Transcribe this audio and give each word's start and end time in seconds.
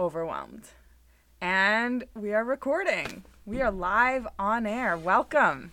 overwhelmed. 0.00 0.64
And 1.42 2.04
we 2.14 2.32
are 2.32 2.42
recording. 2.42 3.22
We 3.44 3.60
are 3.60 3.70
live 3.70 4.26
on 4.38 4.64
air. 4.64 4.96
Welcome. 4.96 5.72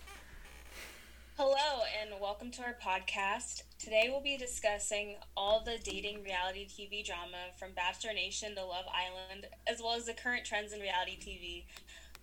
Hello, 1.38 1.80
and 1.98 2.10
welcome 2.20 2.50
to 2.50 2.62
our 2.62 2.74
podcast. 2.74 3.62
Today 3.78 4.08
we'll 4.10 4.20
be 4.20 4.36
discussing 4.36 5.16
all 5.34 5.64
the 5.64 5.78
dating 5.82 6.24
reality 6.24 6.66
TV 6.68 7.02
drama 7.02 7.38
from 7.58 7.70
Bachelor 7.72 8.12
Nation 8.12 8.54
to 8.56 8.66
Love 8.66 8.84
Island, 8.94 9.46
as 9.66 9.80
well 9.80 9.94
as 9.94 10.04
the 10.04 10.12
current 10.12 10.44
trends 10.44 10.74
in 10.74 10.80
reality 10.80 11.16
TV. 11.18 11.64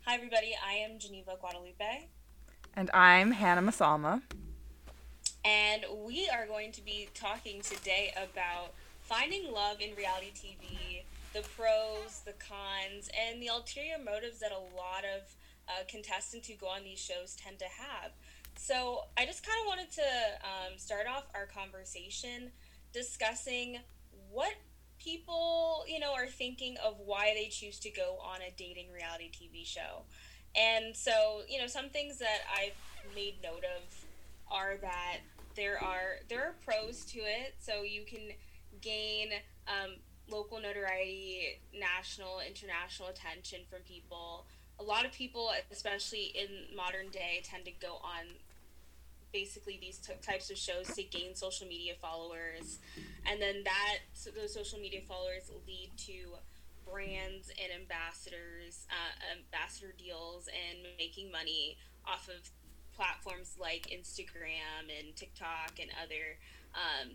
Hi, 0.06 0.14
everybody. 0.14 0.56
I 0.64 0.74
am 0.74 1.00
Geneva 1.00 1.38
Guadalupe. 1.42 2.10
And 2.76 2.92
I'm 2.94 3.32
Hannah 3.32 3.64
Masalma. 3.64 4.22
And 5.44 5.86
we 6.06 6.30
are 6.30 6.46
going 6.46 6.72
to 6.74 6.86
be 6.86 7.10
talking 7.16 7.62
today 7.62 8.14
about 8.16 8.74
finding 9.02 9.52
love 9.52 9.82
in 9.82 9.96
reality 9.96 10.32
TV, 10.36 11.05
the 11.36 11.42
pros, 11.50 12.22
the 12.26 12.34
cons, 12.34 13.10
and 13.12 13.42
the 13.42 13.48
ulterior 13.48 13.98
motives 13.98 14.40
that 14.40 14.54
a 14.54 14.76
lot 14.76 15.04
of 15.04 15.36
uh, 15.68 15.84
contestants 15.90 16.48
who 16.48 16.56
go 16.56 16.68
on 16.68 16.84
these 16.86 16.98
shows 16.98 17.36
tend 17.36 17.60
to 17.60 17.66
have. 17.66 18.12
So 18.58 19.02
I 19.18 19.26
just 19.26 19.46
kind 19.46 19.58
of 19.62 19.68
wanted 19.68 19.92
to 19.92 20.02
um, 20.48 20.78
start 20.78 21.08
off 21.14 21.26
our 21.36 21.46
conversation 21.46 22.52
discussing 22.94 23.80
what 24.32 24.54
people, 24.98 25.84
you 25.90 26.00
know, 26.00 26.14
are 26.14 26.28
thinking 26.28 26.78
of 26.84 27.02
why 27.06 27.34
they 27.36 27.50
choose 27.50 27.80
to 27.80 27.90
go 27.90 28.18
on 28.24 28.40
a 28.42 28.54
dating 28.58 28.88
reality 28.94 29.30
TV 29.30 29.66
show. 29.66 30.04
And 30.56 30.96
so, 30.96 31.42
you 31.50 31.60
know, 31.60 31.68
some 31.68 31.90
things 31.90 32.18
that 32.20 32.40
I've 32.50 33.14
made 33.14 33.36
note 33.44 33.66
of 33.76 33.84
are 34.50 34.78
that 34.82 35.18
there 35.58 35.84
are 35.84 36.20
there 36.30 36.44
are 36.44 36.56
pros 36.64 37.04
to 37.08 37.20
it. 37.20 37.56
So 37.60 37.82
you 37.82 38.04
can 38.06 38.30
gain 38.80 39.32
um, 39.68 39.96
local 40.30 40.60
notoriety, 40.60 41.60
national, 41.74 42.40
international 42.46 43.10
attention 43.10 43.60
from 43.70 43.80
people. 43.82 44.46
A 44.80 44.84
lot 44.84 45.06
of 45.06 45.12
people, 45.12 45.52
especially 45.72 46.34
in 46.36 46.76
modern 46.76 47.10
day, 47.10 47.42
tend 47.44 47.66
to 47.66 47.72
go 47.72 47.96
on 48.04 48.26
basically 49.32 49.78
these 49.82 49.98
t- 49.98 50.14
types 50.22 50.50
of 50.50 50.58
shows 50.58 50.88
to 50.96 51.04
gain 51.04 51.36
social 51.36 51.68
media 51.68 51.94
followers, 52.02 52.80
and 53.30 53.42
then 53.42 53.64
that 53.64 53.98
so 54.14 54.32
those 54.32 54.54
social 54.54 54.80
media 54.80 55.02
followers 55.08 55.52
lead 55.68 55.92
to 55.98 56.36
brands 56.90 57.50
and 57.62 57.82
ambassadors, 57.82 58.86
uh, 58.90 59.36
ambassador 59.38 59.94
deals, 59.98 60.48
and 60.48 60.80
making 60.98 61.32
money 61.32 61.78
off 62.06 62.30
of 62.30 62.50
platforms 62.96 63.58
like 63.60 63.88
Instagram 63.92 64.88
and 64.88 65.16
TikTok 65.16 65.74
and 65.82 65.92
other 66.02 66.38
um, 66.74 67.12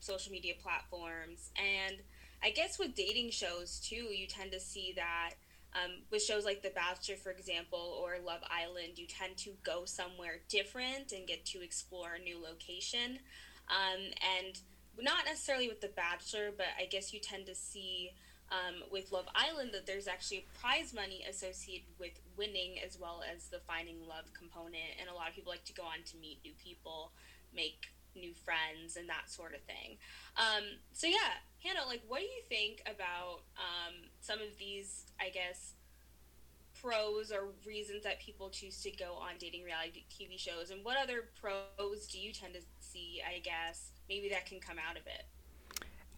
social 0.00 0.32
media 0.32 0.54
platforms. 0.62 1.50
And 1.56 1.96
I 2.42 2.50
guess 2.50 2.78
with 2.78 2.94
dating 2.94 3.30
shows 3.30 3.80
too, 3.80 3.96
you 4.14 4.26
tend 4.26 4.52
to 4.52 4.60
see 4.60 4.92
that 4.96 5.34
um, 5.74 6.02
with 6.10 6.22
shows 6.22 6.44
like 6.44 6.62
The 6.62 6.70
Bachelor, 6.70 7.16
for 7.16 7.30
example, 7.30 7.98
or 8.00 8.16
Love 8.24 8.40
Island, 8.50 8.96
you 8.96 9.06
tend 9.06 9.36
to 9.38 9.50
go 9.62 9.84
somewhere 9.84 10.40
different 10.48 11.12
and 11.12 11.26
get 11.26 11.44
to 11.46 11.62
explore 11.62 12.14
a 12.14 12.22
new 12.22 12.42
location. 12.42 13.18
Um, 13.68 14.00
and 14.38 14.58
not 14.98 15.24
necessarily 15.26 15.68
with 15.68 15.80
The 15.80 15.88
Bachelor, 15.88 16.50
but 16.56 16.66
I 16.80 16.86
guess 16.86 17.12
you 17.12 17.20
tend 17.20 17.46
to 17.46 17.54
see 17.54 18.12
um, 18.50 18.82
with 18.90 19.12
Love 19.12 19.26
Island 19.34 19.70
that 19.74 19.86
there's 19.86 20.08
actually 20.08 20.46
prize 20.58 20.94
money 20.94 21.24
associated 21.28 21.88
with 22.00 22.12
winning 22.36 22.76
as 22.84 22.98
well 22.98 23.22
as 23.22 23.48
the 23.48 23.60
finding 23.66 24.00
love 24.08 24.32
component. 24.32 24.96
And 24.98 25.10
a 25.10 25.14
lot 25.14 25.28
of 25.28 25.34
people 25.34 25.52
like 25.52 25.64
to 25.66 25.74
go 25.74 25.82
on 25.82 26.02
to 26.06 26.16
meet 26.16 26.38
new 26.42 26.54
people, 26.62 27.12
make 27.54 27.88
new 28.20 28.34
friends, 28.34 28.96
and 28.96 29.08
that 29.08 29.30
sort 29.30 29.54
of 29.54 29.60
thing. 29.62 29.96
Um, 30.36 30.64
so, 30.92 31.06
yeah, 31.06 31.40
Hannah, 31.62 31.86
like, 31.86 32.02
what 32.06 32.20
do 32.20 32.26
you 32.26 32.42
think 32.48 32.82
about 32.86 33.42
um, 33.56 33.94
some 34.20 34.38
of 34.40 34.58
these, 34.58 35.06
I 35.20 35.30
guess, 35.30 35.74
pros 36.80 37.32
or 37.32 37.48
reasons 37.66 38.04
that 38.04 38.20
people 38.20 38.50
choose 38.50 38.80
to 38.82 38.90
go 38.90 39.14
on 39.14 39.34
dating 39.38 39.64
reality 39.64 40.04
TV 40.10 40.38
shows? 40.38 40.70
And 40.70 40.84
what 40.84 40.96
other 40.96 41.24
pros 41.40 42.06
do 42.06 42.18
you 42.18 42.32
tend 42.32 42.54
to 42.54 42.60
see, 42.78 43.20
I 43.26 43.40
guess, 43.40 43.90
maybe 44.08 44.28
that 44.30 44.46
can 44.46 44.60
come 44.60 44.76
out 44.78 44.96
of 44.96 45.06
it? 45.06 45.24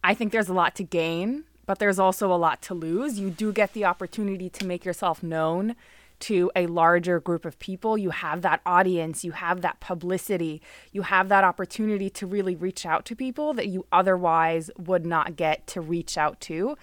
I 0.03 0.13
think 0.13 0.31
there's 0.31 0.49
a 0.49 0.53
lot 0.53 0.75
to 0.75 0.83
gain, 0.83 1.43
but 1.65 1.79
there's 1.79 1.99
also 1.99 2.33
a 2.33 2.35
lot 2.35 2.61
to 2.63 2.73
lose. 2.73 3.19
You 3.19 3.29
do 3.29 3.51
get 3.51 3.73
the 3.73 3.85
opportunity 3.85 4.49
to 4.49 4.65
make 4.65 4.83
yourself 4.83 5.21
known 5.21 5.75
to 6.21 6.51
a 6.55 6.67
larger 6.67 7.19
group 7.19 7.45
of 7.45 7.59
people. 7.59 7.97
You 7.97 8.11
have 8.11 8.41
that 8.41 8.61
audience, 8.65 9.23
you 9.23 9.31
have 9.31 9.61
that 9.61 9.79
publicity, 9.79 10.61
you 10.91 11.03
have 11.03 11.29
that 11.29 11.43
opportunity 11.43 12.09
to 12.11 12.27
really 12.27 12.55
reach 12.55 12.85
out 12.85 13.05
to 13.05 13.15
people 13.15 13.53
that 13.53 13.67
you 13.67 13.85
otherwise 13.91 14.71
would 14.77 15.05
not 15.05 15.35
get 15.35 15.67
to 15.67 15.81
reach 15.81 16.17
out 16.17 16.39
to. 16.41 16.77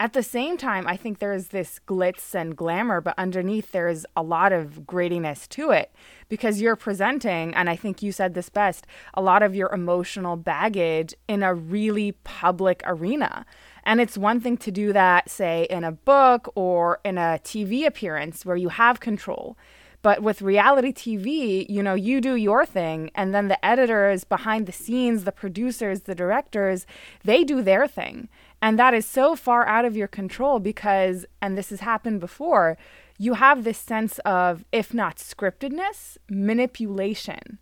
At 0.00 0.14
the 0.14 0.22
same 0.24 0.56
time, 0.56 0.88
I 0.88 0.96
think 0.96 1.20
there's 1.20 1.48
this 1.48 1.78
glitz 1.86 2.34
and 2.34 2.56
glamour, 2.56 3.00
but 3.00 3.14
underneath 3.16 3.70
there's 3.70 4.04
a 4.16 4.22
lot 4.22 4.52
of 4.52 4.84
gradiness 4.84 5.46
to 5.48 5.70
it 5.70 5.94
because 6.28 6.60
you're 6.60 6.74
presenting, 6.74 7.54
and 7.54 7.70
I 7.70 7.76
think 7.76 8.02
you 8.02 8.10
said 8.10 8.34
this 8.34 8.48
best, 8.48 8.84
a 9.14 9.22
lot 9.22 9.44
of 9.44 9.54
your 9.54 9.72
emotional 9.72 10.36
baggage 10.36 11.14
in 11.28 11.44
a 11.44 11.54
really 11.54 12.12
public 12.24 12.82
arena. 12.84 13.46
And 13.84 14.00
it's 14.00 14.16
one 14.16 14.40
thing 14.40 14.56
to 14.58 14.70
do 14.70 14.92
that, 14.92 15.30
say, 15.30 15.66
in 15.68 15.84
a 15.84 15.92
book 15.92 16.50
or 16.54 17.00
in 17.04 17.18
a 17.18 17.40
TV 17.42 17.84
appearance 17.86 18.44
where 18.46 18.56
you 18.56 18.68
have 18.68 19.00
control. 19.00 19.56
But 20.02 20.22
with 20.22 20.42
reality 20.42 20.92
TV, 20.92 21.68
you 21.68 21.82
know, 21.82 21.94
you 21.94 22.20
do 22.20 22.34
your 22.34 22.66
thing, 22.66 23.10
and 23.14 23.32
then 23.32 23.46
the 23.46 23.64
editors 23.64 24.24
behind 24.24 24.66
the 24.66 24.72
scenes, 24.72 25.22
the 25.22 25.30
producers, 25.30 26.02
the 26.02 26.14
directors, 26.14 26.86
they 27.22 27.44
do 27.44 27.62
their 27.62 27.86
thing. 27.86 28.28
And 28.60 28.78
that 28.78 28.94
is 28.94 29.06
so 29.06 29.36
far 29.36 29.66
out 29.66 29.84
of 29.84 29.96
your 29.96 30.08
control 30.08 30.58
because, 30.58 31.24
and 31.40 31.56
this 31.56 31.70
has 31.70 31.80
happened 31.80 32.18
before, 32.18 32.76
you 33.16 33.34
have 33.34 33.62
this 33.62 33.78
sense 33.78 34.18
of, 34.20 34.64
if 34.72 34.92
not 34.92 35.16
scriptedness, 35.18 36.16
manipulation 36.28 37.58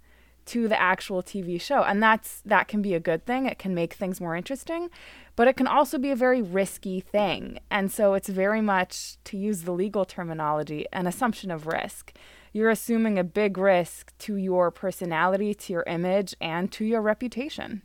to 0.51 0.67
the 0.67 0.81
actual 0.81 1.23
TV 1.23 1.61
show. 1.61 1.85
And 1.85 2.03
that's 2.03 2.41
that 2.45 2.67
can 2.67 2.83
be 2.83 2.95
a 2.95 3.01
good 3.01 3.25
thing. 3.25 3.47
It 3.47 3.59
can 3.59 3.73
make 3.73 3.95
things 3.95 4.21
more 4.21 4.35
interesting, 4.35 4.91
but 5.37 5.47
it 5.47 5.57
can 5.57 5.69
also 5.69 5.97
be 5.97 6.11
a 6.11 6.17
very 6.17 6.43
risky 6.43 6.99
thing. 7.01 7.61
And 7.71 7.93
so 7.93 8.15
it's 8.15 8.29
very 8.29 8.61
much 8.61 9.17
to 9.25 9.37
use 9.37 9.63
the 9.63 9.71
legal 9.71 10.05
terminology, 10.05 10.87
an 10.93 11.07
assumption 11.07 11.53
of 11.53 11.69
risk. 11.69 12.17
You're 12.53 12.71
assuming 12.71 13.17
a 13.17 13.23
big 13.23 13.59
risk 13.59 14.13
to 14.19 14.35
your 14.35 14.73
personality, 14.73 15.55
to 15.55 15.73
your 15.73 15.85
image, 15.87 16.35
and 16.41 16.73
to 16.73 16.85
your 16.85 17.01
reputation. 17.01 17.83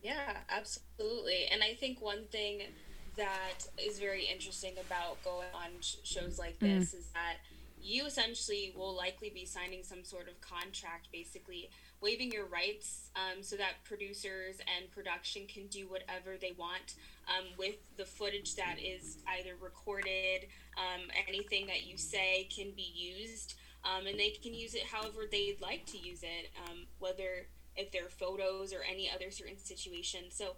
Yeah, 0.00 0.36
absolutely. 0.48 1.46
And 1.50 1.60
I 1.64 1.74
think 1.74 2.00
one 2.00 2.26
thing 2.30 2.62
that 3.16 3.66
is 3.84 3.98
very 3.98 4.26
interesting 4.26 4.74
about 4.86 5.20
going 5.24 5.48
on 5.52 5.70
sh- 5.80 5.96
shows 6.04 6.38
like 6.38 6.60
this 6.60 6.94
mm. 6.94 6.98
is 6.98 7.06
that 7.14 7.38
you 7.82 8.06
essentially 8.06 8.72
will 8.76 8.96
likely 8.96 9.30
be 9.30 9.44
signing 9.44 9.82
some 9.82 10.04
sort 10.04 10.28
of 10.28 10.40
contract, 10.40 11.08
basically 11.12 11.70
waiving 12.00 12.32
your 12.32 12.46
rights 12.46 13.10
um, 13.16 13.42
so 13.42 13.56
that 13.56 13.84
producers 13.84 14.58
and 14.76 14.90
production 14.90 15.46
can 15.46 15.66
do 15.66 15.88
whatever 15.88 16.36
they 16.40 16.52
want 16.56 16.94
um, 17.28 17.44
with 17.58 17.76
the 17.96 18.04
footage 18.04 18.54
that 18.56 18.76
is 18.82 19.18
either 19.38 19.52
recorded, 19.60 20.46
um, 20.78 21.08
anything 21.28 21.66
that 21.66 21.86
you 21.86 21.96
say 21.96 22.48
can 22.54 22.70
be 22.74 22.90
used, 22.94 23.54
um, 23.84 24.06
and 24.06 24.18
they 24.18 24.30
can 24.30 24.54
use 24.54 24.74
it 24.74 24.84
however 24.84 25.22
they'd 25.30 25.60
like 25.60 25.84
to 25.86 25.98
use 25.98 26.22
it, 26.22 26.50
um, 26.66 26.86
whether 26.98 27.46
if 27.76 27.92
they're 27.92 28.08
photos 28.08 28.72
or 28.72 28.80
any 28.90 29.10
other 29.14 29.30
certain 29.30 29.58
situation. 29.58 30.24
So 30.30 30.56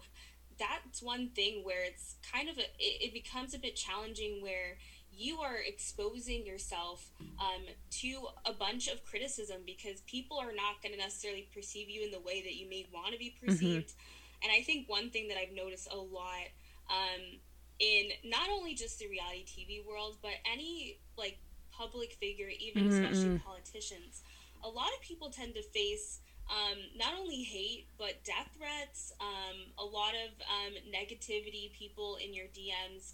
that's 0.59 1.03
one 1.03 1.29
thing 1.31 1.63
where 1.65 1.85
it's 1.85 2.17
kind 2.33 2.49
of 2.49 2.57
a, 2.59 2.63
it, 2.79 3.09
it 3.09 3.13
becomes 3.13 3.55
a 3.55 3.59
bit 3.59 3.77
challenging 3.77 4.43
where 4.43 4.79
you 5.15 5.39
are 5.39 5.57
exposing 5.57 6.47
yourself 6.47 7.11
um, 7.39 7.63
to 7.91 8.27
a 8.47 8.53
bunch 8.53 8.89
of 8.89 9.05
criticism 9.05 9.59
because 9.67 10.01
people 10.03 10.39
are 10.39 10.53
not 10.53 10.83
going 10.83 10.93
to 10.95 10.99
necessarily 10.99 11.49
perceive 11.55 11.89
you 11.89 12.03
in 12.03 12.11
the 12.11 12.21
way 12.21 12.43
that 12.43 12.55
you 12.55 12.69
may 12.69 12.87
want 12.93 13.13
to 13.13 13.19
be 13.19 13.27
mm-hmm. 13.27 13.47
perceived. 13.47 13.89
Mm-hmm. 13.89 14.45
And 14.45 14.53
I 14.53 14.63
think 14.63 14.89
one 14.89 15.11
thing 15.11 15.29
that 15.29 15.37
I've 15.39 15.55
noticed 15.55 15.89
a 15.93 15.97
lot 15.97 16.49
um, 16.91 17.39
in 17.79 18.11
not 18.25 18.49
only 18.51 18.75
just 18.75 18.99
the 18.99 19.09
reality 19.09 19.45
TV 19.47 19.87
world, 19.87 20.17
but 20.23 20.33
any 20.51 20.99
like 21.17 21.39
public 21.71 22.13
figure, 22.15 22.49
even 22.61 22.85
mm-hmm. 22.85 23.05
especially 23.05 23.39
mm. 23.39 23.43
politicians, 23.43 24.23
a 24.65 24.69
lot 24.69 24.89
of 24.97 25.01
people 25.03 25.31
tend 25.31 25.55
to 25.55 25.63
face 25.63 26.21
um, 26.51 26.79
not 26.97 27.15
only 27.19 27.43
hate 27.43 27.87
but 27.99 28.25
death 28.25 28.51
threats, 28.57 29.13
um, 29.21 29.57
a 29.79 29.85
lot 29.85 30.13
of 30.15 30.31
um, 30.43 30.75
negativity, 30.93 31.73
people 31.73 32.19
in 32.23 32.35
your 32.35 32.47
DMs 32.47 33.13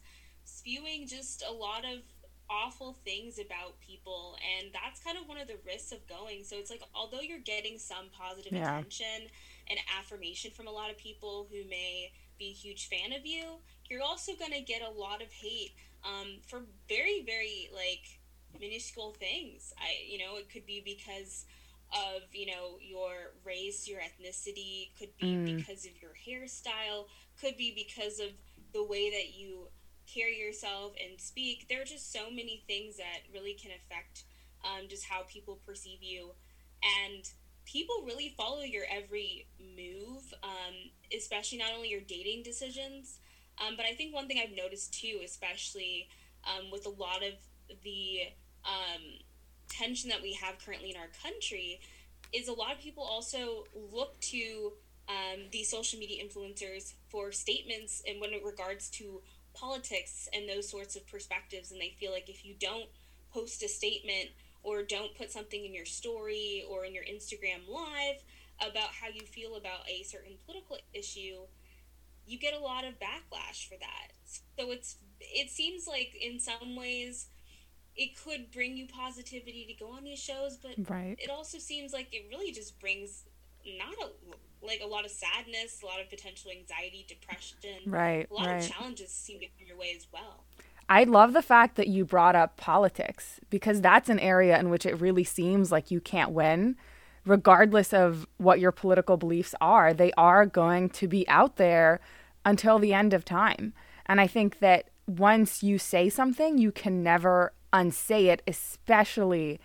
spewing 0.49 1.07
just 1.07 1.45
a 1.49 1.53
lot 1.53 1.85
of 1.85 2.01
awful 2.51 2.97
things 3.05 3.39
about 3.39 3.79
people 3.81 4.37
and 4.59 4.73
that's 4.73 5.03
kind 5.03 5.19
of 5.19 5.29
one 5.29 5.37
of 5.37 5.47
the 5.47 5.59
risks 5.67 5.93
of 5.93 6.07
going 6.07 6.43
so 6.43 6.57
it's 6.57 6.71
like 6.71 6.83
although 6.95 7.21
you're 7.21 7.39
getting 7.39 7.79
some 7.79 8.07
positive 8.11 8.53
yeah. 8.53 8.79
attention 8.79 9.29
and 9.69 9.79
affirmation 9.99 10.51
from 10.51 10.67
a 10.67 10.71
lot 10.71 10.91
of 10.91 10.97
people 10.97 11.47
who 11.51 11.69
may 11.69 12.11
be 12.39 12.47
a 12.47 12.53
huge 12.53 12.89
fan 12.89 13.13
of 13.13 13.27
you 13.27 13.45
you're 13.91 14.03
also 14.03 14.33
going 14.39 14.53
to 14.53 14.63
get 14.63 14.81
a 14.81 14.99
lot 14.99 15.21
of 15.21 15.31
hate 15.31 15.73
um, 16.05 16.39
for 16.47 16.63
very 16.89 17.23
very 17.27 17.69
like 17.75 18.19
minuscule 18.59 19.13
things 19.13 19.75
i 19.79 19.91
you 20.09 20.17
know 20.17 20.37
it 20.39 20.51
could 20.51 20.65
be 20.65 20.81
because 20.83 21.45
of 21.93 22.23
you 22.33 22.47
know 22.47 22.79
your 22.81 23.33
race 23.45 23.87
your 23.87 24.01
ethnicity 24.01 24.89
could 24.99 25.15
be 25.19 25.27
mm. 25.27 25.57
because 25.57 25.85
of 25.85 25.93
your 26.01 26.13
hairstyle 26.27 27.05
could 27.41 27.57
be 27.59 27.73
because 27.75 28.21
of 28.21 28.29
the 28.73 28.85
way 28.85 29.11
that 29.11 29.39
you 29.39 29.69
carry 30.13 30.39
yourself 30.39 30.93
and 31.03 31.21
speak. 31.21 31.67
There 31.69 31.83
are 31.83 31.85
just 31.85 32.13
so 32.13 32.31
many 32.31 32.63
things 32.67 32.97
that 32.97 33.21
really 33.33 33.55
can 33.55 33.71
affect 33.73 34.25
um, 34.65 34.89
just 34.89 35.05
how 35.05 35.23
people 35.29 35.59
perceive 35.67 36.03
you. 36.03 36.31
And 37.07 37.29
people 37.65 38.03
really 38.07 38.35
follow 38.37 38.63
your 38.63 38.85
every 38.91 39.47
move, 39.61 40.33
um, 40.43 40.75
especially 41.17 41.59
not 41.59 41.73
only 41.77 41.91
your 41.91 42.01
dating 42.01 42.43
decisions. 42.43 43.19
Um, 43.59 43.75
but 43.77 43.87
I 43.87 43.95
think 43.95 44.15
one 44.15 44.27
thing 44.27 44.41
I've 44.43 44.57
noticed 44.57 44.95
too, 44.95 45.21
especially 45.25 46.09
um, 46.45 46.71
with 46.71 46.87
a 46.87 46.91
lot 46.91 47.23
of 47.23 47.35
the 47.83 48.21
um, 48.65 49.03
tension 49.69 50.09
that 50.11 50.23
we 50.23 50.33
have 50.35 50.59
currently 50.65 50.91
in 50.91 50.97
our 50.97 51.11
country, 51.23 51.81
is 52.33 52.49
a 52.49 52.53
lot 52.53 52.73
of 52.73 52.81
people 52.81 53.03
also 53.03 53.65
look 53.93 54.19
to 54.21 54.73
um, 55.09 55.45
these 55.51 55.71
social 55.71 55.99
media 55.99 56.23
influencers 56.23 56.93
for 57.09 57.33
statements 57.33 58.03
and 58.07 58.21
when 58.21 58.33
it 58.33 58.45
regards 58.45 58.91
to 58.91 59.23
politics 59.59 60.29
and 60.33 60.49
those 60.49 60.69
sorts 60.69 60.97
of 60.97 61.07
perspectives. 61.07 61.73
And 61.73 61.81
they 61.81 61.95
feel 61.99 62.13
like 62.13 62.29
if 62.29 62.45
you 62.45 62.55
don't 62.59 62.89
post 63.33 63.63
a 63.63 63.69
statement 63.69 64.31
or 64.63 64.83
don't 64.83 65.17
put 65.17 65.31
something 65.31 65.65
in 65.65 65.75
your 65.75 65.87
story 65.87 66.65
or 66.69 66.85
in 66.85 66.95
your 66.95 67.05
Instagram 67.05 67.69
live 67.69 68.23
about 68.61 68.91
how 68.91 69.09
you 69.09 69.23
feel 69.23 69.57
about 69.57 69.89
a 69.89 70.03
certain 70.03 70.37
political 70.45 70.79
issue, 70.93 71.39
you 72.27 72.39
get 72.39 72.55
a 72.55 72.59
lot 72.59 72.85
of 72.85 72.95
backlash 72.95 73.69
for 73.69 73.77
that. 73.79 74.13
So 74.59 74.71
it's 74.71 74.97
it 75.21 75.51
seems 75.51 75.87
like 75.87 76.15
in 76.21 76.39
some 76.39 76.77
ways 76.77 77.29
it 77.97 78.17
could 78.23 78.51
bring 78.53 78.77
you 78.77 78.87
positivity 78.87 79.67
to 79.67 79.85
go 79.85 79.91
on 79.91 80.05
these 80.05 80.21
shows, 80.21 80.57
but 80.57 80.73
right. 80.89 81.17
it 81.19 81.31
also 81.31 81.59
seems 81.59 81.93
like 81.93 82.09
it 82.13 82.27
really 82.31 82.53
just 82.53 82.79
brings 82.79 83.25
not 83.79 83.95
a 83.95 84.11
like 84.63 84.81
a 84.83 84.87
lot 84.87 85.05
of 85.05 85.11
sadness, 85.11 85.81
a 85.83 85.87
lot 85.87 86.01
of 86.01 86.11
potential 86.11 86.51
anxiety, 86.51 87.07
depression. 87.09 87.79
Right. 87.87 88.29
A 88.31 88.35
lot 88.35 88.47
right. 88.47 88.65
of 88.65 88.71
challenges 88.71 89.11
seem 89.11 89.41
to 89.41 89.47
come 89.47 89.67
your 89.67 89.77
way 89.77 89.95
as 89.97 90.07
well. 90.13 90.45
I 90.89 91.05
love 91.05 91.35
the 91.35 91.43
fact 91.43 91.77
that 91.77 91.89
you 91.89 92.05
brought 92.05 92.35
up 92.35 92.57
politics 92.57 93.41
because 93.51 93.81
that's 93.81 94.09
an 94.09 94.19
area 94.19 94.59
in 94.59 94.71
which 94.71 94.87
it 94.87 95.01
really 95.01 95.25
seems 95.25 95.71
like 95.71 95.91
you 95.91 96.01
can't 96.01 96.31
win. 96.31 96.77
Regardless 97.27 97.93
of 97.93 98.27
what 98.39 98.59
your 98.59 98.73
political 98.73 99.19
beliefs 99.19 99.55
are, 99.61 99.93
they 99.93 100.13
are 100.17 100.47
going 100.47 100.89
to 100.91 101.07
be 101.07 101.29
out 101.29 101.57
there 101.57 102.01
until 102.45 102.79
the 102.79 102.95
end 102.95 103.13
of 103.13 103.25
time. 103.25 103.75
And 104.07 104.19
I 104.19 104.27
think 104.27 104.61
that 104.61 104.89
once 105.07 105.63
you 105.63 105.79
say 105.79 106.09
something, 106.09 106.57
you 106.57 106.73
can 106.73 107.03
never 107.03 107.53
unsay 107.71 108.29
it, 108.29 108.43
especially 108.47 109.61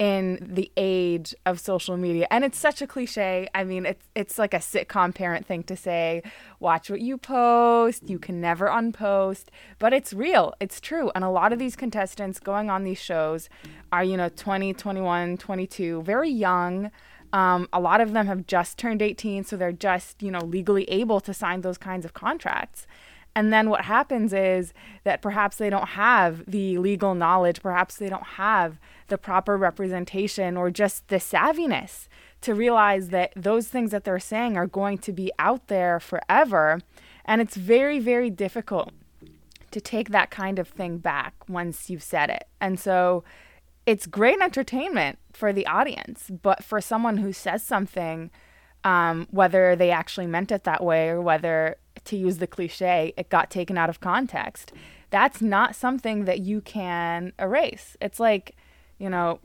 in 0.00 0.38
the 0.40 0.72
age 0.78 1.34
of 1.44 1.60
social 1.60 1.98
media. 1.98 2.26
And 2.30 2.42
it's 2.42 2.58
such 2.58 2.80
a 2.80 2.86
cliche. 2.86 3.46
I 3.54 3.64
mean, 3.64 3.84
it's 3.84 4.08
it's 4.14 4.38
like 4.38 4.54
a 4.54 4.58
sitcom 4.58 5.14
parent 5.14 5.44
thing 5.44 5.62
to 5.64 5.76
say, 5.76 6.22
watch 6.58 6.88
what 6.88 7.02
you 7.02 7.18
post, 7.18 8.08
you 8.08 8.18
can 8.18 8.40
never 8.40 8.66
unpost, 8.66 9.48
but 9.78 9.92
it's 9.92 10.14
real. 10.14 10.54
It's 10.58 10.80
true. 10.80 11.12
And 11.14 11.22
a 11.22 11.28
lot 11.28 11.52
of 11.52 11.58
these 11.58 11.76
contestants 11.76 12.40
going 12.40 12.70
on 12.70 12.82
these 12.82 12.98
shows 12.98 13.50
are, 13.92 14.02
you 14.02 14.16
know, 14.16 14.30
20, 14.30 14.72
21, 14.72 15.36
22, 15.36 16.02
very 16.02 16.30
young. 16.30 16.90
Um, 17.34 17.68
a 17.70 17.78
lot 17.78 18.00
of 18.00 18.14
them 18.14 18.26
have 18.26 18.46
just 18.46 18.78
turned 18.78 19.02
18, 19.02 19.44
so 19.44 19.56
they're 19.56 19.70
just, 19.70 20.22
you 20.22 20.30
know, 20.30 20.40
legally 20.40 20.84
able 20.84 21.20
to 21.20 21.34
sign 21.34 21.60
those 21.60 21.78
kinds 21.78 22.06
of 22.06 22.14
contracts. 22.14 22.86
And 23.36 23.52
then 23.52 23.70
what 23.70 23.84
happens 23.84 24.32
is 24.32 24.72
that 25.04 25.22
perhaps 25.22 25.58
they 25.58 25.70
don't 25.70 25.90
have 25.90 26.44
the 26.46 26.78
legal 26.78 27.14
knowledge, 27.14 27.62
perhaps 27.62 27.96
they 27.96 28.08
don't 28.08 28.24
have 28.24 28.80
the 29.10 29.18
proper 29.18 29.56
representation 29.56 30.56
or 30.56 30.70
just 30.70 31.08
the 31.08 31.16
savviness 31.16 32.08
to 32.40 32.54
realize 32.54 33.08
that 33.08 33.32
those 33.36 33.68
things 33.68 33.90
that 33.90 34.04
they're 34.04 34.18
saying 34.18 34.56
are 34.56 34.66
going 34.66 34.96
to 34.98 35.12
be 35.12 35.30
out 35.38 35.68
there 35.68 36.00
forever. 36.00 36.80
And 37.24 37.40
it's 37.40 37.56
very, 37.56 37.98
very 37.98 38.30
difficult 38.30 38.92
to 39.70 39.80
take 39.80 40.08
that 40.08 40.30
kind 40.30 40.58
of 40.58 40.68
thing 40.68 40.98
back 40.98 41.34
once 41.48 41.90
you've 41.90 42.02
said 42.02 42.30
it. 42.30 42.48
And 42.60 42.80
so 42.80 43.22
it's 43.86 44.06
great 44.06 44.40
entertainment 44.40 45.18
for 45.32 45.52
the 45.52 45.66
audience, 45.66 46.30
but 46.42 46.64
for 46.64 46.80
someone 46.80 47.18
who 47.18 47.32
says 47.32 47.62
something, 47.62 48.30
um, 48.84 49.28
whether 49.30 49.76
they 49.76 49.90
actually 49.90 50.26
meant 50.26 50.50
it 50.50 50.64
that 50.64 50.82
way 50.82 51.08
or 51.08 51.20
whether, 51.20 51.76
to 52.04 52.16
use 52.16 52.38
the 52.38 52.46
cliche, 52.46 53.12
it 53.16 53.28
got 53.28 53.50
taken 53.50 53.76
out 53.76 53.90
of 53.90 54.00
context, 54.00 54.72
that's 55.10 55.42
not 55.42 55.76
something 55.76 56.24
that 56.24 56.40
you 56.40 56.60
can 56.60 57.32
erase. 57.38 57.96
It's 58.00 58.18
like, 58.18 58.56
you 59.00 59.08
know, 59.08 59.40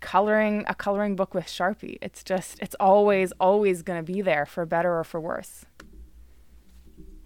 coloring 0.00 0.64
a 0.68 0.74
coloring 0.74 1.16
book 1.16 1.34
with 1.34 1.46
Sharpie. 1.46 1.98
It's 2.02 2.22
just, 2.22 2.60
it's 2.60 2.76
always, 2.78 3.32
always 3.40 3.82
going 3.82 4.04
to 4.04 4.12
be 4.12 4.20
there 4.20 4.46
for 4.46 4.66
better 4.66 4.96
or 4.96 5.02
for 5.02 5.20
worse. 5.20 5.64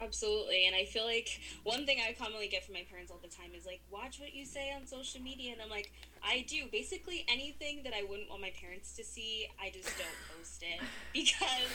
Absolutely. 0.01 0.67
And 0.67 0.77
I 0.77 0.85
feel 0.85 1.05
like 1.05 1.41
one 1.65 1.85
thing 1.85 1.99
I 2.07 2.13
commonly 2.13 2.47
get 2.47 2.65
from 2.65 2.75
my 2.75 2.85
parents 2.89 3.11
all 3.11 3.19
the 3.21 3.29
time 3.29 3.51
is 3.57 3.67
like, 3.67 3.81
watch 3.91 4.21
what 4.21 4.33
you 4.33 4.45
say 4.45 4.73
on 4.73 4.87
social 4.87 5.21
media. 5.21 5.53
And 5.53 5.61
I'm 5.61 5.71
like, 5.71 5.91
I 6.23 6.45
do. 6.49 6.67
Basically, 6.71 7.27
anything 7.29 7.83
that 7.83 7.93
I 7.93 8.05
wouldn't 8.09 8.31
want 8.31 8.41
my 8.41 8.53
parents 8.61 8.95
to 8.97 9.05
see, 9.05 9.49
I 9.61 9.71
just 9.71 9.91
don't 9.99 10.21
post 10.37 10.63
it 10.63 10.81
because 11.13 11.73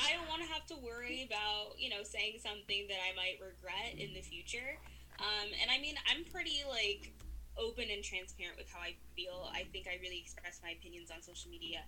I 0.00 0.12
don't 0.12 0.28
want 0.28 0.42
to 0.42 0.48
have 0.48 0.66
to 0.66 0.76
worry 0.82 1.28
about, 1.30 1.78
you 1.78 1.90
know, 1.90 2.02
saying 2.02 2.40
something 2.42 2.86
that 2.88 2.98
I 2.98 3.14
might 3.14 3.38
regret 3.38 3.94
in 3.96 4.12
the 4.12 4.22
future. 4.22 4.80
Um, 5.20 5.48
and 5.62 5.70
I 5.70 5.78
mean, 5.78 5.94
I'm 6.10 6.24
pretty 6.24 6.64
like 6.68 7.12
open 7.58 7.86
and 7.90 8.02
transparent 8.02 8.58
with 8.58 8.70
how 8.70 8.80
I 8.80 8.94
feel. 9.14 9.50
I 9.52 9.64
think 9.72 9.86
I 9.86 9.98
really 10.00 10.18
express 10.18 10.60
my 10.62 10.70
opinions 10.70 11.10
on 11.10 11.22
social 11.22 11.50
media. 11.50 11.80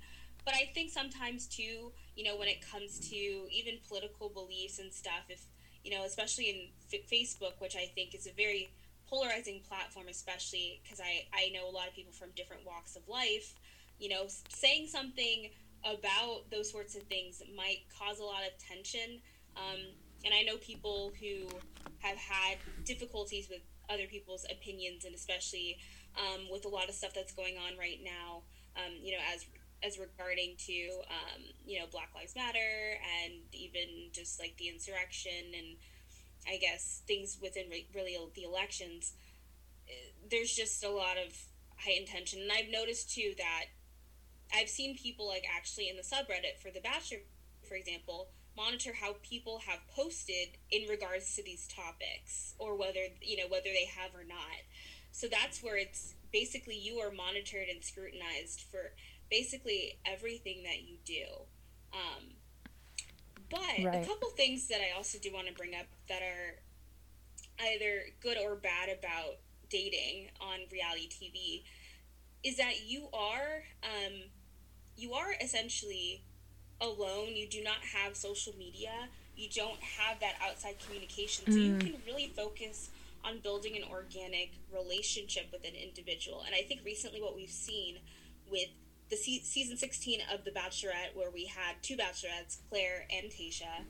But 0.44 0.54
I 0.54 0.70
think 0.74 0.90
sometimes 0.90 1.46
too, 1.46 1.92
you 2.16 2.24
know, 2.24 2.36
when 2.36 2.48
it 2.48 2.64
comes 2.64 3.00
to 3.10 3.16
even 3.16 3.78
political 3.88 4.28
beliefs 4.28 4.78
and 4.78 4.92
stuff, 4.92 5.28
if, 5.28 5.42
you 5.84 5.90
know, 5.90 6.04
especially 6.04 6.48
in 6.48 6.58
F- 6.92 7.08
Facebook, 7.10 7.60
which 7.60 7.76
I 7.76 7.86
think 7.94 8.14
is 8.14 8.26
a 8.26 8.32
very 8.32 8.70
polarizing 9.08 9.60
platform, 9.68 10.06
especially 10.08 10.80
because 10.82 11.00
I, 11.00 11.26
I 11.32 11.50
know 11.50 11.68
a 11.68 11.72
lot 11.72 11.88
of 11.88 11.94
people 11.94 12.12
from 12.12 12.28
different 12.36 12.64
walks 12.66 12.96
of 12.96 13.06
life, 13.08 13.54
you 13.98 14.08
know, 14.08 14.26
saying 14.48 14.88
something 14.88 15.50
about 15.84 16.50
those 16.50 16.70
sorts 16.70 16.96
of 16.96 17.02
things 17.04 17.42
might 17.56 17.80
cause 17.98 18.18
a 18.18 18.24
lot 18.24 18.42
of 18.42 18.52
tension. 18.58 19.20
Um, 19.56 19.80
and 20.24 20.34
I 20.34 20.42
know 20.42 20.56
people 20.56 21.12
who 21.20 21.46
have 22.00 22.16
had 22.16 22.58
difficulties 22.84 23.48
with 23.48 23.60
other 23.90 24.06
people's 24.06 24.44
opinions, 24.50 25.04
and 25.04 25.14
especially 25.14 25.78
um, 26.16 26.48
with 26.50 26.64
a 26.64 26.68
lot 26.68 26.88
of 26.88 26.94
stuff 26.94 27.12
that's 27.14 27.32
going 27.32 27.56
on 27.56 27.78
right 27.78 28.00
now. 28.02 28.42
Um, 28.76 28.94
you 29.02 29.12
know, 29.12 29.22
as 29.34 29.44
as 29.84 29.98
regarding 29.98 30.56
to 30.66 30.88
um, 31.10 31.42
you 31.64 31.78
know 31.78 31.86
Black 31.90 32.10
Lives 32.14 32.34
Matter 32.34 32.98
and 33.22 33.34
even 33.52 34.10
just 34.12 34.40
like 34.40 34.56
the 34.58 34.68
insurrection 34.68 35.54
and 35.56 35.76
I 36.46 36.58
guess 36.58 37.02
things 37.06 37.38
within 37.40 37.68
re- 37.70 37.88
really 37.94 38.16
the 38.34 38.42
elections. 38.42 39.12
There's 40.30 40.52
just 40.52 40.84
a 40.84 40.90
lot 40.90 41.16
of 41.16 41.32
high 41.76 41.96
intention, 41.98 42.40
and 42.42 42.52
I've 42.52 42.70
noticed 42.70 43.14
too 43.14 43.34
that 43.38 43.66
I've 44.54 44.68
seen 44.68 44.96
people 44.96 45.26
like 45.26 45.44
actually 45.56 45.88
in 45.88 45.96
the 45.96 46.02
subreddit 46.02 46.60
for 46.60 46.70
The 46.70 46.80
Bachelor, 46.80 47.18
for 47.66 47.74
example, 47.74 48.28
monitor 48.58 48.92
how 49.00 49.14
people 49.22 49.60
have 49.66 49.78
posted 49.94 50.58
in 50.70 50.88
regards 50.88 51.36
to 51.36 51.44
these 51.44 51.68
topics 51.68 52.54
or 52.58 52.76
whether 52.76 53.06
you 53.22 53.36
know 53.36 53.48
whether 53.48 53.70
they 53.70 53.86
have 53.96 54.10
or 54.14 54.24
not 54.24 54.58
so 55.12 55.28
that's 55.30 55.62
where 55.62 55.76
it's 55.76 56.14
basically 56.32 56.76
you 56.76 56.98
are 56.98 57.12
monitored 57.12 57.68
and 57.72 57.84
scrutinized 57.84 58.64
for 58.70 58.92
basically 59.30 59.98
everything 60.04 60.64
that 60.64 60.82
you 60.82 60.96
do 61.04 61.22
um, 61.92 62.24
but 63.48 63.84
right. 63.84 64.02
a 64.02 64.06
couple 64.06 64.28
things 64.30 64.66
that 64.66 64.80
i 64.80 64.96
also 64.96 65.18
do 65.22 65.32
want 65.32 65.46
to 65.46 65.54
bring 65.54 65.74
up 65.74 65.86
that 66.08 66.20
are 66.20 66.58
either 67.72 68.02
good 68.20 68.36
or 68.42 68.56
bad 68.56 68.88
about 68.88 69.36
dating 69.70 70.28
on 70.40 70.58
reality 70.72 71.08
tv 71.08 71.62
is 72.42 72.56
that 72.56 72.86
you 72.86 73.08
are 73.12 73.62
um, 73.84 74.14
you 74.96 75.12
are 75.12 75.28
essentially 75.40 76.24
alone, 76.80 77.34
you 77.34 77.46
do 77.46 77.62
not 77.62 77.78
have 77.94 78.16
social 78.16 78.54
media, 78.58 79.08
you 79.36 79.48
don't 79.54 79.80
have 79.80 80.20
that 80.20 80.34
outside 80.44 80.76
communication. 80.84 81.44
So 81.46 81.58
mm. 81.58 81.64
you 81.64 81.78
can 81.78 81.94
really 82.06 82.32
focus 82.36 82.90
on 83.24 83.38
building 83.40 83.76
an 83.76 83.82
organic 83.90 84.52
relationship 84.72 85.46
with 85.52 85.64
an 85.64 85.74
individual. 85.74 86.42
And 86.46 86.54
I 86.54 86.62
think 86.62 86.80
recently 86.84 87.20
what 87.20 87.36
we've 87.36 87.50
seen 87.50 87.96
with 88.50 88.68
the 89.10 89.16
se- 89.16 89.42
season 89.44 89.76
16 89.76 90.20
of 90.32 90.44
The 90.44 90.50
Bachelorette, 90.50 91.14
where 91.14 91.30
we 91.30 91.46
had 91.46 91.74
two 91.82 91.96
bachelorettes, 91.96 92.58
Clare 92.68 93.06
and 93.10 93.30
Tayshia, 93.30 93.84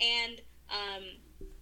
and 0.00 0.40
um, 0.70 1.04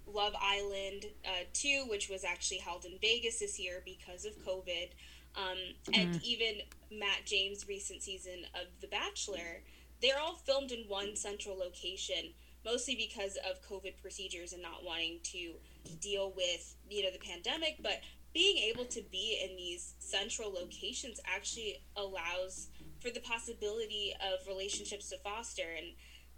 Love 0.07 0.35
Island 0.41 1.07
uh, 1.25 1.45
2, 1.53 1.87
which 1.89 2.09
was 2.09 2.25
actually 2.25 2.59
held 2.59 2.85
in 2.85 2.93
Vegas 3.01 3.39
this 3.39 3.59
year 3.59 3.83
because 3.85 4.25
of 4.25 4.33
COVID, 4.45 4.89
um, 5.37 5.57
mm. 5.89 6.01
and 6.01 6.23
even 6.23 6.63
Matt 6.91 7.25
James' 7.25 7.67
recent 7.69 8.03
season 8.03 8.45
of 8.55 8.67
The 8.81 8.89
Bachelor 8.89 9.63
they're 10.03 10.19
all 10.19 10.35
filmed 10.35 10.73
in 10.73 10.85
one 10.89 11.17
central 11.17 11.57
location, 11.59 12.33
mostly 12.65 12.95
because 12.97 13.39
of 13.49 13.63
COVID 13.69 14.01
procedures 14.01 14.53
and 14.53 14.63
not 14.63 14.85
wanting 14.85 15.21
to 15.25 15.55
deal 16.01 16.33
with, 16.37 16.77
you 16.89 17.03
know, 17.03 17.11
the 17.11 17.19
pandemic, 17.19 17.77
but 17.83 18.01
being 18.35 18.59
able 18.59 18.85
to 18.85 19.03
be 19.11 19.41
in 19.43 19.57
these 19.57 19.95
central 19.99 20.53
locations 20.53 21.19
actually 21.27 21.83
allows 21.97 22.69
for 23.01 23.11
the 23.11 23.21
possibility 23.21 24.13
of 24.21 24.47
relationships 24.47 25.09
to 25.09 25.17
foster 25.19 25.63
and 25.77 25.87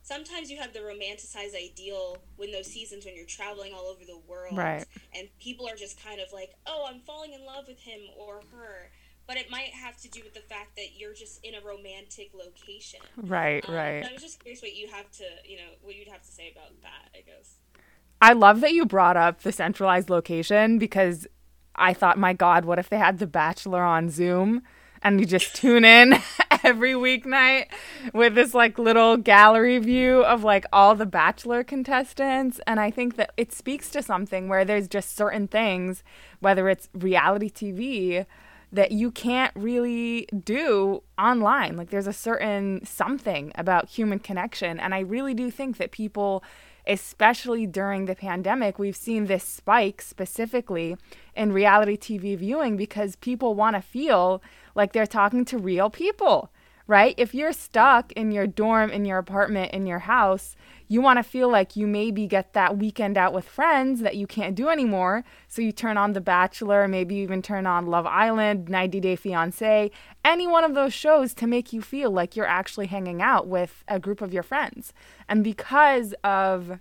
sometimes 0.02 0.50
you 0.50 0.56
have 0.56 0.72
the 0.72 0.78
romanticized 0.78 1.56
ideal 1.56 2.18
when 2.36 2.52
those 2.52 2.66
seasons 2.66 3.04
when 3.04 3.16
you're 3.16 3.26
traveling 3.26 3.72
all 3.72 3.86
over 3.86 4.04
the 4.04 4.18
world 4.28 4.56
right. 4.56 4.84
and 5.14 5.28
people 5.40 5.66
are 5.68 5.74
just 5.74 6.02
kind 6.02 6.20
of 6.20 6.32
like 6.32 6.50
oh 6.66 6.86
i'm 6.88 7.00
falling 7.00 7.32
in 7.32 7.44
love 7.44 7.64
with 7.66 7.80
him 7.80 8.00
or 8.16 8.40
her 8.52 8.90
but 9.28 9.36
it 9.36 9.50
might 9.50 9.74
have 9.74 9.96
to 9.98 10.08
do 10.08 10.22
with 10.24 10.32
the 10.32 10.40
fact 10.40 10.74
that 10.76 10.96
you're 10.96 11.12
just 11.12 11.44
in 11.44 11.54
a 11.54 11.60
romantic 11.60 12.30
location. 12.34 13.00
Right 13.16 13.62
um, 13.68 13.74
right. 13.74 14.04
I 14.04 14.12
was 14.12 14.22
just 14.22 14.40
curious 14.40 14.62
what 14.62 14.74
you 14.74 14.88
have 14.88 15.08
to 15.12 15.24
you 15.44 15.58
know 15.58 15.70
what 15.82 15.94
you'd 15.94 16.08
have 16.08 16.22
to 16.22 16.32
say 16.32 16.50
about 16.50 16.70
that 16.82 17.10
i 17.14 17.20
guess. 17.20 17.56
I 18.20 18.32
love 18.32 18.62
that 18.62 18.72
you 18.72 18.84
brought 18.84 19.16
up 19.16 19.42
the 19.42 19.52
centralized 19.52 20.10
location 20.10 20.78
because 20.78 21.28
i 21.76 21.92
thought 21.92 22.18
my 22.18 22.32
god 22.32 22.64
what 22.64 22.78
if 22.78 22.88
they 22.88 22.96
had 22.96 23.18
the 23.18 23.26
bachelor 23.26 23.82
on 23.82 24.08
zoom 24.08 24.62
and 25.02 25.20
you 25.20 25.26
just 25.26 25.54
tune 25.62 25.84
in 25.84 26.14
every 26.64 26.94
weeknight 26.94 27.66
with 28.12 28.34
this 28.34 28.54
like 28.54 28.78
little 28.78 29.16
gallery 29.16 29.78
view 29.78 30.24
of 30.24 30.42
like 30.42 30.64
all 30.72 30.96
the 30.96 31.06
bachelor 31.06 31.62
contestants? 31.62 32.60
And 32.66 32.80
i 32.80 32.90
think 32.90 33.16
that 33.16 33.32
it 33.36 33.52
speaks 33.52 33.90
to 33.90 34.02
something 34.02 34.48
where 34.48 34.64
there's 34.64 34.88
just 34.88 35.14
certain 35.14 35.46
things 35.48 36.02
whether 36.40 36.68
it's 36.68 36.88
reality 36.94 37.50
tv 37.50 38.26
that 38.72 38.92
you 38.92 39.10
can't 39.10 39.52
really 39.54 40.26
do 40.44 41.02
online. 41.18 41.76
Like 41.76 41.90
there's 41.90 42.06
a 42.06 42.12
certain 42.12 42.84
something 42.84 43.52
about 43.54 43.88
human 43.88 44.18
connection. 44.18 44.78
And 44.78 44.94
i 44.94 45.00
really 45.00 45.34
do 45.34 45.50
think 45.50 45.78
that 45.78 45.90
people 45.90 46.42
especially 46.88 47.66
during 47.66 48.06
the 48.06 48.14
pandemic, 48.14 48.78
we've 48.78 48.96
seen 48.96 49.26
this 49.26 49.44
spike 49.44 50.00
specifically 50.00 50.96
in 51.36 51.52
reality 51.52 51.96
TV 51.96 52.36
viewing 52.36 52.76
because 52.76 53.14
people 53.16 53.54
want 53.54 53.76
to 53.76 53.82
feel 53.82 54.42
like 54.74 54.92
they're 54.92 55.06
talking 55.06 55.44
to 55.44 55.58
real 55.58 55.90
people, 55.90 56.50
right? 56.88 57.14
If 57.18 57.34
you're 57.34 57.52
stuck 57.52 58.12
in 58.12 58.32
your 58.32 58.46
dorm, 58.46 58.90
in 58.90 59.04
your 59.04 59.18
apartment, 59.18 59.72
in 59.72 59.86
your 59.86 60.00
house, 60.00 60.56
you 60.88 61.02
want 61.02 61.18
to 61.18 61.22
feel 61.22 61.50
like 61.50 61.76
you 61.76 61.86
maybe 61.86 62.26
get 62.26 62.54
that 62.54 62.78
weekend 62.78 63.18
out 63.18 63.34
with 63.34 63.44
friends 63.44 64.00
that 64.00 64.16
you 64.16 64.26
can't 64.26 64.56
do 64.56 64.70
anymore. 64.70 65.22
So 65.48 65.60
you 65.60 65.70
turn 65.70 65.98
on 65.98 66.14
The 66.14 66.22
Bachelor, 66.22 66.88
maybe 66.88 67.16
you 67.16 67.22
even 67.24 67.42
turn 67.42 67.66
on 67.66 67.86
Love 67.86 68.06
Island, 68.06 68.70
90 68.70 69.00
Day 69.00 69.16
Fiancé, 69.16 69.90
any 70.24 70.46
one 70.46 70.64
of 70.64 70.74
those 70.74 70.94
shows 70.94 71.34
to 71.34 71.46
make 71.46 71.74
you 71.74 71.82
feel 71.82 72.10
like 72.10 72.34
you're 72.34 72.46
actually 72.46 72.86
hanging 72.86 73.20
out 73.20 73.46
with 73.46 73.84
a 73.86 74.00
group 74.00 74.22
of 74.22 74.32
your 74.32 74.42
friends. 74.42 74.94
And 75.28 75.44
because 75.44 76.14
of 76.24 76.78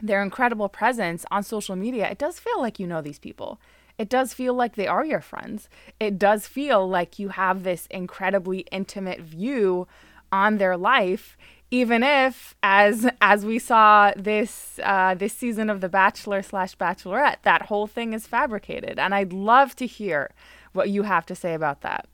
their 0.00 0.22
incredible 0.22 0.68
presence 0.68 1.26
on 1.32 1.42
social 1.42 1.74
media, 1.74 2.08
it 2.08 2.18
does 2.18 2.38
feel 2.38 2.60
like 2.60 2.78
you 2.78 2.86
know 2.86 3.02
these 3.02 3.18
people. 3.18 3.58
It 3.98 4.08
does 4.08 4.34
feel 4.34 4.54
like 4.54 4.74
they 4.74 4.86
are 4.86 5.04
your 5.04 5.20
friends. 5.20 5.68
It 6.00 6.18
does 6.18 6.46
feel 6.46 6.88
like 6.88 7.18
you 7.18 7.28
have 7.28 7.62
this 7.62 7.86
incredibly 7.90 8.60
intimate 8.72 9.20
view 9.20 9.86
on 10.32 10.58
their 10.58 10.76
life 10.76 11.36
even 11.74 12.04
if 12.04 12.54
as 12.62 13.08
as 13.20 13.44
we 13.44 13.58
saw 13.58 14.12
this 14.16 14.78
uh, 14.82 15.14
this 15.14 15.32
season 15.32 15.68
of 15.68 15.80
the 15.80 15.88
bachelor 15.88 16.42
slash 16.42 16.76
bachelorette 16.76 17.42
that 17.42 17.62
whole 17.62 17.86
thing 17.88 18.12
is 18.12 18.26
fabricated 18.26 18.98
and 18.98 19.14
i'd 19.14 19.32
love 19.32 19.74
to 19.74 19.86
hear 19.86 20.30
what 20.72 20.88
you 20.88 21.02
have 21.02 21.26
to 21.26 21.34
say 21.34 21.54
about 21.54 21.80
that 21.80 22.06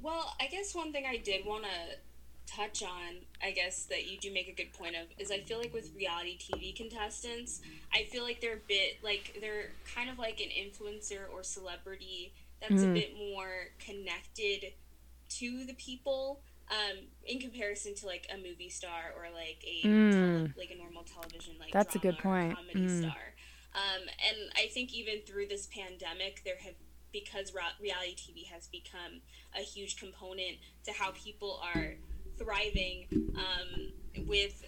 well 0.00 0.34
i 0.40 0.46
guess 0.46 0.74
one 0.74 0.92
thing 0.92 1.04
i 1.06 1.16
did 1.16 1.44
want 1.44 1.64
to 1.64 1.70
touch 2.56 2.82
on 2.82 3.16
i 3.42 3.50
guess 3.50 3.84
that 3.84 4.10
you 4.10 4.18
do 4.18 4.32
make 4.32 4.48
a 4.48 4.52
good 4.52 4.72
point 4.72 4.94
of 4.94 5.06
is 5.18 5.30
i 5.30 5.38
feel 5.38 5.58
like 5.58 5.72
with 5.72 5.90
reality 5.96 6.36
tv 6.38 6.74
contestants 6.74 7.60
i 7.94 8.04
feel 8.04 8.22
like 8.22 8.40
they're 8.40 8.56
a 8.56 8.68
bit 8.68 8.98
like 9.02 9.38
they're 9.40 9.70
kind 9.94 10.10
of 10.10 10.18
like 10.18 10.40
an 10.40 10.48
influencer 10.48 11.32
or 11.32 11.42
celebrity 11.42 12.32
that's 12.60 12.82
mm. 12.82 12.90
a 12.90 12.94
bit 12.94 13.14
more 13.16 13.68
connected 13.78 14.72
to 15.28 15.64
the 15.64 15.74
people 15.74 16.40
um, 16.70 17.04
in 17.26 17.38
comparison 17.38 17.94
to 17.96 18.06
like 18.06 18.26
a 18.32 18.36
movie 18.36 18.70
star 18.70 19.12
or 19.16 19.24
like 19.34 19.62
a 19.66 19.86
mm. 19.86 20.12
tele- 20.12 20.54
like 20.56 20.70
a 20.70 20.78
normal 20.78 21.02
television 21.02 21.54
like 21.58 21.72
that's 21.72 21.94
a 21.96 21.98
good 21.98 22.18
point 22.18 22.54
comedy 22.54 22.86
mm. 22.86 23.00
star 23.00 23.34
um, 23.74 24.02
and 24.02 24.36
i 24.56 24.66
think 24.68 24.92
even 24.92 25.20
through 25.26 25.46
this 25.46 25.66
pandemic 25.66 26.42
there 26.44 26.56
have 26.62 26.74
because 27.12 27.52
reality 27.80 28.16
tv 28.16 28.46
has 28.46 28.68
become 28.68 29.20
a 29.54 29.60
huge 29.60 29.96
component 29.96 30.56
to 30.84 30.92
how 30.92 31.10
people 31.10 31.60
are 31.74 31.94
thriving 32.42 33.06
um, 33.36 34.26
with 34.26 34.64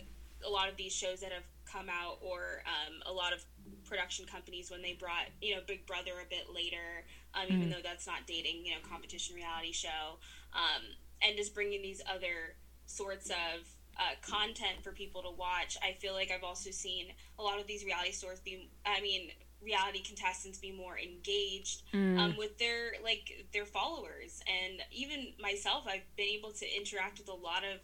a 0.46 0.50
lot 0.50 0.68
of 0.68 0.76
these 0.76 0.92
shows 0.92 1.20
that 1.20 1.32
have 1.32 1.44
come 1.70 1.88
out 1.88 2.18
or 2.20 2.62
um, 2.66 2.94
a 3.06 3.12
lot 3.12 3.32
of 3.32 3.44
production 3.84 4.26
companies 4.26 4.70
when 4.70 4.82
they 4.82 4.92
brought 4.92 5.26
you 5.40 5.54
know 5.54 5.60
big 5.66 5.86
brother 5.86 6.12
a 6.22 6.28
bit 6.28 6.54
later 6.54 7.04
um, 7.34 7.48
mm. 7.48 7.56
even 7.56 7.70
though 7.70 7.82
that's 7.82 8.06
not 8.06 8.26
dating 8.26 8.64
you 8.64 8.72
know 8.72 8.78
competition 8.88 9.34
reality 9.34 9.72
show 9.72 10.18
um, 10.52 10.82
and 11.22 11.36
just 11.36 11.54
bringing 11.54 11.82
these 11.82 12.02
other 12.08 12.56
sorts 12.86 13.30
of 13.30 13.66
uh, 13.96 14.14
content 14.22 14.82
for 14.82 14.92
people 14.92 15.22
to 15.22 15.30
watch. 15.30 15.76
I 15.82 15.92
feel 15.92 16.14
like 16.14 16.30
I've 16.30 16.44
also 16.44 16.70
seen 16.70 17.06
a 17.38 17.42
lot 17.42 17.60
of 17.60 17.66
these 17.66 17.84
reality 17.84 18.12
stores 18.12 18.40
be, 18.40 18.70
I 18.84 19.00
mean, 19.00 19.30
reality 19.64 20.02
contestants 20.02 20.58
be 20.58 20.72
more 20.72 20.98
engaged 20.98 21.82
mm. 21.92 22.18
um, 22.18 22.36
with 22.36 22.58
their 22.58 22.92
like 23.02 23.46
their 23.52 23.64
followers, 23.64 24.42
and 24.46 24.82
even 24.92 25.32
myself, 25.40 25.84
I've 25.88 26.02
been 26.16 26.28
able 26.28 26.52
to 26.52 26.76
interact 26.76 27.18
with 27.18 27.28
a 27.28 27.34
lot 27.34 27.64
of 27.64 27.80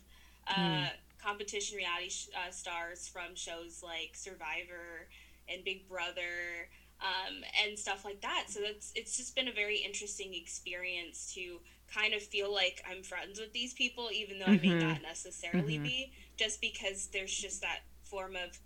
uh, 0.48 0.60
mm. 0.60 0.90
competition 1.22 1.76
reality 1.76 2.10
sh- 2.10 2.28
uh, 2.36 2.50
stars 2.50 3.08
from 3.08 3.34
shows 3.34 3.82
like 3.82 4.12
Survivor 4.14 5.08
and 5.48 5.64
Big 5.64 5.88
Brother. 5.88 6.68
Um, 7.02 7.36
and 7.64 7.78
stuff 7.78 8.04
like 8.04 8.20
that. 8.20 8.44
So 8.48 8.60
that's 8.60 8.92
it's 8.94 9.16
just 9.16 9.34
been 9.34 9.48
a 9.48 9.52
very 9.54 9.78
interesting 9.78 10.34
experience 10.34 11.32
to 11.32 11.60
kind 11.92 12.14
of 12.14 12.22
feel 12.22 12.52
like 12.52 12.82
I'm 12.88 13.02
friends 13.02 13.40
with 13.40 13.52
these 13.52 13.74
people, 13.74 14.10
even 14.12 14.38
though 14.38 14.46
mm-hmm. 14.46 14.66
I 14.66 14.74
may 14.74 14.80
mm-hmm. 14.80 14.88
not 14.88 15.02
necessarily 15.02 15.74
mm-hmm. 15.74 15.82
be, 15.84 16.12
just 16.36 16.60
because 16.60 17.08
there's 17.12 17.34
just 17.34 17.62
that 17.62 17.80
form 18.02 18.36
of, 18.36 18.58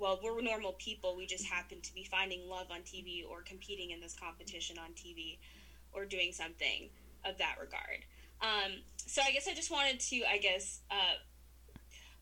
well, 0.00 0.18
we're 0.22 0.40
normal 0.40 0.72
people. 0.72 1.14
We 1.14 1.26
just 1.26 1.44
happen 1.44 1.80
to 1.82 1.94
be 1.94 2.04
finding 2.04 2.48
love 2.48 2.68
on 2.70 2.80
TV 2.80 3.22
or 3.28 3.42
competing 3.42 3.90
in 3.90 4.00
this 4.00 4.16
competition 4.18 4.78
on 4.78 4.92
TV 4.92 5.38
or 5.92 6.06
doing 6.06 6.32
something 6.32 6.88
of 7.24 7.36
that 7.38 7.56
regard. 7.60 8.04
Um, 8.40 8.80
so 8.96 9.20
I 9.22 9.30
guess 9.30 9.46
I 9.46 9.54
just 9.54 9.70
wanted 9.70 10.00
to, 10.00 10.22
I 10.24 10.38
guess, 10.38 10.80
uh, 10.90 11.18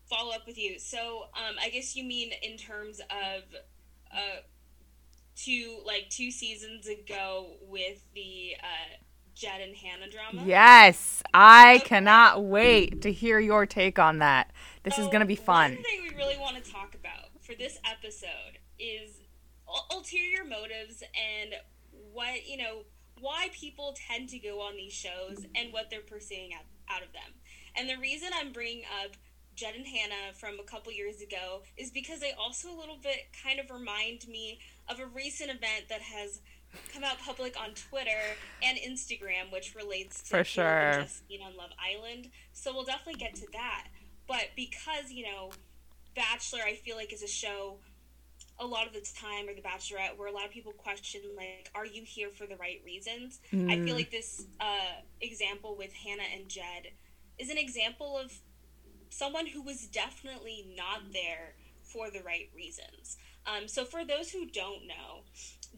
follow 0.09 0.33
up 0.33 0.45
with 0.45 0.57
you. 0.57 0.77
So 0.77 1.27
um, 1.33 1.55
I 1.61 1.69
guess 1.69 1.95
you 1.95 2.03
mean 2.03 2.31
in 2.43 2.57
terms 2.57 2.99
of 2.99 3.43
uh, 4.11 4.41
two, 5.37 5.79
like 5.85 6.09
two 6.09 6.29
seasons 6.29 6.87
ago 6.87 7.55
with 7.61 8.03
the. 8.13 8.55
Uh, 8.61 8.97
Jed 9.35 9.61
and 9.61 9.73
Hannah 9.73 10.09
drama? 10.09 10.45
Yes, 10.45 11.23
I 11.33 11.75
okay. 11.75 11.85
cannot 11.85 12.43
wait 12.43 13.03
to 13.03 13.13
hear 13.13 13.39
your 13.39 13.65
take 13.65 13.97
on 13.97 14.19
that. 14.19 14.51
This 14.83 14.97
so, 14.97 15.01
is 15.01 15.07
going 15.07 15.21
to 15.21 15.25
be 15.25 15.37
fun. 15.37 15.75
One 15.75 15.83
thing 15.83 16.01
we 16.01 16.13
really 16.17 16.37
want 16.37 16.61
to 16.61 16.71
talk 16.71 16.93
about 16.93 17.28
for 17.49 17.55
this 17.55 17.79
episode 17.83 18.59
is 18.77 19.21
ulterior 19.89 20.43
motives 20.43 21.01
and 21.01 21.55
what, 22.13 22.47
you 22.47 22.57
know, 22.57 22.83
why 23.19 23.47
people 23.53 23.95
tend 24.07 24.29
to 24.29 24.37
go 24.37 24.61
on 24.61 24.75
these 24.75 24.93
shows 24.93 25.45
and 25.55 25.73
what 25.73 25.89
they're 25.89 26.01
pursuing 26.01 26.51
out 26.89 27.01
of 27.01 27.11
them. 27.11 27.33
And 27.75 27.89
the 27.89 27.97
reason 27.97 28.29
I'm 28.39 28.51
bringing 28.51 28.83
up 29.03 29.15
Jed 29.55 29.73
and 29.75 29.87
Hannah 29.87 30.33
from 30.35 30.59
a 30.59 30.63
couple 30.63 30.91
years 30.93 31.21
ago 31.21 31.63
is 31.75 31.89
because 31.89 32.19
they 32.19 32.33
also 32.39 32.69
a 32.69 32.77
little 32.77 32.99
bit 33.01 33.27
kind 33.43 33.59
of 33.59 33.71
remind 33.71 34.27
me 34.27 34.59
of 34.87 34.99
a 34.99 35.07
recent 35.07 35.49
event 35.49 35.89
that 35.89 36.01
has 36.01 36.41
come 36.93 37.03
out 37.03 37.19
public 37.19 37.59
on 37.59 37.71
Twitter 37.71 38.37
and 38.63 38.77
Instagram, 38.77 39.51
which 39.51 39.73
relates 39.73 40.21
to 40.21 40.37
for 40.37 40.43
sure 40.43 40.99
just 41.01 41.27
being 41.27 41.41
on 41.41 41.57
Love 41.57 41.71
Island. 41.79 42.29
So 42.53 42.73
we'll 42.73 42.85
definitely 42.85 43.19
get 43.19 43.33
to 43.35 43.47
that. 43.53 43.87
But 44.27 44.49
because 44.55 45.11
you 45.11 45.23
know, 45.23 45.49
Bachelor, 46.15 46.61
I 46.65 46.73
feel 46.73 46.95
like 46.95 47.13
is 47.13 47.23
a 47.23 47.27
show 47.27 47.77
a 48.61 48.65
lot 48.65 48.85
of 48.85 48.91
the 48.91 48.99
time 49.17 49.47
or 49.47 49.53
the 49.53 49.61
bachelorette 49.61 50.17
where 50.17 50.27
a 50.27 50.33
lot 50.33 50.43
of 50.43 50.51
people 50.51 50.73
question 50.73 51.21
like 51.37 51.71
are 51.73 51.85
you 51.85 52.03
here 52.03 52.29
for 52.29 52.45
the 52.45 52.57
right 52.57 52.81
reasons 52.85 53.39
mm. 53.53 53.71
i 53.71 53.75
feel 53.75 53.95
mm. 53.95 53.99
like 53.99 54.11
this 54.11 54.47
uh, 54.59 54.99
example 55.21 55.77
with 55.77 55.93
hannah 55.93 56.27
and 56.35 56.49
jed 56.49 56.91
is 57.37 57.49
an 57.49 57.57
example 57.57 58.17
of 58.17 58.33
someone 59.09 59.47
who 59.47 59.61
was 59.61 59.87
definitely 59.87 60.67
not 60.75 61.03
there 61.13 61.55
for 61.83 62.11
the 62.11 62.21
right 62.23 62.49
reasons 62.53 63.15
um, 63.47 63.67
so 63.67 63.85
for 63.85 64.03
those 64.03 64.29
who 64.29 64.45
don't 64.45 64.85
know 64.85 65.23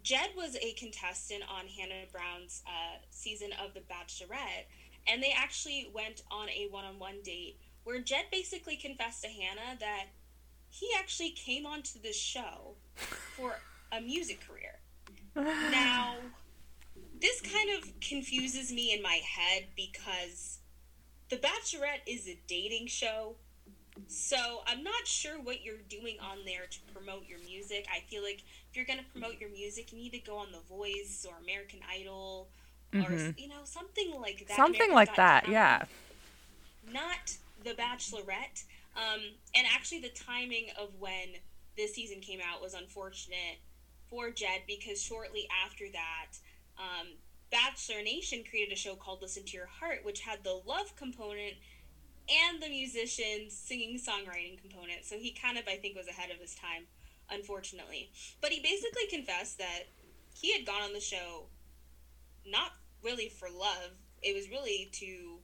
Jed 0.03 0.29
was 0.35 0.55
a 0.55 0.73
contestant 0.73 1.43
on 1.49 1.67
Hannah 1.67 2.05
Brown's 2.11 2.63
uh, 2.65 2.97
season 3.09 3.49
of 3.63 3.73
The 3.73 3.81
Bachelorette, 3.81 4.65
and 5.07 5.21
they 5.21 5.33
actually 5.35 5.89
went 5.93 6.23
on 6.31 6.49
a 6.49 6.67
one 6.69 6.85
on 6.85 6.97
one 6.97 7.21
date 7.23 7.59
where 7.83 7.99
Jed 7.99 8.25
basically 8.31 8.77
confessed 8.77 9.23
to 9.23 9.27
Hannah 9.27 9.77
that 9.79 10.05
he 10.71 10.89
actually 10.97 11.31
came 11.31 11.65
onto 11.65 11.99
this 12.01 12.15
show 12.15 12.75
for 13.35 13.59
a 13.91 14.01
music 14.01 14.39
career. 14.47 14.79
now, 15.35 16.15
this 17.19 17.41
kind 17.41 17.69
of 17.77 17.99
confuses 17.99 18.71
me 18.71 18.93
in 18.93 19.01
my 19.01 19.19
head 19.23 19.65
because 19.75 20.59
The 21.29 21.35
Bachelorette 21.35 22.07
is 22.07 22.27
a 22.27 22.39
dating 22.47 22.87
show. 22.87 23.35
So 24.07 24.61
I'm 24.65 24.83
not 24.83 25.05
sure 25.05 25.39
what 25.41 25.63
you're 25.63 25.83
doing 25.89 26.15
on 26.21 26.39
there 26.45 26.65
to 26.69 26.79
promote 26.93 27.27
your 27.27 27.39
music. 27.39 27.85
I 27.93 27.99
feel 28.09 28.23
like 28.23 28.41
if 28.69 28.77
you're 28.77 28.85
gonna 28.85 29.05
promote 29.11 29.39
your 29.39 29.49
music, 29.49 29.91
you 29.91 29.99
need 29.99 30.13
to 30.13 30.19
go 30.19 30.37
on 30.37 30.47
The 30.51 30.61
Voice 30.73 31.25
or 31.29 31.35
American 31.43 31.79
Idol 31.93 32.47
mm-hmm. 32.93 33.13
or 33.13 33.33
you 33.37 33.49
know 33.49 33.61
something 33.65 34.13
like 34.19 34.47
that. 34.47 34.55
Something 34.55 34.93
like 34.93 35.15
that, 35.17 35.49
yeah. 35.49 35.83
Not 36.91 37.37
The 37.63 37.71
Bachelorette. 37.71 38.63
Um, 38.95 39.21
and 39.55 39.65
actually, 39.73 40.01
the 40.01 40.09
timing 40.09 40.67
of 40.79 40.89
when 40.99 41.39
this 41.77 41.93
season 41.93 42.19
came 42.19 42.39
out 42.39 42.61
was 42.61 42.73
unfortunate 42.73 43.59
for 44.09 44.29
Jed 44.29 44.61
because 44.67 45.01
shortly 45.01 45.47
after 45.65 45.85
that, 45.93 46.37
um, 46.77 47.07
Bachelor 47.51 48.01
Nation 48.03 48.43
created 48.49 48.73
a 48.73 48.77
show 48.77 48.95
called 48.95 49.21
Listen 49.21 49.43
to 49.45 49.57
Your 49.57 49.67
Heart, 49.67 49.99
which 50.03 50.21
had 50.21 50.43
the 50.43 50.61
love 50.65 50.95
component 50.95 51.55
and 52.29 52.61
the 52.61 52.69
musicians 52.69 53.53
singing 53.53 53.97
songwriting 53.97 54.59
component. 54.61 55.05
So 55.05 55.17
he 55.17 55.31
kind 55.31 55.57
of, 55.57 55.65
I 55.67 55.75
think, 55.75 55.95
was 55.95 56.07
ahead 56.07 56.31
of 56.31 56.37
his 56.37 56.55
time, 56.55 56.83
unfortunately. 57.29 58.11
But 58.41 58.51
he 58.51 58.61
basically 58.61 59.07
confessed 59.09 59.57
that 59.57 59.83
he 60.33 60.53
had 60.53 60.65
gone 60.65 60.81
on 60.81 60.93
the 60.93 61.01
show 61.01 61.47
not 62.45 62.71
really 63.03 63.29
for 63.29 63.49
love, 63.49 63.91
it 64.21 64.35
was 64.35 64.49
really 64.49 64.89
to 64.93 65.39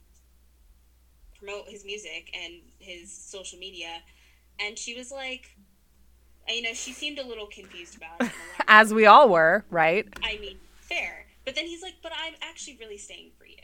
promote 1.38 1.68
his 1.68 1.84
music 1.84 2.30
and 2.34 2.54
his 2.78 3.12
social 3.12 3.58
media. 3.58 4.02
And 4.60 4.78
she 4.78 4.94
was 4.94 5.10
like, 5.10 5.56
you 6.48 6.62
know, 6.62 6.72
she 6.72 6.92
seemed 6.92 7.18
a 7.18 7.26
little 7.26 7.46
confused 7.46 7.96
about 7.96 8.20
it. 8.20 8.32
As 8.68 8.92
we 8.92 9.06
all 9.06 9.28
were, 9.28 9.64
right? 9.70 10.06
I 10.22 10.38
mean, 10.38 10.58
fair. 10.80 11.26
But 11.44 11.54
then 11.54 11.66
he's 11.66 11.82
like, 11.82 11.94
but 12.02 12.12
I'm 12.12 12.34
actually 12.42 12.76
really 12.80 12.98
staying 12.98 13.30
for 13.38 13.46
you. 13.46 13.56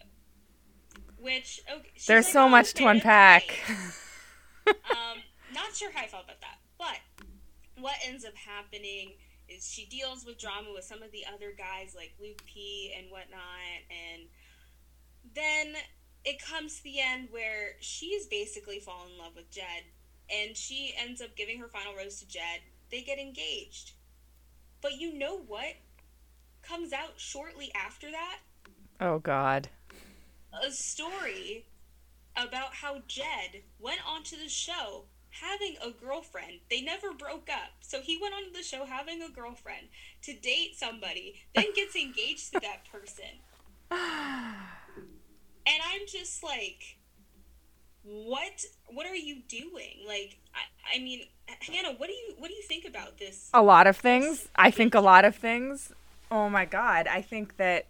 Which, 1.19 1.61
okay. 1.71 1.91
There's 2.07 2.27
like, 2.27 2.33
so 2.33 2.45
oh, 2.45 2.49
much 2.49 2.75
to 2.75 2.87
unpack. 2.87 3.45
um, 4.67 5.23
not 5.53 5.75
sure 5.75 5.91
how 5.93 6.03
I 6.03 6.07
felt 6.07 6.25
about 6.25 6.41
that. 6.41 6.59
But 6.79 7.25
what 7.81 7.95
ends 8.07 8.25
up 8.25 8.35
happening 8.37 9.13
is 9.49 9.69
she 9.69 9.87
deals 9.87 10.25
with 10.25 10.39
drama 10.39 10.69
with 10.75 10.85
some 10.85 11.03
of 11.03 11.13
the 11.13 11.25
other 11.33 11.53
guys 11.57 11.95
like 11.95 12.13
Luke 12.21 12.43
P 12.47 12.95
and 12.97 13.11
whatnot. 13.11 13.41
And 13.91 14.29
then 15.35 15.75
it 16.25 16.43
comes 16.43 16.79
to 16.79 16.85
the 16.85 17.01
end 17.01 17.29
where 17.31 17.77
she's 17.81 18.27
basically 18.27 18.81
fallen 18.81 19.13
in 19.13 19.19
love 19.19 19.37
with 19.37 19.51
Jed. 19.51 19.85
And 20.31 20.57
she 20.57 20.95
ends 20.99 21.21
up 21.21 21.37
giving 21.37 21.59
her 21.59 21.69
final 21.69 21.95
rose 21.95 22.19
to 22.21 22.29
Jed. 22.29 22.61
They 22.91 23.03
get 23.03 23.19
engaged. 23.19 23.93
But 24.81 24.99
you 24.99 25.13
know 25.13 25.39
what? 25.39 25.75
comes 26.67 26.93
out 26.93 27.13
shortly 27.17 27.71
after 27.75 28.11
that. 28.11 28.39
Oh 29.01 29.19
God. 29.19 29.69
A 30.63 30.71
story 30.71 31.67
about 32.37 32.75
how 32.75 33.03
Jed 33.07 33.63
went 33.79 34.01
onto 34.07 34.37
the 34.37 34.49
show 34.49 35.05
having 35.31 35.77
a 35.83 35.91
girlfriend. 35.91 36.61
They 36.71 36.81
never 36.81 37.13
broke 37.13 37.49
up. 37.51 37.73
So 37.81 38.01
he 38.01 38.19
went 38.21 38.35
onto 38.35 38.53
the 38.53 38.63
show 38.63 38.85
having 38.85 39.23
a 39.23 39.29
girlfriend 39.29 39.89
to 40.23 40.35
date 40.35 40.77
somebody, 40.77 41.43
then 41.55 41.67
gets 41.75 41.97
engaged 41.97 42.53
to 42.53 42.61
that 42.61 42.85
person. 42.91 43.41
And 45.67 45.83
I'm 45.93 46.07
just 46.07 46.43
like 46.43 46.99
what 48.05 48.65
what 48.89 49.07
are 49.07 49.15
you 49.15 49.37
doing? 49.49 50.05
Like 50.07 50.39
I, 50.55 50.97
I 50.97 50.99
mean 51.01 51.23
Hannah, 51.47 51.95
what 51.97 52.07
do 52.07 52.13
you 52.13 52.35
what 52.39 52.49
do 52.49 52.55
you 52.55 52.63
think 52.63 52.85
about 52.87 53.19
this? 53.19 53.51
A 53.53 53.63
lot 53.63 53.87
of 53.87 53.97
things. 53.97 54.49
I 54.55 54.71
think 54.71 54.95
a 54.95 55.01
lot 55.01 55.25
of 55.25 55.35
things. 55.35 55.93
Oh 56.31 56.49
my 56.49 56.65
God. 56.65 57.07
I 57.07 57.23
think 57.23 57.57
that 57.57 57.87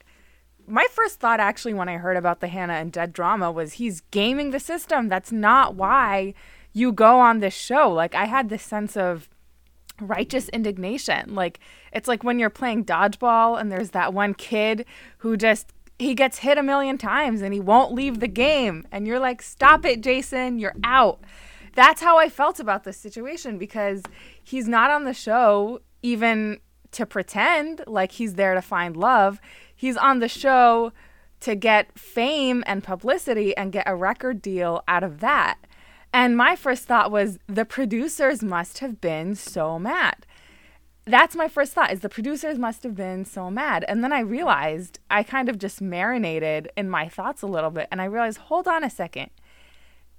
my 0.67 0.87
first 0.91 1.21
thought 1.21 1.41
actually 1.41 1.75
when 1.75 1.89
I 1.89 1.99
heard 1.99 2.17
about 2.17 2.41
the 2.41 2.49
Hannah 2.49 2.75
and 2.75 2.93
Jed 2.93 3.13
drama 3.13 3.51
was 3.51 3.75
he's 3.75 4.03
gaming 4.13 4.51
the 4.51 4.61
system. 4.61 5.09
That's 5.09 5.33
not 5.33 5.75
why 5.75 6.35
you 6.73 6.93
go 6.93 7.21
on 7.21 7.41
this 7.41 7.55
show. 7.55 7.93
Like 7.93 8.15
I 8.15 8.27
had 8.27 8.49
this 8.49 8.63
sense 8.63 8.97
of 8.97 9.29
righteous 10.01 10.49
indignation. 10.51 11.35
Like 11.35 11.59
it's 11.93 12.09
like 12.09 12.23
when 12.23 12.39
you're 12.39 12.51
playing 12.51 12.85
dodgeball 12.85 13.61
and 13.61 13.71
there's 13.71 13.91
that 13.91 14.15
one 14.15 14.35
kid 14.35 14.87
who 15.19 15.37
just 15.37 15.73
he 15.99 16.15
gets 16.15 16.39
hit 16.39 16.59
a 16.59 16.63
million 16.63 16.99
times 16.99 17.43
and 17.43 17.55
he 17.55 17.61
won't 17.61 17.93
leave 17.93 18.21
the 18.21 18.29
game 18.29 18.87
and 18.91 19.07
you're 19.07 19.19
like 19.19 19.43
stop 19.43 19.85
it 19.85 20.03
Jason, 20.03 20.59
you're 20.59 20.75
out. 20.83 21.21
That's 21.75 22.03
how 22.03 22.19
I 22.19 22.29
felt 22.29 22.61
about 22.61 22.85
this 22.85 22.97
situation 22.97 23.59
because 23.59 24.03
he's 24.43 24.69
not 24.69 24.91
on 24.91 25.05
the 25.05 25.15
show 25.15 25.81
even 26.03 26.61
to 26.93 27.05
pretend 27.05 27.83
like 27.87 28.13
he's 28.13 28.35
there 28.35 28.55
to 28.55 28.63
find 28.63 28.97
love. 28.97 29.41
He's 29.75 29.97
on 29.97 30.21
the 30.21 30.29
show 30.29 30.93
to 31.41 31.55
get 31.55 31.99
fame 31.99 32.63
and 32.67 32.83
publicity 32.83 33.57
and 33.57 33.73
get 33.73 33.89
a 33.89 33.97
record 33.97 34.41
deal 34.41 34.83
out 34.87 35.03
of 35.03 35.21
that. 35.21 35.59
And 36.13 36.37
my 36.37 36.55
first 36.55 36.85
thought 36.85 37.11
was 37.11 37.39
the 37.49 37.65
producers 37.65 38.43
must 38.43 38.79
have 38.79 39.01
been 39.01 39.35
so 39.35 39.79
mad. 39.79 40.27
That's 41.07 41.37
my 41.37 41.49
first 41.49 41.73
thought 41.73 41.93
is 41.93 42.01
the 42.01 42.09
producers 42.09 42.59
must 42.59 42.83
have 42.83 42.95
been 42.95 43.25
so 43.25 43.51
mad. 43.51 43.85
And 43.89 44.03
then 44.03 44.13
I 44.13 44.21
realized 44.21 45.01
I 45.11 45.23
kind 45.23 45.49
of 45.49 45.59
just 45.59 45.83
marinated 45.83 46.71
in 46.77 46.89
my 46.89 47.09
thoughts 47.09 47.43
a 47.43 47.47
little 47.47 47.71
bit 47.71 47.89
and 47.91 48.01
I 48.01 48.07
realized 48.07 48.39
hold 48.39 48.67
on 48.67 48.83
a 48.83 48.91
second 48.91 49.31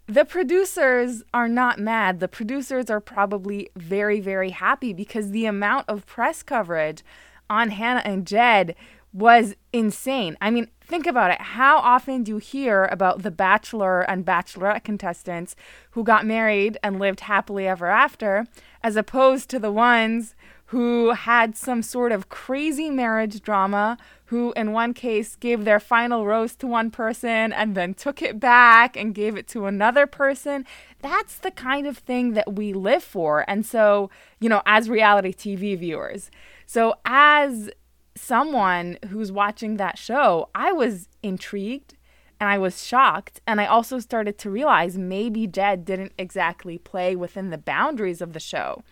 the 0.08 0.26
producers 0.26 1.24
are 1.34 1.48
not 1.48 1.80
mad. 1.80 2.20
The 2.20 2.28
producers 2.28 2.90
are 2.90 3.00
probably 3.00 3.70
very, 3.76 4.20
very 4.20 4.52
happy 4.52 4.94
because 4.94 5.32
the 5.32 5.46
amount 5.46 5.90
of 5.90 6.06
press 6.06 6.44
coverage 6.44 7.04
on 7.50 7.70
Hannah 7.72 8.04
and 8.06 8.28
Jed 8.28 8.76
was 9.12 9.56
insane. 9.72 10.38
I 10.42 10.52
mean, 10.52 10.68
think 10.82 11.08
about 11.08 11.32
it. 11.32 11.42
How 11.42 11.78
often 11.78 12.24
do 12.24 12.34
you 12.34 12.38
hear 12.38 12.86
about 12.86 13.24
the 13.24 13.32
Bachelor 13.32 14.02
and 14.02 14.26
Bachelorette 14.26 14.84
contestants 14.84 15.56
who 15.92 16.04
got 16.04 16.26
married 16.26 16.78
and 16.84 17.00
lived 17.00 17.22
happily 17.22 17.68
ever 17.68 17.88
after, 17.88 18.46
as 18.84 18.96
opposed 18.96 19.50
to 19.50 19.60
the 19.60 19.72
ones 19.72 20.36
who 20.76 21.12
had 21.12 21.56
some 21.56 21.82
sort 21.82 22.12
of 22.12 22.28
crazy 22.28 22.90
marriage 22.90 23.40
drama, 23.40 23.98
who 24.26 24.52
in 24.58 24.74
one 24.74 24.94
case 24.94 25.38
gave 25.38 25.64
their 25.64 25.80
final 25.80 26.26
rose 26.26 26.54
to 26.54 26.68
one 26.68 26.92
person 26.92 27.54
and 27.54 27.76
then 27.76 27.94
took 27.94 28.22
it 28.22 28.42
back 28.42 28.98
and 28.98 29.16
gave 29.16 29.38
it 29.38 29.48
to 29.48 29.68
another 29.68 30.06
person. 30.06 30.66
That's 31.00 31.38
the 31.38 31.52
kind 31.52 31.88
of 31.88 32.00
thing 32.00 32.34
that 32.34 32.56
we 32.56 32.74
live 32.74 33.06
for. 33.06 33.46
And 33.48 33.66
so, 33.66 34.10
you 34.42 34.50
know, 34.50 34.62
as 34.66 34.90
reality 34.90 35.32
TV 35.32 35.80
viewers. 35.80 36.30
So, 36.66 36.96
as 37.06 37.70
someone 38.16 38.98
who's 39.08 39.32
watching 39.32 39.78
that 39.78 39.98
show, 39.98 40.50
I 40.54 40.74
was 40.74 41.08
intrigued 41.24 41.96
and 42.38 42.50
I 42.50 42.58
was 42.58 42.86
shocked. 42.86 43.40
And 43.48 43.62
I 43.62 43.66
also 43.66 44.00
started 44.00 44.38
to 44.40 44.50
realize 44.50 44.98
maybe 44.98 45.48
Jed 45.48 45.86
didn't 45.86 46.12
exactly 46.18 46.78
play 46.78 47.16
within 47.16 47.50
the 47.50 47.58
boundaries 47.58 48.20
of 48.20 48.34
the 48.34 48.42
show 48.42 48.84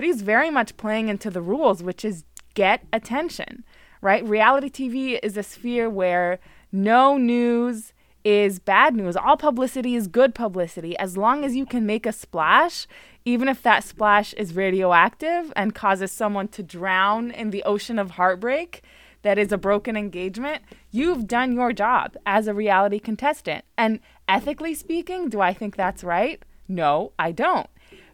but 0.00 0.06
he's 0.06 0.22
very 0.22 0.48
much 0.48 0.78
playing 0.78 1.10
into 1.10 1.28
the 1.28 1.42
rules, 1.42 1.82
which 1.82 2.06
is 2.06 2.24
get 2.54 2.86
attention, 2.90 3.62
right? 4.00 4.24
Reality 4.24 4.70
TV 4.70 5.20
is 5.22 5.36
a 5.36 5.42
sphere 5.42 5.90
where 5.90 6.38
no 6.72 7.18
news 7.18 7.92
is 8.24 8.58
bad 8.60 8.96
news. 8.96 9.14
All 9.14 9.36
publicity 9.36 9.94
is 9.94 10.06
good 10.06 10.34
publicity. 10.34 10.96
As 10.96 11.18
long 11.18 11.44
as 11.44 11.54
you 11.54 11.66
can 11.66 11.84
make 11.84 12.06
a 12.06 12.14
splash, 12.14 12.86
even 13.26 13.46
if 13.46 13.62
that 13.62 13.84
splash 13.84 14.32
is 14.32 14.56
radioactive 14.56 15.52
and 15.54 15.74
causes 15.74 16.10
someone 16.10 16.48
to 16.48 16.62
drown 16.62 17.30
in 17.30 17.50
the 17.50 17.62
ocean 17.64 17.98
of 17.98 18.12
heartbreak 18.12 18.82
that 19.20 19.36
is 19.36 19.52
a 19.52 19.58
broken 19.58 19.98
engagement, 19.98 20.62
you've 20.90 21.28
done 21.28 21.52
your 21.52 21.74
job 21.74 22.16
as 22.24 22.46
a 22.46 22.54
reality 22.54 23.00
contestant. 23.00 23.66
And 23.76 24.00
ethically 24.26 24.72
speaking, 24.72 25.28
do 25.28 25.42
I 25.42 25.52
think 25.52 25.76
that's 25.76 26.02
right? 26.02 26.42
No, 26.66 27.12
I 27.18 27.32
don't. 27.32 27.68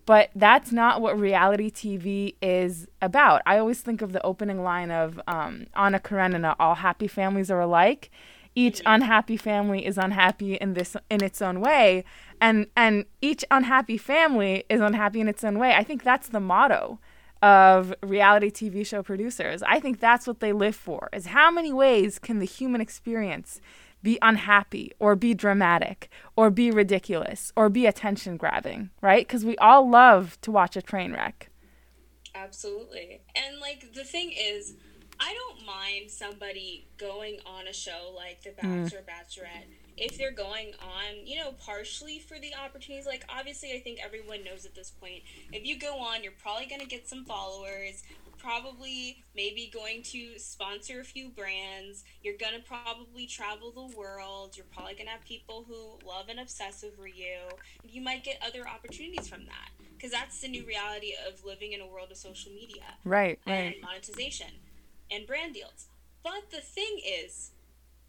But 0.07 0.31
that's 0.37 0.71
not 0.71 1.01
what 1.01 1.19
reality 1.19 1.69
TV 1.69 2.37
is 2.41 2.87
about. 3.03 3.43
I 3.45 3.59
always 3.59 3.81
think 3.81 4.03
of 4.03 4.13
the 4.13 4.25
opening 4.25 4.63
line 4.63 4.93
of 4.93 5.21
um, 5.27 5.67
Anna 5.75 5.99
Karenina, 5.99 6.55
all 6.61 6.77
happy 6.77 7.09
families 7.09 7.51
are 7.51 7.61
alike. 7.61 8.11
Each 8.55 8.81
unhappy 8.87 9.37
family 9.37 9.85
is 9.85 9.99
unhappy 9.99 10.55
in 10.55 10.75
this 10.75 10.97
in 11.11 11.23
its 11.23 11.43
own 11.43 11.61
way, 11.61 12.05
and 12.41 12.69
and 12.75 13.05
each 13.21 13.45
unhappy 13.51 13.99
family 13.99 14.65
is 14.71 14.81
unhappy 14.81 15.21
in 15.21 15.29
its 15.29 15.45
own 15.45 15.59
way. 15.59 15.75
I 15.75 15.85
think 15.85 16.03
that's 16.03 16.29
the 16.31 16.41
motto 16.41 16.99
of 17.43 17.93
reality 18.03 18.51
TV 18.51 18.87
show 18.87 19.03
producers. 19.03 19.63
I 19.63 19.79
think 19.79 20.01
that's 20.01 20.27
what 20.27 20.41
they 20.41 20.53
live 20.55 20.75
for. 20.75 21.11
Is 21.13 21.27
how 21.27 21.51
many 21.51 21.71
ways 21.71 22.19
can 22.19 22.39
the 22.39 22.47
human 22.47 22.81
experience 22.81 23.61
be 24.07 24.21
unhappy 24.23 24.93
or 25.01 25.17
be 25.17 25.35
dramatic 25.35 26.09
or 26.37 26.49
be 26.49 26.71
ridiculous 26.71 27.53
or 27.57 27.69
be 27.69 27.87
attention 27.87 28.37
grabbing, 28.37 28.89
right? 29.01 29.27
Because 29.27 29.45
we 29.45 29.57
all 29.57 29.91
love 29.91 30.41
to 30.43 30.53
watch 30.53 30.77
a 30.77 30.81
train 30.81 31.13
wreck. 31.13 31.51
Absolutely. 32.33 33.23
And 33.35 33.59
like 33.59 33.93
the 33.95 34.05
thing 34.05 34.33
is, 34.33 34.75
I 35.19 35.35
don't 35.35 35.67
mind 35.67 36.09
somebody 36.09 36.87
going 36.99 37.39
on 37.45 37.67
a 37.67 37.73
show 37.73 38.15
like 38.15 38.45
The 38.45 38.51
mm. 38.51 38.85
Bachelor 38.85 39.01
mm. 39.01 39.11
Bachelorette 39.11 39.86
if 39.97 40.19
they're 40.19 40.33
going 40.33 40.73
on, 40.83 41.27
you 41.27 41.37
know, 41.37 41.53
partially 41.53 42.19
for 42.19 42.39
the 42.39 42.53
opportunities. 42.55 43.07
Like, 43.07 43.25
obviously, 43.29 43.73
I 43.73 43.81
think 43.81 43.99
everyone 44.05 44.45
knows 44.45 44.67
at 44.67 44.75
this 44.75 44.91
point, 44.91 45.23
if 45.53 45.67
you 45.67 45.79
go 45.79 45.99
on, 45.99 46.23
you're 46.23 46.33
probably 46.43 46.67
going 46.67 46.81
to 46.81 46.87
get 46.87 47.09
some 47.09 47.25
followers 47.25 48.03
probably 48.39 49.25
maybe 49.35 49.71
going 49.73 50.03
to 50.03 50.39
sponsor 50.39 51.01
a 51.01 51.05
few 51.05 51.29
brands. 51.29 52.05
You're 52.23 52.37
going 52.37 52.55
to 52.55 52.61
probably 52.61 53.27
travel 53.27 53.73
the 53.73 53.97
world. 53.97 54.57
You're 54.57 54.67
probably 54.73 54.95
going 54.95 55.07
to 55.07 55.13
have 55.13 55.25
people 55.25 55.65
who 55.67 55.99
love 56.07 56.27
and 56.29 56.41
obsess 56.41 56.85
over 56.85 57.07
you. 57.07 57.39
You 57.83 58.03
might 58.03 58.25
get 58.25 58.41
other 58.47 58.69
opportunities 58.69 59.29
from 59.29 59.47
that 59.47 59.71
because 59.97 60.11
that's 60.13 60.41
the 60.41 60.49
new 60.49 60.65
reality 60.65 61.13
of 61.27 61.45
living 61.45 61.73
in 61.73 61.81
a 61.81 61.87
world 61.87 62.11
of 62.11 62.17
social 62.17 62.53
media. 62.53 62.85
Right, 63.05 63.39
right. 63.47 63.53
and 63.53 63.67
right. 63.67 63.83
monetization 63.83 64.51
and 65.11 65.27
brand 65.27 65.55
deals. 65.55 65.89
But 66.23 66.51
the 66.51 66.61
thing 66.61 67.01
is, 67.05 67.53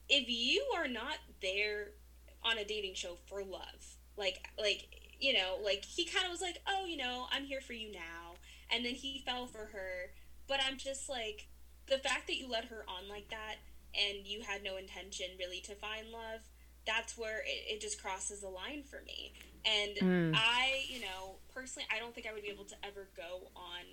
if 0.09 0.29
you 0.29 0.63
are 0.75 0.87
not 0.87 1.17
there 1.41 1.89
on 2.43 2.57
a 2.57 2.65
dating 2.65 2.95
show 2.95 3.17
for 3.27 3.43
love, 3.43 3.95
like 4.17 4.49
like 4.59 4.87
you 5.19 5.33
know, 5.33 5.57
like 5.63 5.83
he 5.83 6.05
kind 6.05 6.25
of 6.25 6.31
was 6.31 6.41
like, 6.41 6.61
"Oh, 6.67 6.85
you 6.85 6.97
know, 6.97 7.25
I'm 7.31 7.45
here 7.45 7.61
for 7.61 7.73
you 7.73 7.91
now," 7.91 8.35
and 8.71 8.85
then 8.85 8.93
he 8.93 9.23
fell 9.25 9.47
for 9.47 9.69
her. 9.73 10.11
But 10.47 10.61
I'm 10.65 10.77
just 10.77 11.09
like, 11.09 11.47
the 11.87 11.97
fact 11.97 12.27
that 12.27 12.37
you 12.37 12.49
let 12.49 12.65
her 12.65 12.85
on 12.87 13.09
like 13.09 13.29
that 13.29 13.55
and 13.93 14.25
you 14.25 14.41
had 14.41 14.63
no 14.63 14.77
intention 14.77 15.27
really 15.39 15.59
to 15.61 15.75
find 15.75 16.09
love, 16.09 16.41
that's 16.85 17.17
where 17.17 17.39
it, 17.39 17.75
it 17.75 17.81
just 17.81 18.01
crosses 18.01 18.41
the 18.41 18.47
line 18.47 18.83
for 18.83 19.01
me. 19.05 19.33
And 19.65 20.31
mm. 20.31 20.35
I, 20.35 20.85
you 20.87 21.01
know, 21.01 21.35
personally, 21.53 21.87
I 21.93 21.99
don't 21.99 22.13
think 22.15 22.27
I 22.27 22.33
would 22.33 22.43
be 22.43 22.49
able 22.49 22.65
to 22.65 22.75
ever 22.83 23.09
go 23.15 23.49
on 23.55 23.83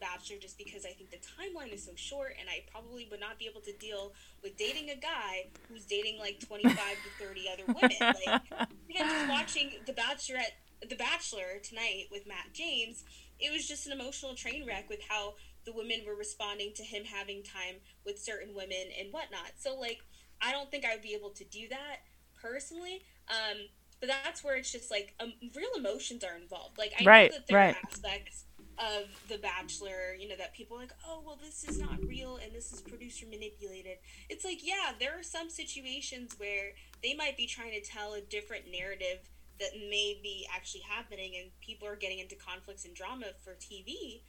Bachelor 0.00 0.36
just 0.40 0.58
because 0.58 0.84
I 0.84 0.90
think 0.90 1.10
the 1.10 1.18
timeline 1.18 1.72
is 1.72 1.84
so 1.84 1.92
short 1.94 2.34
and 2.40 2.48
I 2.48 2.64
probably 2.70 3.06
would 3.10 3.20
not 3.20 3.38
be 3.38 3.46
able 3.46 3.60
to 3.62 3.72
deal 3.72 4.12
with 4.42 4.56
dating 4.56 4.90
a 4.90 4.96
guy 4.96 5.48
who's 5.68 5.84
dating 5.84 6.18
like 6.18 6.40
25 6.40 6.74
to 6.74 7.24
30 7.24 7.48
other 7.52 7.64
women. 7.66 7.96
Like, 8.00 8.42
again, 8.88 9.08
just 9.08 9.28
watching 9.28 9.72
The 9.86 9.92
Bachelorette 9.92 10.56
the 10.88 10.96
Bachelor 10.96 11.60
tonight 11.62 12.06
with 12.10 12.26
Matt 12.26 12.52
James, 12.52 13.04
it 13.38 13.52
was 13.52 13.68
just 13.68 13.86
an 13.86 13.92
emotional 13.92 14.34
train 14.34 14.66
wreck 14.66 14.88
with 14.88 15.00
how 15.08 15.34
the 15.66 15.72
women 15.72 16.00
were 16.06 16.14
responding 16.14 16.72
to 16.74 16.82
him 16.82 17.04
having 17.04 17.42
time 17.42 17.76
with 18.04 18.18
certain 18.18 18.54
women 18.54 18.88
and 18.98 19.12
whatnot. 19.12 19.52
So 19.58 19.78
like, 19.78 19.98
I 20.40 20.52
don't 20.52 20.70
think 20.70 20.84
I 20.86 20.94
would 20.94 21.02
be 21.02 21.14
able 21.14 21.30
to 21.30 21.44
do 21.44 21.68
that 21.68 21.98
personally. 22.40 23.02
Um, 23.28 23.58
but 24.00 24.08
that's 24.08 24.42
where 24.42 24.56
it's 24.56 24.72
just 24.72 24.90
like 24.90 25.14
um, 25.20 25.34
real 25.54 25.70
emotions 25.76 26.24
are 26.24 26.36
involved. 26.36 26.78
Like 26.78 26.94
I 27.00 27.04
right, 27.04 27.30
know 27.30 27.36
that 27.36 27.46
there 27.46 27.58
right. 27.58 27.76
are 27.76 27.78
aspects 27.86 28.44
of 28.80 29.08
The 29.28 29.38
Bachelor, 29.38 30.14
you 30.18 30.28
know, 30.28 30.36
that 30.36 30.54
people 30.54 30.76
like, 30.76 30.92
oh, 31.06 31.22
well, 31.24 31.38
this 31.42 31.64
is 31.64 31.78
not 31.78 32.02
real 32.06 32.38
and 32.42 32.52
this 32.52 32.72
is 32.72 32.80
producer 32.80 33.26
manipulated. 33.30 33.98
It's 34.28 34.44
like, 34.44 34.66
yeah, 34.66 34.92
there 34.98 35.18
are 35.18 35.22
some 35.22 35.50
situations 35.50 36.34
where 36.38 36.72
they 37.02 37.14
might 37.14 37.36
be 37.36 37.46
trying 37.46 37.72
to 37.72 37.80
tell 37.80 38.14
a 38.14 38.20
different 38.20 38.64
narrative 38.72 39.18
that 39.58 39.72
may 39.74 40.18
be 40.22 40.46
actually 40.54 40.80
happening 40.88 41.32
and 41.38 41.50
people 41.60 41.86
are 41.86 41.96
getting 41.96 42.18
into 42.18 42.34
conflicts 42.34 42.86
and 42.86 42.94
drama 42.94 43.26
for 43.44 43.52
TV. 43.52 44.22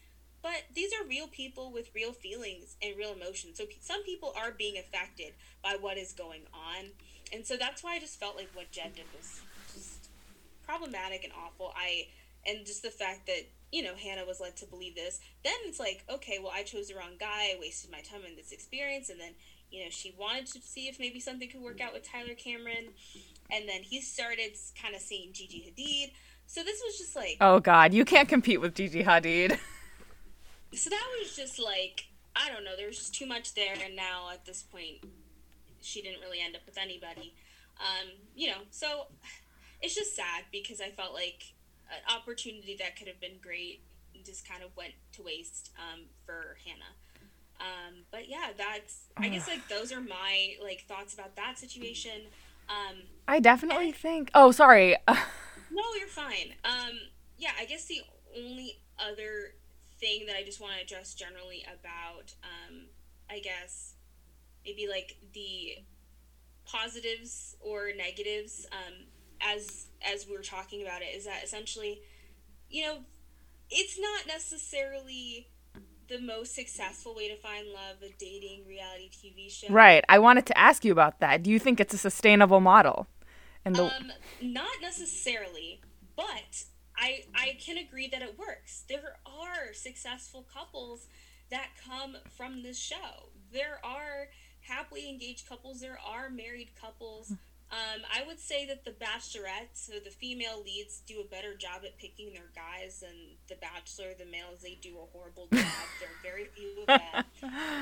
But 0.43 0.63
these 0.73 0.91
are 0.93 1.07
real 1.07 1.27
people 1.27 1.71
with 1.71 1.89
real 1.95 2.11
feelings 2.11 2.75
and 2.81 2.97
real 2.97 3.13
emotions. 3.13 3.57
So 3.57 3.65
some 3.79 4.03
people 4.03 4.33
are 4.35 4.51
being 4.51 4.77
affected 4.77 5.33
by 5.63 5.77
what 5.79 5.97
is 5.97 6.11
going 6.11 6.41
on. 6.53 6.87
And 7.31 7.45
so 7.45 7.55
that's 7.55 7.83
why 7.83 7.95
I 7.95 7.99
just 7.99 8.19
felt 8.19 8.35
like 8.35 8.49
what 8.53 8.71
Jed 8.71 8.95
did 8.95 9.05
was 9.15 9.39
just 9.73 10.09
problematic 10.65 11.23
and 11.23 11.31
awful. 11.33 11.73
I 11.77 12.07
and 12.45 12.65
just 12.65 12.81
the 12.81 12.89
fact 12.89 13.27
that, 13.27 13.45
you 13.71 13.81
know, 13.81 13.95
Hannah 13.95 14.25
was 14.25 14.39
led 14.39 14.57
to 14.57 14.65
believe 14.65 14.95
this, 14.95 15.19
then 15.43 15.53
it's 15.65 15.79
like, 15.79 16.03
okay, 16.09 16.39
well 16.41 16.51
I 16.53 16.63
chose 16.63 16.87
the 16.87 16.95
wrong 16.95 17.15
guy, 17.19 17.53
I 17.53 17.57
wasted 17.59 17.91
my 17.91 18.01
time 18.01 18.21
in 18.27 18.35
this 18.35 18.51
experience 18.51 19.09
and 19.09 19.19
then, 19.19 19.31
you 19.71 19.83
know, 19.83 19.89
she 19.89 20.13
wanted 20.17 20.47
to 20.47 20.61
see 20.61 20.87
if 20.87 20.99
maybe 20.99 21.19
something 21.19 21.49
could 21.49 21.61
work 21.61 21.79
out 21.79 21.93
with 21.93 22.09
Tyler 22.09 22.35
Cameron 22.35 22.89
and 23.49 23.67
then 23.67 23.81
he 23.81 24.01
started 24.01 24.51
kind 24.81 24.95
of 24.95 25.01
seeing 25.01 25.31
Gigi 25.33 25.73
Hadid. 25.73 26.11
So 26.47 26.63
this 26.63 26.81
was 26.85 26.97
just 26.97 27.15
like 27.15 27.37
Oh 27.39 27.59
god, 27.59 27.93
you 27.93 28.03
can't 28.03 28.27
compete 28.27 28.59
with 28.59 28.75
Gigi 28.75 29.03
Hadid. 29.03 29.57
so 30.73 30.89
that 30.89 31.07
was 31.19 31.35
just 31.35 31.59
like 31.59 32.05
I 32.35 32.51
don't 32.51 32.63
know, 32.63 32.75
there 32.77 32.87
was 32.87 32.97
just 32.97 33.15
too 33.15 33.25
much 33.25 33.53
there 33.53 33.75
and 33.83 33.95
now 33.95 34.29
at 34.31 34.45
this 34.45 34.63
point 34.63 35.05
she 35.81 36.01
didn't 36.01 36.21
really 36.21 36.39
end 36.41 36.55
up 36.55 36.61
with 36.65 36.77
anybody. 36.77 37.33
Um, 37.79 38.09
you 38.35 38.49
know, 38.49 38.61
so 38.69 39.07
it's 39.81 39.95
just 39.95 40.15
sad 40.15 40.43
because 40.51 40.79
I 40.81 40.89
felt 40.89 41.13
like 41.13 41.53
an 41.91 42.15
opportunity 42.15 42.75
that 42.79 42.95
could 42.95 43.07
have 43.07 43.19
been 43.19 43.37
great 43.41 43.81
just 44.23 44.47
kind 44.47 44.63
of 44.63 44.75
went 44.75 44.93
to 45.13 45.23
waste 45.23 45.71
um, 45.77 46.01
for 46.25 46.57
Hannah. 46.65 46.95
Um, 47.59 48.03
but 48.11 48.27
yeah, 48.27 48.49
that's 48.57 49.05
I 49.17 49.29
guess 49.29 49.47
like 49.47 49.67
those 49.67 49.91
are 49.91 50.01
my 50.01 50.55
like 50.63 50.85
thoughts 50.87 51.13
about 51.13 51.35
that 51.35 51.59
situation. 51.59 52.27
Um, 52.69 53.03
I 53.27 53.39
definitely 53.39 53.87
and, 53.87 53.95
think. 53.95 54.31
Oh, 54.33 54.51
sorry. 54.51 54.95
no, 55.07 55.83
you're 55.97 56.07
fine. 56.07 56.53
Um, 56.65 56.99
yeah, 57.37 57.51
I 57.59 57.65
guess 57.65 57.85
the 57.85 58.01
only 58.35 58.79
other 58.97 59.53
thing 59.99 60.25
that 60.27 60.35
I 60.35 60.43
just 60.43 60.59
want 60.59 60.73
to 60.77 60.81
address 60.81 61.13
generally 61.13 61.63
about, 61.67 62.33
um, 62.43 62.85
I 63.29 63.39
guess, 63.39 63.93
maybe 64.65 64.87
like 64.89 65.17
the 65.33 65.75
positives 66.65 67.55
or 67.59 67.91
negatives, 67.95 68.65
um, 68.71 68.93
as 69.45 69.87
as 70.03 70.27
we 70.27 70.35
are 70.35 70.41
talking 70.41 70.81
about 70.81 71.01
it, 71.01 71.15
is 71.15 71.25
that 71.25 71.43
essentially, 71.43 72.01
you 72.69 72.85
know, 72.85 72.99
it's 73.69 73.99
not 73.99 74.27
necessarily 74.27 75.47
the 76.09 76.19
most 76.19 76.53
successful 76.53 77.15
way 77.15 77.29
to 77.29 77.37
find 77.37 77.67
love 77.67 77.97
a 78.03 78.13
dating 78.19 78.65
reality 78.67 79.09
TV 79.09 79.49
show. 79.49 79.67
Right. 79.71 80.03
I 80.09 80.19
wanted 80.19 80.45
to 80.47 80.57
ask 80.57 80.83
you 80.83 80.91
about 80.91 81.19
that. 81.21 81.41
Do 81.41 81.49
you 81.49 81.57
think 81.57 81.79
it's 81.79 81.93
a 81.93 81.97
sustainable 81.97 82.59
model? 82.59 83.07
And 83.63 83.75
the 83.75 83.85
um, 83.85 84.11
not 84.41 84.81
necessarily, 84.81 85.81
but 86.15 86.65
I 86.97 87.23
I 87.33 87.57
can 87.59 87.77
agree 87.77 88.07
that 88.09 88.21
it 88.21 88.37
works. 88.37 88.83
There 88.89 89.17
are 89.25 89.73
successful 89.73 90.45
couples 90.53 91.07
that 91.49 91.69
come 91.87 92.17
from 92.35 92.63
this 92.63 92.79
show. 92.79 93.29
There 93.53 93.79
are 93.83 94.29
happily 94.61 95.09
engaged 95.09 95.47
couples. 95.47 95.79
There 95.81 95.99
are 96.05 96.29
married 96.29 96.71
couples. 96.79 97.33
Um, 97.71 98.01
I 98.13 98.27
would 98.27 98.39
say 98.39 98.65
that 98.65 98.83
the 98.83 98.91
Bachelorette, 98.91 99.71
so 99.73 99.93
the 100.03 100.09
female 100.09 100.61
leads, 100.61 100.99
do 101.07 101.21
a 101.21 101.23
better 101.23 101.55
job 101.55 101.83
at 101.85 101.97
picking 101.97 102.33
their 102.33 102.51
guys 102.53 102.99
than 102.99 103.37
the 103.47 103.55
Bachelor. 103.55 104.13
The 104.17 104.25
males, 104.25 104.59
they 104.61 104.77
do 104.81 104.97
a 104.97 105.05
horrible 105.13 105.47
job. 105.53 105.63
there 105.99 106.09
are 106.09 106.21
very 106.21 106.45
few 106.53 106.81
of 106.81 106.87
them 106.87 107.25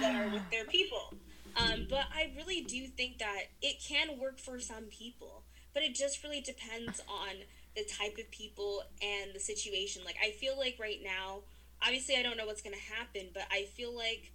that 0.01 0.15
are 0.15 0.31
with 0.31 0.47
their 0.51 0.65
people. 0.65 1.15
Um, 1.57 1.87
but 1.89 2.05
I 2.13 2.31
really 2.37 2.61
do 2.61 2.85
think 2.85 3.17
that 3.17 3.45
it 3.63 3.81
can 3.81 4.19
work 4.19 4.39
for 4.39 4.59
some 4.59 4.85
people, 4.85 5.41
but 5.73 5.81
it 5.81 5.95
just 5.95 6.23
really 6.23 6.41
depends 6.41 7.01
on 7.09 7.37
the 7.75 7.83
type 7.83 8.17
of 8.19 8.29
people 8.29 8.83
and 9.01 9.33
the 9.33 9.39
situation. 9.39 10.03
Like, 10.05 10.17
I 10.23 10.31
feel 10.31 10.55
like 10.55 10.77
right 10.79 10.99
now, 11.03 11.39
obviously, 11.81 12.15
I 12.15 12.21
don't 12.21 12.37
know 12.37 12.45
what's 12.45 12.61
going 12.61 12.75
to 12.75 12.93
happen, 12.93 13.29
but 13.33 13.43
I 13.51 13.63
feel 13.63 13.95
like 13.95 14.33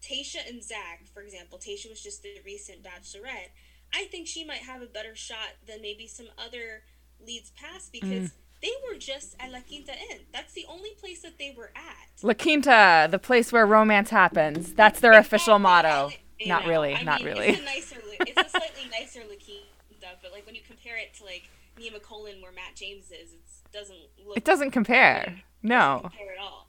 Tayshia 0.00 0.48
and 0.48 0.62
Zach, 0.62 1.02
for 1.12 1.22
example, 1.22 1.58
Tayshia 1.58 1.90
was 1.90 2.00
just 2.00 2.22
the 2.22 2.34
recent 2.44 2.84
Bachelorette 2.84 3.50
I 3.94 4.04
think 4.04 4.26
she 4.26 4.44
might 4.44 4.62
have 4.62 4.82
a 4.82 4.86
better 4.86 5.14
shot 5.14 5.56
than 5.66 5.82
maybe 5.82 6.06
some 6.06 6.26
other 6.38 6.82
leads 7.24 7.50
past 7.50 7.92
because 7.92 8.30
mm. 8.30 8.32
they 8.62 8.72
were 8.88 8.98
just 8.98 9.36
at 9.38 9.52
La 9.52 9.60
Quinta 9.60 9.92
Inn. 9.92 10.20
That's 10.32 10.52
the 10.54 10.66
only 10.68 10.90
place 11.00 11.22
that 11.22 11.38
they 11.38 11.54
were 11.56 11.70
at. 11.74 12.22
La 12.22 12.34
Quinta, 12.34 13.08
the 13.10 13.18
place 13.18 13.52
where 13.52 13.66
romance 13.66 14.10
happens. 14.10 14.72
That's 14.72 15.00
their 15.00 15.12
official 15.12 15.58
motto. 15.58 16.10
not 16.46 16.64
know. 16.64 16.68
really, 16.68 16.94
I 16.94 17.02
not 17.02 17.20
mean, 17.20 17.34
really. 17.34 17.48
It's 17.48 17.60
a 17.60 17.64
nicer, 17.64 17.96
it's 18.20 18.46
a 18.46 18.50
slightly 18.50 18.90
nicer 18.90 19.20
La 19.20 19.36
Quinta, 19.36 20.18
but 20.22 20.32
like 20.32 20.46
when 20.46 20.54
you 20.54 20.62
compare 20.66 20.96
it 20.96 21.14
to 21.14 21.24
like 21.24 21.48
Nemacolin, 21.78 22.42
where 22.42 22.52
Matt 22.52 22.74
James 22.74 23.06
is, 23.06 23.32
it 23.32 23.40
doesn't 23.72 23.98
look. 24.26 24.36
It 24.36 24.44
doesn't 24.44 24.70
compare. 24.70 25.42
No. 25.62 26.00
Doesn't 26.02 26.10
compare 26.10 26.32
at 26.32 26.40
all. 26.40 26.68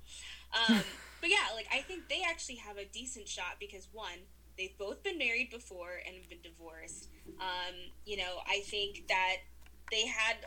Um, 0.54 0.82
but 1.22 1.30
yeah, 1.30 1.56
like 1.56 1.68
I 1.74 1.82
think 1.82 2.10
they 2.10 2.22
actually 2.28 2.56
have 2.56 2.78
a 2.78 2.86
decent 2.86 3.28
shot 3.28 3.58
because 3.60 3.88
one, 3.92 4.28
they've 4.58 4.78
both 4.78 5.04
been 5.04 5.18
married 5.18 5.50
before 5.50 6.02
and 6.06 6.16
have 6.16 6.30
been 6.30 6.42
divorced. 6.42 7.10
Um, 7.40 7.76
you 8.06 8.18
know, 8.18 8.40
I 8.48 8.60
think 8.62 9.08
that 9.08 9.38
they 9.92 10.06
had, 10.06 10.38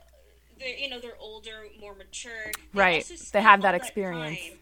they're, 0.58 0.76
you 0.76 0.88
know, 0.88 1.00
they're 1.00 1.18
older, 1.18 1.64
more 1.80 1.94
mature. 1.94 2.52
They 2.72 2.78
right. 2.78 3.12
They 3.32 3.42
have 3.42 3.62
that 3.62 3.74
experience. 3.74 4.38
That 4.38 4.58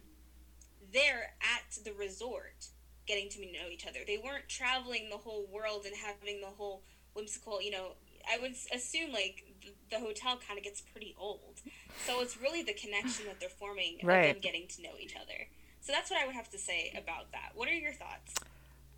there 0.93 1.33
at 1.41 1.83
the 1.83 1.91
resort, 1.93 2.67
getting 3.05 3.29
to 3.29 3.39
know 3.41 3.69
each 3.71 3.85
other. 3.85 3.99
They 4.07 4.17
weren't 4.17 4.47
traveling 4.47 5.09
the 5.11 5.17
whole 5.17 5.45
world 5.51 5.85
and 5.85 5.93
having 5.95 6.41
the 6.41 6.47
whole 6.47 6.83
whimsical, 7.13 7.61
you 7.61 7.71
know, 7.71 7.91
I 8.31 8.39
would 8.39 8.55
assume 8.73 9.11
like 9.11 9.43
the 9.91 9.99
hotel 9.99 10.39
kind 10.47 10.57
of 10.57 10.63
gets 10.63 10.81
pretty 10.81 11.15
old. 11.19 11.61
So 12.07 12.21
it's 12.21 12.39
really 12.41 12.63
the 12.63 12.73
connection 12.73 13.25
that 13.27 13.39
they're 13.39 13.49
forming 13.49 13.99
right. 14.03 14.33
them 14.33 14.41
getting 14.41 14.67
to 14.69 14.81
know 14.81 14.93
each 14.99 15.15
other. 15.15 15.47
So 15.81 15.91
that's 15.91 16.09
what 16.09 16.19
I 16.21 16.25
would 16.25 16.35
have 16.35 16.49
to 16.49 16.57
say 16.57 16.91
about 16.97 17.31
that. 17.33 17.51
What 17.53 17.67
are 17.67 17.73
your 17.73 17.93
thoughts? 17.93 18.33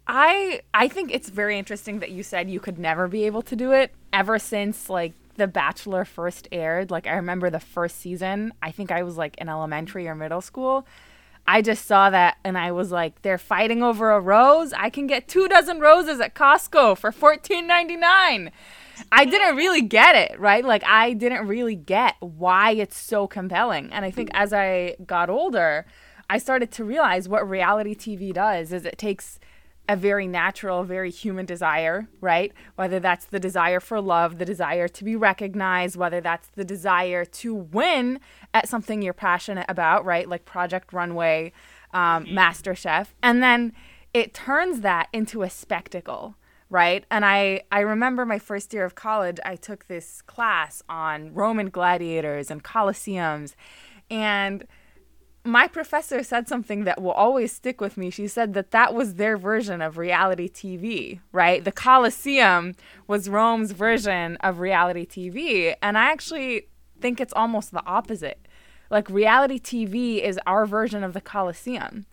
I 0.07 0.61
I 0.73 0.87
think 0.87 1.11
it's 1.13 1.29
very 1.29 1.57
interesting 1.57 1.99
that 1.99 2.11
you 2.11 2.23
said 2.23 2.49
you 2.49 2.59
could 2.59 2.79
never 2.79 3.07
be 3.07 3.25
able 3.25 3.41
to 3.43 3.55
do 3.55 3.71
it 3.71 3.93
ever 4.13 4.39
since 4.39 4.89
like 4.89 5.13
The 5.35 5.47
Bachelor 5.47 6.05
first 6.05 6.47
aired. 6.51 6.91
Like 6.91 7.07
I 7.07 7.13
remember 7.13 7.49
the 7.49 7.59
first 7.59 7.99
season, 7.99 8.53
I 8.63 8.71
think 8.71 8.91
I 8.91 9.03
was 9.03 9.17
like 9.17 9.37
in 9.37 9.49
elementary 9.49 10.07
or 10.07 10.15
middle 10.15 10.41
school. 10.41 10.87
I 11.49 11.61
just 11.61 11.85
saw 11.85 12.09
that 12.09 12.37
and 12.43 12.57
I 12.57 12.71
was 12.71 12.91
like, 12.91 13.21
they're 13.21 13.37
fighting 13.37 13.81
over 13.81 14.11
a 14.11 14.19
rose. 14.19 14.73
I 14.73 14.89
can 14.89 15.07
get 15.07 15.27
two 15.27 15.47
dozen 15.47 15.79
roses 15.79 16.19
at 16.19 16.35
Costco 16.35 16.97
for 16.97 17.11
fourteen 17.11 17.67
ninety 17.67 17.97
nine. 17.97 18.51
I 19.11 19.25
didn't 19.25 19.55
really 19.55 19.81
get 19.81 20.15
it, 20.15 20.39
right? 20.39 20.63
Like 20.63 20.83
I 20.85 21.13
didn't 21.13 21.47
really 21.47 21.75
get 21.75 22.15
why 22.19 22.71
it's 22.71 22.97
so 22.97 23.27
compelling. 23.27 23.91
And 23.91 24.05
I 24.05 24.11
think 24.11 24.29
as 24.33 24.53
I 24.53 24.95
got 25.05 25.29
older, 25.29 25.85
I 26.29 26.37
started 26.37 26.71
to 26.71 26.83
realize 26.83 27.29
what 27.29 27.47
reality 27.47 27.95
TV 27.95 28.33
does 28.33 28.73
is 28.73 28.85
it 28.85 28.97
takes 28.97 29.39
a 29.89 29.95
very 29.95 30.27
natural, 30.27 30.83
very 30.83 31.09
human 31.09 31.45
desire, 31.45 32.07
right? 32.19 32.51
Whether 32.75 32.99
that's 32.99 33.25
the 33.25 33.39
desire 33.39 33.79
for 33.79 34.01
love, 34.01 34.37
the 34.37 34.45
desire 34.45 34.87
to 34.89 35.03
be 35.03 35.15
recognized, 35.15 35.95
whether 35.95 36.19
that's 36.19 36.49
the 36.49 36.65
desire 36.65 37.23
to 37.25 37.55
win 37.55 38.19
at 38.53 38.67
something 38.67 39.01
you're 39.01 39.13
passionate 39.13 39.65
about, 39.69 40.05
right? 40.05 40.27
Like 40.27 40.45
Project 40.45 40.91
Runway, 40.91 41.53
um, 41.93 42.25
mm-hmm. 42.25 42.37
MasterChef. 42.37 43.07
And 43.23 43.41
then 43.41 43.73
it 44.13 44.33
turns 44.33 44.81
that 44.81 45.07
into 45.13 45.43
a 45.43 45.49
spectacle, 45.49 46.35
right? 46.69 47.05
And 47.09 47.23
I, 47.23 47.61
I 47.71 47.79
remember 47.79 48.25
my 48.25 48.39
first 48.39 48.73
year 48.73 48.83
of 48.83 48.95
college, 48.95 49.37
I 49.45 49.55
took 49.55 49.87
this 49.87 50.21
class 50.21 50.83
on 50.89 51.33
Roman 51.33 51.69
gladiators 51.69 52.51
and 52.51 52.63
Colosseums. 52.63 53.55
And 54.09 54.67
my 55.47 55.67
professor 55.67 56.23
said 56.23 56.47
something 56.47 56.83
that 56.83 57.01
will 57.01 57.11
always 57.11 57.51
stick 57.51 57.81
with 57.81 57.97
me. 57.97 58.09
She 58.09 58.27
said 58.27 58.53
that 58.53 58.71
that 58.71 58.93
was 58.93 59.15
their 59.15 59.37
version 59.37 59.81
of 59.81 59.97
reality 59.97 60.49
TV, 60.49 61.19
right? 61.31 61.63
The 61.63 61.71
Colosseum 61.71 62.75
was 63.07 63.29
Rome's 63.29 63.71
version 63.71 64.37
of 64.37 64.59
reality 64.59 65.05
TV. 65.05 65.75
And 65.81 65.97
I 65.97 66.11
actually 66.11 66.67
think 66.99 67.19
it's 67.19 67.33
almost 67.33 67.71
the 67.71 67.85
opposite. 67.85 68.47
Like 68.89 69.09
reality 69.09 69.59
TV 69.59 70.21
is 70.21 70.39
our 70.45 70.65
version 70.65 71.03
of 71.03 71.13
the 71.13 71.21
Colosseum 71.21 72.05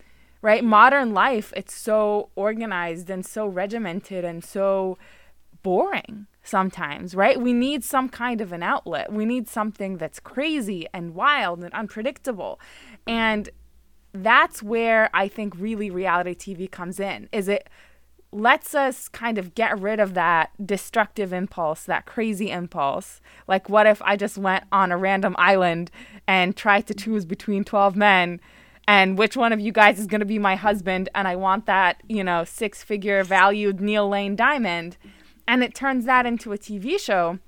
right? 0.45 0.63
Modern 0.63 1.11
life, 1.11 1.51
it's 1.57 1.73
so 1.73 2.29
organized 2.35 3.09
and 3.09 3.25
so 3.25 3.47
regimented 3.47 4.23
and 4.23 4.43
so 4.43 4.95
boring 5.63 6.27
sometimes, 6.45 7.15
right? 7.15 7.39
We 7.39 7.53
need 7.53 7.83
some 7.83 8.09
kind 8.09 8.39
of 8.39 8.51
an 8.51 8.63
outlet. 8.63 9.11
We 9.11 9.25
need 9.25 9.47
something 9.49 9.97
that's 9.97 10.19
crazy 10.19 10.87
and 10.93 11.15
wild 11.15 11.63
and 11.63 11.73
unpredictable. 11.73 12.59
And 13.05 13.49
that's 14.13 14.63
where 14.63 15.09
I 15.13 15.27
think 15.27 15.53
really 15.57 15.89
reality 15.89 16.35
TV 16.35 16.71
comes 16.71 16.99
in. 16.99 17.27
Is 17.31 17.47
it 17.47 17.69
lets 18.35 18.75
us 18.75 19.07
kind 19.07 19.37
of 19.37 19.55
get 19.55 19.79
rid 19.79 19.99
of 19.99 20.13
that 20.13 20.51
destructive 20.63 21.31
impulse, 21.31 21.83
that 21.83 22.05
crazy 22.05 22.51
impulse. 22.51 23.21
Like 23.47 23.69
what 23.69 23.87
if 23.87 24.01
I 24.01 24.17
just 24.17 24.37
went 24.37 24.65
on 24.73 24.91
a 24.91 24.97
random 24.97 25.35
island 25.39 25.89
and 26.27 26.55
tried 26.55 26.85
to 26.87 26.93
choose 26.93 27.25
between 27.25 27.63
12 27.63 27.95
men 27.95 28.41
and 28.87 29.17
which 29.17 29.37
one 29.37 29.53
of 29.53 29.59
you 29.59 29.71
guys 29.71 29.99
is 29.99 30.07
going 30.07 30.19
to 30.19 30.25
be 30.25 30.37
my 30.37 30.55
husband 30.55 31.07
and 31.15 31.27
I 31.27 31.35
want 31.37 31.65
that, 31.65 32.03
you 32.07 32.23
know, 32.23 32.43
six 32.43 32.83
figure 32.83 33.23
valued 33.23 33.79
Neil 33.79 34.07
Lane 34.07 34.35
diamond. 34.35 34.97
And 35.47 35.63
it 35.63 35.75
turns 35.75 36.05
that 36.05 36.25
into 36.25 36.53
a 36.53 36.57
TV 36.57 36.99
show 36.99 37.39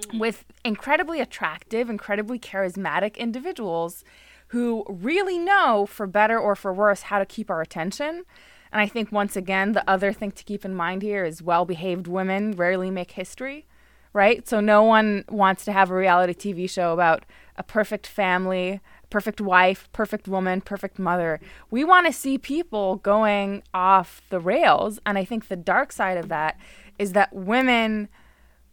mm. 0.00 0.18
with 0.18 0.44
incredibly 0.64 1.20
attractive, 1.20 1.90
incredibly 1.90 2.38
charismatic 2.38 3.16
individuals 3.16 4.04
who 4.48 4.84
really 4.88 5.38
know, 5.38 5.86
for 5.86 6.06
better 6.06 6.38
or 6.38 6.54
for 6.54 6.72
worse, 6.72 7.02
how 7.02 7.18
to 7.18 7.26
keep 7.26 7.50
our 7.50 7.60
attention. 7.60 8.24
And 8.72 8.80
I 8.80 8.86
think, 8.86 9.12
once 9.12 9.36
again, 9.36 9.72
the 9.72 9.88
other 9.88 10.12
thing 10.12 10.32
to 10.32 10.44
keep 10.44 10.64
in 10.64 10.74
mind 10.74 11.02
here 11.02 11.24
is 11.24 11.42
well 11.42 11.64
behaved 11.64 12.06
women 12.06 12.52
rarely 12.52 12.90
make 12.90 13.12
history, 13.12 13.66
right? 14.12 14.46
So, 14.48 14.60
no 14.60 14.82
one 14.82 15.24
wants 15.28 15.64
to 15.66 15.72
have 15.72 15.90
a 15.90 15.94
reality 15.94 16.34
TV 16.34 16.68
show 16.68 16.92
about 16.92 17.24
a 17.56 17.62
perfect 17.62 18.06
family, 18.06 18.80
perfect 19.10 19.40
wife, 19.40 19.88
perfect 19.92 20.26
woman, 20.26 20.60
perfect 20.60 20.98
mother. 20.98 21.38
We 21.70 21.84
want 21.84 22.06
to 22.06 22.12
see 22.12 22.36
people 22.36 22.96
going 22.96 23.62
off 23.72 24.22
the 24.28 24.40
rails. 24.40 24.98
And 25.06 25.16
I 25.16 25.24
think 25.24 25.46
the 25.46 25.56
dark 25.56 25.92
side 25.92 26.16
of 26.16 26.28
that 26.28 26.58
is 26.98 27.12
that 27.12 27.34
women 27.34 28.08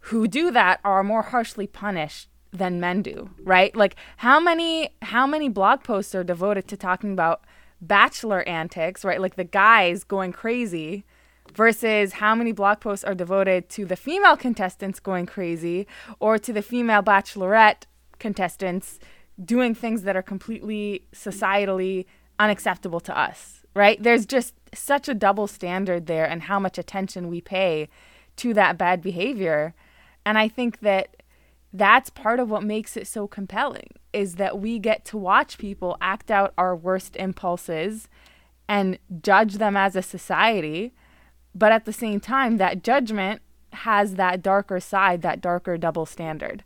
who 0.06 0.28
do 0.28 0.52
that 0.52 0.80
are 0.84 1.04
more 1.04 1.22
harshly 1.22 1.68
punished 1.68 2.28
than 2.52 2.80
men 2.80 3.02
do, 3.02 3.30
right? 3.44 3.76
Like 3.76 3.96
how 4.18 4.40
many 4.40 4.90
how 5.02 5.26
many 5.26 5.48
blog 5.48 5.84
posts 5.84 6.14
are 6.14 6.24
devoted 6.24 6.68
to 6.68 6.78
talking 6.78 7.14
about 7.14 7.46
bachelor 7.80 8.48
antics, 8.48 9.06
right? 9.06 9.22
Like 9.22 9.36
the 9.36 9.44
guys 9.44 10.04
going 10.04 10.32
crazy 10.34 11.06
versus 11.54 12.14
how 12.14 12.36
many 12.36 12.52
blog 12.52 12.80
posts 12.80 13.04
are 13.04 13.16
devoted 13.16 13.70
to 13.70 13.86
the 13.86 13.96
female 13.96 14.38
contestants 14.38 15.00
going 15.00 15.26
crazy 15.26 15.88
or 16.20 16.38
to 16.38 16.54
the 16.54 16.62
female 16.62 17.02
bachelorette 17.02 17.84
contestants 18.20 19.00
doing 19.44 19.74
things 19.74 20.04
that 20.04 20.16
are 20.16 20.22
completely 20.22 21.06
societally 21.14 22.06
unacceptable 22.40 23.00
to 23.00 23.18
us, 23.18 23.66
right? 23.74 24.02
There's 24.02 24.26
just 24.26 24.54
such 24.74 25.10
a 25.10 25.14
double 25.14 25.48
standard 25.48 26.06
there 26.06 26.26
and 26.26 26.44
how 26.44 26.60
much 26.60 26.78
attention 26.78 27.28
we 27.28 27.42
pay 27.42 27.90
to 28.38 28.54
that 28.54 28.78
bad 28.78 29.02
behavior. 29.02 29.74
And 30.26 30.38
I 30.38 30.48
think 30.48 30.80
that 30.80 31.16
that's 31.74 32.10
part 32.10 32.40
of 32.40 32.50
what 32.50 32.64
makes 32.64 32.98
it 32.98 33.08
so 33.08 33.28
compelling 33.28 33.90
is 34.14 34.36
that 34.36 34.60
we 34.60 34.78
get 34.78 35.06
to 35.06 35.18
watch 35.18 35.58
people 35.58 35.98
act 36.02 36.30
out 36.30 36.54
our 36.58 36.76
worst 36.76 37.16
impulses 37.16 38.10
and 38.68 39.00
judge 39.22 39.56
them 39.56 39.78
as 39.78 39.96
a 39.96 40.02
society. 40.02 40.94
But 41.56 41.72
at 41.72 41.86
the 41.86 41.94
same 41.94 42.20
time, 42.20 42.58
that 42.58 42.84
judgment 42.84 43.42
has 43.74 44.16
that 44.16 44.42
darker 44.42 44.80
side, 44.80 45.22
that 45.22 45.42
darker 45.42 45.78
double 45.78 46.06
standard. 46.06 46.64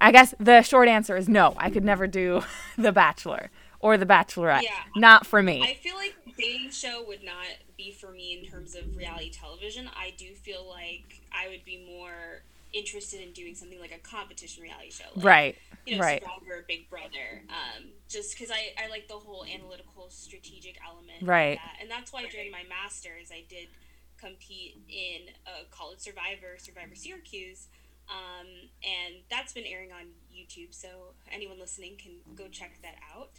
I 0.00 0.12
guess 0.12 0.34
the 0.38 0.62
short 0.62 0.88
answer 0.88 1.16
is 1.16 1.28
no. 1.28 1.54
I 1.56 1.70
could 1.70 1.84
never 1.84 2.06
do 2.06 2.42
The 2.76 2.92
Bachelor 2.92 3.50
or 3.82 3.98
The 3.98 4.06
Bachelorette. 4.06 4.62
Yeah, 4.62 4.70
not 4.96 5.26
for 5.26 5.42
me. 5.42 5.62
I 5.62 5.74
feel 5.74 5.96
like 5.96 6.14
dating 6.38 6.70
show 6.70 7.04
would 7.06 7.22
not 7.22 7.46
be 7.76 7.92
for 7.92 8.10
me 8.10 8.40
in 8.40 8.50
terms 8.50 8.74
of 8.74 8.96
reality 8.96 9.30
television. 9.30 9.90
I 9.94 10.14
do 10.16 10.32
feel 10.34 10.66
like 10.66 11.20
I 11.32 11.48
would 11.48 11.64
be 11.64 11.84
more 11.86 12.42
interested 12.72 13.20
in 13.20 13.32
doing 13.32 13.54
something 13.54 13.78
like 13.78 13.92
a 13.92 13.98
competition 13.98 14.62
reality 14.62 14.90
show. 14.90 15.04
Like, 15.16 15.24
right. 15.24 15.58
You 15.84 15.96
know, 15.96 16.02
right. 16.02 16.22
Survivor, 16.22 16.64
Big 16.66 16.88
Brother. 16.88 17.42
Um, 17.48 17.88
just 18.08 18.34
because 18.34 18.50
I, 18.50 18.72
I 18.82 18.88
like 18.88 19.08
the 19.08 19.14
whole 19.14 19.44
analytical, 19.44 20.06
strategic 20.08 20.78
element. 20.88 21.22
Right. 21.22 21.58
That. 21.58 21.82
And 21.82 21.90
that's 21.90 22.12
why 22.12 22.26
during 22.30 22.50
my 22.50 22.62
master's, 22.68 23.30
I 23.30 23.44
did 23.48 23.68
compete 24.16 24.78
in 24.88 25.34
a 25.44 25.68
college 25.70 25.98
Survivor, 25.98 26.56
Survivor 26.58 26.94
Syracuse 26.94 27.66
um, 28.08 28.46
and 28.82 29.22
that's 29.30 29.52
been 29.52 29.64
airing 29.64 29.92
on 29.92 30.12
YouTube, 30.34 30.74
so 30.74 31.14
anyone 31.30 31.58
listening 31.58 31.96
can 31.96 32.12
go 32.34 32.48
check 32.48 32.78
that 32.82 32.96
out. 33.14 33.30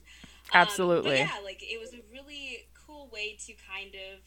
Um, 0.51 0.61
Absolutely. 0.61 1.17
yeah, 1.17 1.39
like 1.43 1.61
it 1.61 1.79
was 1.79 1.93
a 1.93 2.01
really 2.11 2.67
cool 2.85 3.09
way 3.11 3.37
to 3.45 3.53
kind 3.53 3.95
of 3.95 4.19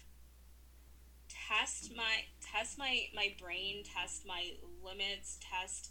test 1.28 1.92
my 1.96 2.24
test 2.40 2.78
my 2.78 3.06
my 3.14 3.34
brain, 3.40 3.84
test 3.84 4.26
my 4.26 4.52
limits, 4.82 5.38
test 5.40 5.90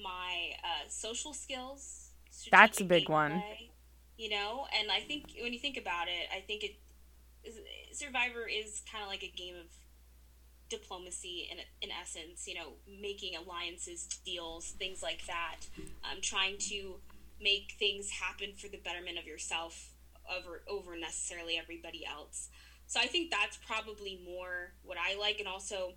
my 0.00 0.52
uh, 0.62 0.88
social 0.88 1.32
skills. 1.32 2.10
That's 2.50 2.80
a 2.80 2.84
big 2.84 3.08
one. 3.08 3.42
You 4.16 4.30
know, 4.30 4.66
and 4.78 4.92
I 4.92 5.00
think 5.00 5.32
when 5.42 5.52
you 5.52 5.58
think 5.58 5.76
about 5.76 6.06
it, 6.06 6.28
I 6.34 6.40
think 6.40 6.62
it 6.62 6.76
Survivor 7.92 8.46
is 8.48 8.82
kind 8.90 9.02
of 9.02 9.08
like 9.08 9.22
a 9.22 9.32
game 9.36 9.54
of 9.54 9.66
diplomacy 10.68 11.48
in, 11.50 11.58
in 11.82 11.90
essence, 11.94 12.48
you 12.48 12.54
know, 12.54 12.72
making 13.00 13.36
alliances, 13.36 14.06
deals, 14.24 14.70
things 14.78 15.02
like 15.02 15.24
that, 15.26 15.56
um, 16.04 16.20
trying 16.22 16.56
to 16.58 16.96
make 17.44 17.74
things 17.78 18.10
happen 18.10 18.54
for 18.56 18.68
the 18.68 18.78
betterment 18.78 19.18
of 19.18 19.26
yourself 19.26 19.90
over 20.34 20.62
over 20.66 20.98
necessarily 20.98 21.58
everybody 21.58 22.04
else. 22.04 22.48
So 22.86 22.98
I 22.98 23.06
think 23.06 23.30
that's 23.30 23.58
probably 23.58 24.20
more 24.24 24.72
what 24.82 24.96
I 24.98 25.18
like, 25.18 25.38
and 25.38 25.46
also 25.46 25.92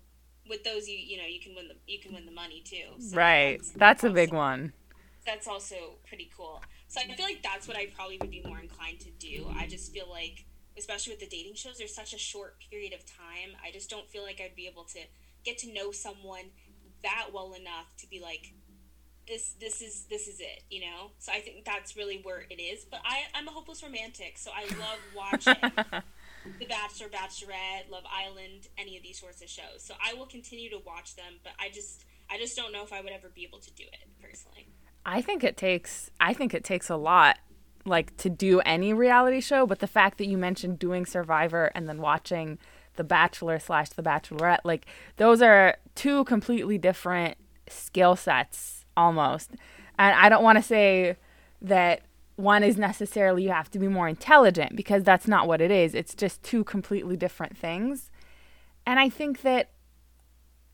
with 0.48 0.62
those, 0.62 0.86
you 0.86 0.98
you 0.98 1.16
know, 1.16 1.26
you 1.26 1.40
can 1.40 1.54
win 1.56 1.68
the 1.68 1.74
you 1.86 1.98
can 1.98 2.12
win 2.12 2.26
the 2.26 2.32
money 2.32 2.62
too. 2.64 3.00
So 3.00 3.16
right, 3.16 3.58
that's, 3.58 3.70
that's 3.72 4.04
also, 4.04 4.12
a 4.12 4.14
big 4.14 4.32
one. 4.32 4.72
That's 5.26 5.48
also 5.48 5.96
pretty 6.06 6.30
cool. 6.36 6.62
So 6.86 7.00
I 7.00 7.14
feel 7.14 7.26
like 7.26 7.42
that's 7.42 7.66
what 7.66 7.76
I 7.76 7.86
probably 7.86 8.18
would 8.18 8.30
be 8.30 8.42
more 8.46 8.60
inclined 8.60 9.00
to 9.00 9.10
do. 9.18 9.50
I 9.56 9.66
just 9.66 9.92
feel 9.92 10.08
like 10.08 10.44
especially 10.78 11.12
with 11.12 11.20
the 11.20 11.26
dating 11.26 11.54
shows, 11.54 11.76
there's 11.76 11.94
such 11.94 12.14
a 12.14 12.18
short 12.18 12.56
period 12.70 12.92
of 12.92 13.00
time. 13.04 13.56
I 13.66 13.72
just 13.72 13.90
don't 13.90 14.08
feel 14.08 14.22
like 14.22 14.40
I'd 14.40 14.54
be 14.54 14.66
able 14.66 14.84
to 14.84 15.00
get 15.44 15.58
to 15.58 15.72
know 15.72 15.90
someone 15.90 16.44
that 17.02 17.26
well 17.32 17.52
enough 17.52 17.94
to 17.98 18.06
be 18.08 18.20
like, 18.20 18.54
this 19.28 19.54
this 19.60 19.82
is 19.82 20.06
this 20.10 20.26
is 20.26 20.40
it, 20.40 20.62
you 20.70 20.80
know. 20.80 21.12
So 21.18 21.32
I 21.32 21.40
think 21.40 21.64
that's 21.64 21.96
really 21.96 22.20
where 22.22 22.44
it 22.50 22.60
is. 22.60 22.84
But 22.84 23.00
I 23.04 23.24
I'm 23.34 23.46
a 23.46 23.50
hopeless 23.50 23.82
romantic, 23.82 24.38
so 24.38 24.50
I 24.50 24.62
love 24.78 24.98
watching 25.14 25.54
The 26.58 26.66
Bachelor, 26.66 27.08
Bachelorette, 27.08 27.90
Love 27.90 28.04
Island, 28.10 28.68
any 28.78 28.96
of 28.96 29.02
these 29.02 29.20
sorts 29.20 29.42
of 29.42 29.48
shows. 29.48 29.82
So 29.82 29.94
I 30.04 30.14
will 30.14 30.26
continue 30.26 30.70
to 30.70 30.78
watch 30.84 31.14
them, 31.14 31.34
but 31.44 31.52
I 31.60 31.68
just 31.68 32.04
I 32.30 32.38
just 32.38 32.56
don't 32.56 32.72
know 32.72 32.82
if 32.82 32.92
I 32.92 33.00
would 33.00 33.12
ever 33.12 33.28
be 33.28 33.44
able 33.44 33.58
to 33.58 33.70
do 33.72 33.84
it 33.84 34.08
personally. 34.20 34.66
I 35.04 35.20
think 35.20 35.44
it 35.44 35.56
takes 35.56 36.10
I 36.20 36.32
think 36.32 36.54
it 36.54 36.64
takes 36.64 36.88
a 36.90 36.96
lot 36.96 37.38
like 37.84 38.16
to 38.18 38.30
do 38.30 38.60
any 38.60 38.92
reality 38.92 39.40
show, 39.40 39.66
but 39.66 39.78
the 39.78 39.86
fact 39.86 40.18
that 40.18 40.26
you 40.26 40.38
mentioned 40.38 40.78
doing 40.78 41.06
Survivor 41.06 41.70
and 41.74 41.88
then 41.88 42.00
watching 42.00 42.58
The 42.96 43.04
Bachelor 43.04 43.58
slash 43.58 43.90
The 43.90 44.02
Bachelorette, 44.02 44.60
like 44.64 44.86
those 45.16 45.42
are 45.42 45.76
two 45.94 46.24
completely 46.24 46.78
different 46.78 47.36
skill 47.68 48.16
sets 48.16 48.77
almost. 48.98 49.52
And 49.98 50.14
I 50.14 50.28
don't 50.28 50.42
want 50.42 50.58
to 50.58 50.62
say 50.62 51.16
that 51.62 52.02
one 52.36 52.62
is 52.62 52.76
necessarily 52.76 53.44
you 53.44 53.50
have 53.50 53.70
to 53.70 53.78
be 53.78 53.88
more 53.88 54.08
intelligent 54.08 54.76
because 54.76 55.02
that's 55.02 55.26
not 55.26 55.48
what 55.48 55.60
it 55.60 55.70
is. 55.70 55.94
It's 55.94 56.14
just 56.14 56.42
two 56.42 56.64
completely 56.64 57.16
different 57.16 57.56
things. 57.56 58.10
And 58.86 59.00
I 59.00 59.08
think 59.08 59.42
that 59.42 59.70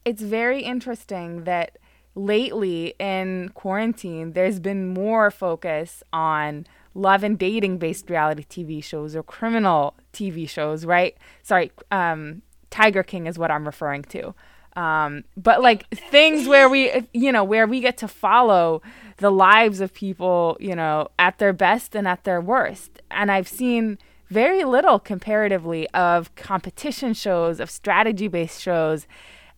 it's 0.04 0.22
very 0.22 0.62
interesting 0.62 1.44
that 1.44 1.78
lately 2.14 2.94
in 2.98 3.50
quarantine, 3.54 4.32
there's 4.32 4.60
been 4.60 4.92
more 4.92 5.30
focus 5.30 6.02
on 6.12 6.66
love 6.94 7.24
and 7.24 7.38
dating 7.38 7.78
based 7.78 8.08
reality 8.08 8.44
TV 8.44 8.82
shows 8.84 9.16
or 9.16 9.22
criminal 9.22 9.94
TV 10.12 10.48
shows, 10.48 10.84
right? 10.84 11.16
Sorry, 11.42 11.72
um, 11.90 12.42
Tiger 12.70 13.02
King 13.02 13.26
is 13.26 13.38
what 13.38 13.50
I'm 13.50 13.66
referring 13.66 14.02
to. 14.04 14.34
Um, 14.76 15.24
but 15.36 15.62
like 15.62 15.88
things 15.90 16.48
where 16.48 16.68
we, 16.68 17.06
you 17.12 17.30
know, 17.30 17.44
where 17.44 17.66
we 17.66 17.80
get 17.80 17.96
to 17.98 18.08
follow 18.08 18.82
the 19.18 19.30
lives 19.30 19.80
of 19.80 19.94
people, 19.94 20.56
you 20.60 20.74
know, 20.74 21.08
at 21.18 21.38
their 21.38 21.52
best 21.52 21.94
and 21.94 22.08
at 22.08 22.24
their 22.24 22.40
worst. 22.40 23.00
And 23.10 23.30
I've 23.30 23.48
seen 23.48 23.98
very 24.28 24.64
little 24.64 24.98
comparatively 24.98 25.88
of 25.90 26.34
competition 26.34 27.14
shows, 27.14 27.60
of 27.60 27.70
strategy 27.70 28.28
based 28.28 28.60
shows. 28.60 29.06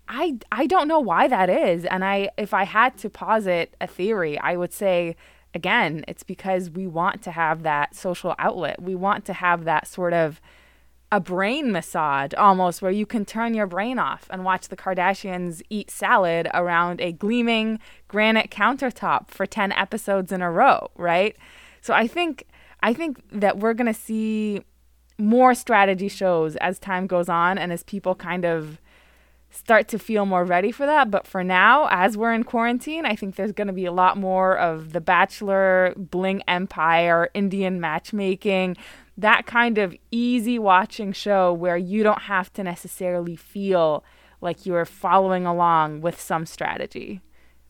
I 0.08 0.38
I 0.52 0.66
don't 0.66 0.88
know 0.88 1.00
why 1.00 1.28
that 1.28 1.48
is. 1.48 1.84
And 1.86 2.04
I 2.04 2.30
if 2.36 2.52
I 2.52 2.64
had 2.64 2.96
to 2.98 3.10
posit 3.10 3.74
a 3.80 3.86
theory, 3.86 4.38
I 4.38 4.56
would 4.56 4.72
say 4.72 5.16
again, 5.54 6.04
it's 6.06 6.22
because 6.22 6.70
we 6.70 6.86
want 6.86 7.22
to 7.22 7.30
have 7.30 7.62
that 7.62 7.94
social 7.94 8.34
outlet. 8.38 8.82
We 8.82 8.94
want 8.94 9.24
to 9.24 9.32
have 9.32 9.64
that 9.64 9.88
sort 9.88 10.12
of 10.12 10.40
a 11.12 11.20
brain 11.20 11.70
massage 11.70 12.32
almost 12.34 12.82
where 12.82 12.90
you 12.90 13.06
can 13.06 13.24
turn 13.24 13.54
your 13.54 13.66
brain 13.66 13.98
off 13.98 14.26
and 14.30 14.44
watch 14.44 14.68
the 14.68 14.76
Kardashians 14.76 15.62
eat 15.70 15.90
salad 15.90 16.48
around 16.52 17.00
a 17.00 17.12
gleaming 17.12 17.78
granite 18.08 18.50
countertop 18.50 19.28
for 19.28 19.46
10 19.46 19.72
episodes 19.72 20.32
in 20.32 20.42
a 20.42 20.50
row, 20.50 20.90
right? 20.96 21.36
So 21.80 21.94
I 21.94 22.06
think 22.06 22.46
I 22.82 22.92
think 22.92 23.20
that 23.32 23.58
we're 23.58 23.74
going 23.74 23.92
to 23.92 23.98
see 23.98 24.62
more 25.18 25.54
strategy 25.54 26.08
shows 26.08 26.56
as 26.56 26.78
time 26.78 27.06
goes 27.06 27.28
on 27.28 27.58
and 27.58 27.72
as 27.72 27.82
people 27.82 28.14
kind 28.14 28.44
of 28.44 28.80
start 29.50 29.88
to 29.88 29.98
feel 29.98 30.26
more 30.26 30.44
ready 30.44 30.70
for 30.70 30.84
that. 30.84 31.10
But 31.10 31.26
for 31.26 31.42
now, 31.42 31.88
as 31.90 32.16
we're 32.16 32.34
in 32.34 32.44
quarantine, 32.44 33.06
I 33.06 33.16
think 33.16 33.36
there's 33.36 33.52
going 33.52 33.68
to 33.68 33.72
be 33.72 33.86
a 33.86 33.92
lot 33.92 34.18
more 34.18 34.56
of 34.58 34.92
The 34.92 35.00
Bachelor, 35.00 35.94
Bling 35.96 36.42
Empire, 36.46 37.30
Indian 37.32 37.80
matchmaking, 37.80 38.76
that 39.18 39.46
kind 39.46 39.78
of 39.78 39.94
easy 40.10 40.58
watching 40.58 41.12
show 41.12 41.52
where 41.52 41.76
you 41.76 42.02
don't 42.02 42.22
have 42.22 42.52
to 42.54 42.62
necessarily 42.62 43.36
feel 43.36 44.04
like 44.40 44.66
you're 44.66 44.84
following 44.84 45.46
along 45.46 46.02
with 46.02 46.20
some 46.20 46.44
strategy. 46.44 47.20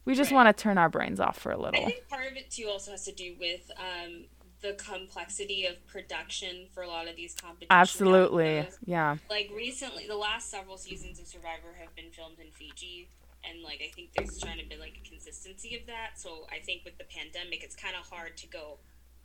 We 0.05 0.15
just 0.15 0.31
right. 0.31 0.37
want 0.37 0.57
to 0.57 0.63
turn 0.63 0.79
our 0.79 0.89
brains 0.89 1.21
off 1.21 1.39
for 1.39 1.53
a 1.53 1.57
little. 1.57 1.81
I 1.81 1.85
think 1.85 2.09
part 2.09 2.31
of 2.31 2.37
it 2.37 2.51
too 2.51 2.69
also 2.71 2.93
has 2.93 3.05
to 3.05 3.13
do 3.13 3.35
with 3.39 3.71
um, 3.79 4.25
the 4.61 4.75
complexity 4.75 5.67
of 5.67 5.85
production 5.87 6.67
for 6.73 6.83
a 6.83 6.89
lot 6.89 7.09
of 7.09 7.17
these 7.17 7.35
competitions. 7.35 7.69
Absolutely, 7.71 8.69
yeah. 8.85 9.17
Like 9.31 9.51
recently, 9.55 10.07
the 10.07 10.17
last 10.17 10.51
several 10.51 10.77
seasons 10.77 11.19
of 11.21 11.27
Survivor 11.27 11.75
have 11.81 11.95
been 11.95 12.11
filmed 12.11 12.39
in 12.39 12.51
Fiji, 12.53 13.09
and 13.49 13.63
like 13.63 13.83
I 13.85 13.91
think 13.95 14.11
there's 14.17 14.39
trying 14.39 14.59
to 14.59 14.67
be 14.67 14.77
like 14.77 15.01
a 15.05 15.09
consistency 15.09 15.77
of 15.77 15.87
that. 15.87 16.13
So 16.17 16.47
I 16.53 16.65
think 16.65 16.85
with 16.85 16.99
the 16.99 17.05
pandemic, 17.05 17.63
it's 17.63 17.77
kind 17.77 17.95
of 17.99 18.09
hard 18.09 18.37
to 18.39 18.47
go 18.47 18.79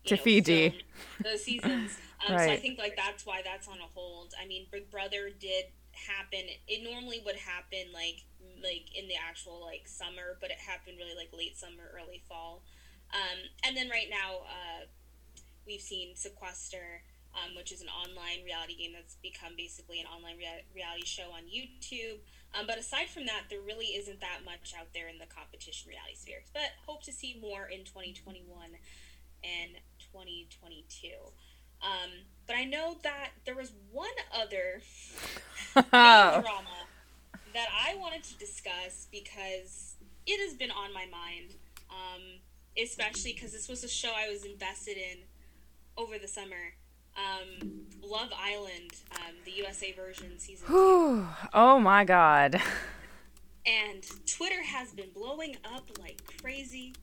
to 0.06 0.16
know, 0.16 0.22
Fiji 0.22 0.84
those 1.24 1.44
seasons. 1.44 1.98
Um, 2.22 2.36
right. 2.36 2.46
So 2.46 2.54
I 2.54 2.58
think 2.58 2.78
like 2.78 2.96
that's 2.96 3.26
why 3.26 3.42
that's 3.44 3.68
on 3.68 3.80
a 3.80 3.90
hold. 3.96 4.36
I 4.40 4.46
mean, 4.46 4.68
Big 4.72 4.92
Brother 4.92 5.32
did 5.34 5.66
happen. 5.90 6.46
It 6.68 6.84
normally 6.84 7.20
would 7.26 7.36
happen 7.36 7.90
like 7.92 8.22
like 8.62 8.94
in 8.94 9.08
the 9.08 9.18
actual 9.18 9.60
like 9.60 9.88
summer, 9.88 10.38
but 10.40 10.52
it 10.52 10.58
happened 10.62 10.98
really 11.02 11.18
like 11.18 11.34
late 11.34 11.58
summer, 11.58 11.90
early 11.98 12.22
fall. 12.30 12.62
Um, 13.10 13.42
and 13.66 13.76
then 13.76 13.90
right 13.90 14.06
now, 14.06 14.46
uh, 14.46 14.86
we've 15.66 15.82
seen 15.82 16.16
Sequester, 16.16 17.02
um, 17.34 17.56
which 17.58 17.72
is 17.72 17.82
an 17.82 17.90
online 17.90 18.46
reality 18.46 18.78
game 18.78 18.94
that's 18.94 19.16
become 19.16 19.54
basically 19.58 20.00
an 20.00 20.06
online 20.06 20.38
rea- 20.38 20.66
reality 20.76 21.06
show 21.06 21.34
on 21.34 21.50
YouTube. 21.50 22.22
Um, 22.54 22.68
but 22.68 22.78
aside 22.78 23.10
from 23.10 23.26
that, 23.26 23.50
there 23.50 23.62
really 23.62 23.98
isn't 23.98 24.22
that 24.22 24.46
much 24.46 24.74
out 24.78 24.94
there 24.94 25.08
in 25.10 25.18
the 25.18 25.26
competition 25.26 25.90
reality 25.90 26.16
sphere. 26.16 26.44
But 26.54 26.78
hope 26.86 27.04
to 27.04 27.12
see 27.12 27.40
more 27.42 27.66
in 27.66 27.82
2021 27.82 28.46
and 29.44 29.72
2022. 30.12 31.10
Um, 31.82 32.10
but 32.47 32.56
I 32.56 32.65
know 32.65 32.97
that 33.04 33.30
there 33.45 33.56
was 33.56 33.71
one 33.91 34.10
other 34.34 34.82
drama 35.89 36.86
that 37.54 37.67
I 37.74 37.95
wanted 37.97 38.24
to 38.24 38.38
discuss 38.38 39.08
because 39.12 39.95
it 40.26 40.39
has 40.45 40.56
been 40.56 40.71
on 40.71 40.93
my 40.93 41.06
mind, 41.12 41.56
um, 41.89 42.21
especially 42.82 43.34
because 43.34 43.52
this 43.52 43.67
was 43.67 43.84
a 43.84 43.88
show 43.88 44.12
I 44.15 44.30
was 44.30 44.45
invested 44.45 44.97
in 44.97 45.17
over 45.97 46.17
the 46.17 46.28
summer. 46.28 46.76
Um, 47.17 47.82
Love 48.02 48.30
Island, 48.38 48.91
um, 49.15 49.36
the 49.43 49.52
USA 49.52 49.91
version 49.91 50.39
season. 50.39 50.67
Two. 50.67 51.28
oh 51.54 51.80
my 51.80 52.06
god. 52.06 52.62
And 53.65 54.04
Twitter 54.26 54.63
has 54.63 54.91
been 54.91 55.10
blowing 55.13 55.58
up 55.65 55.84
like 56.00 56.21
crazy. 56.41 56.93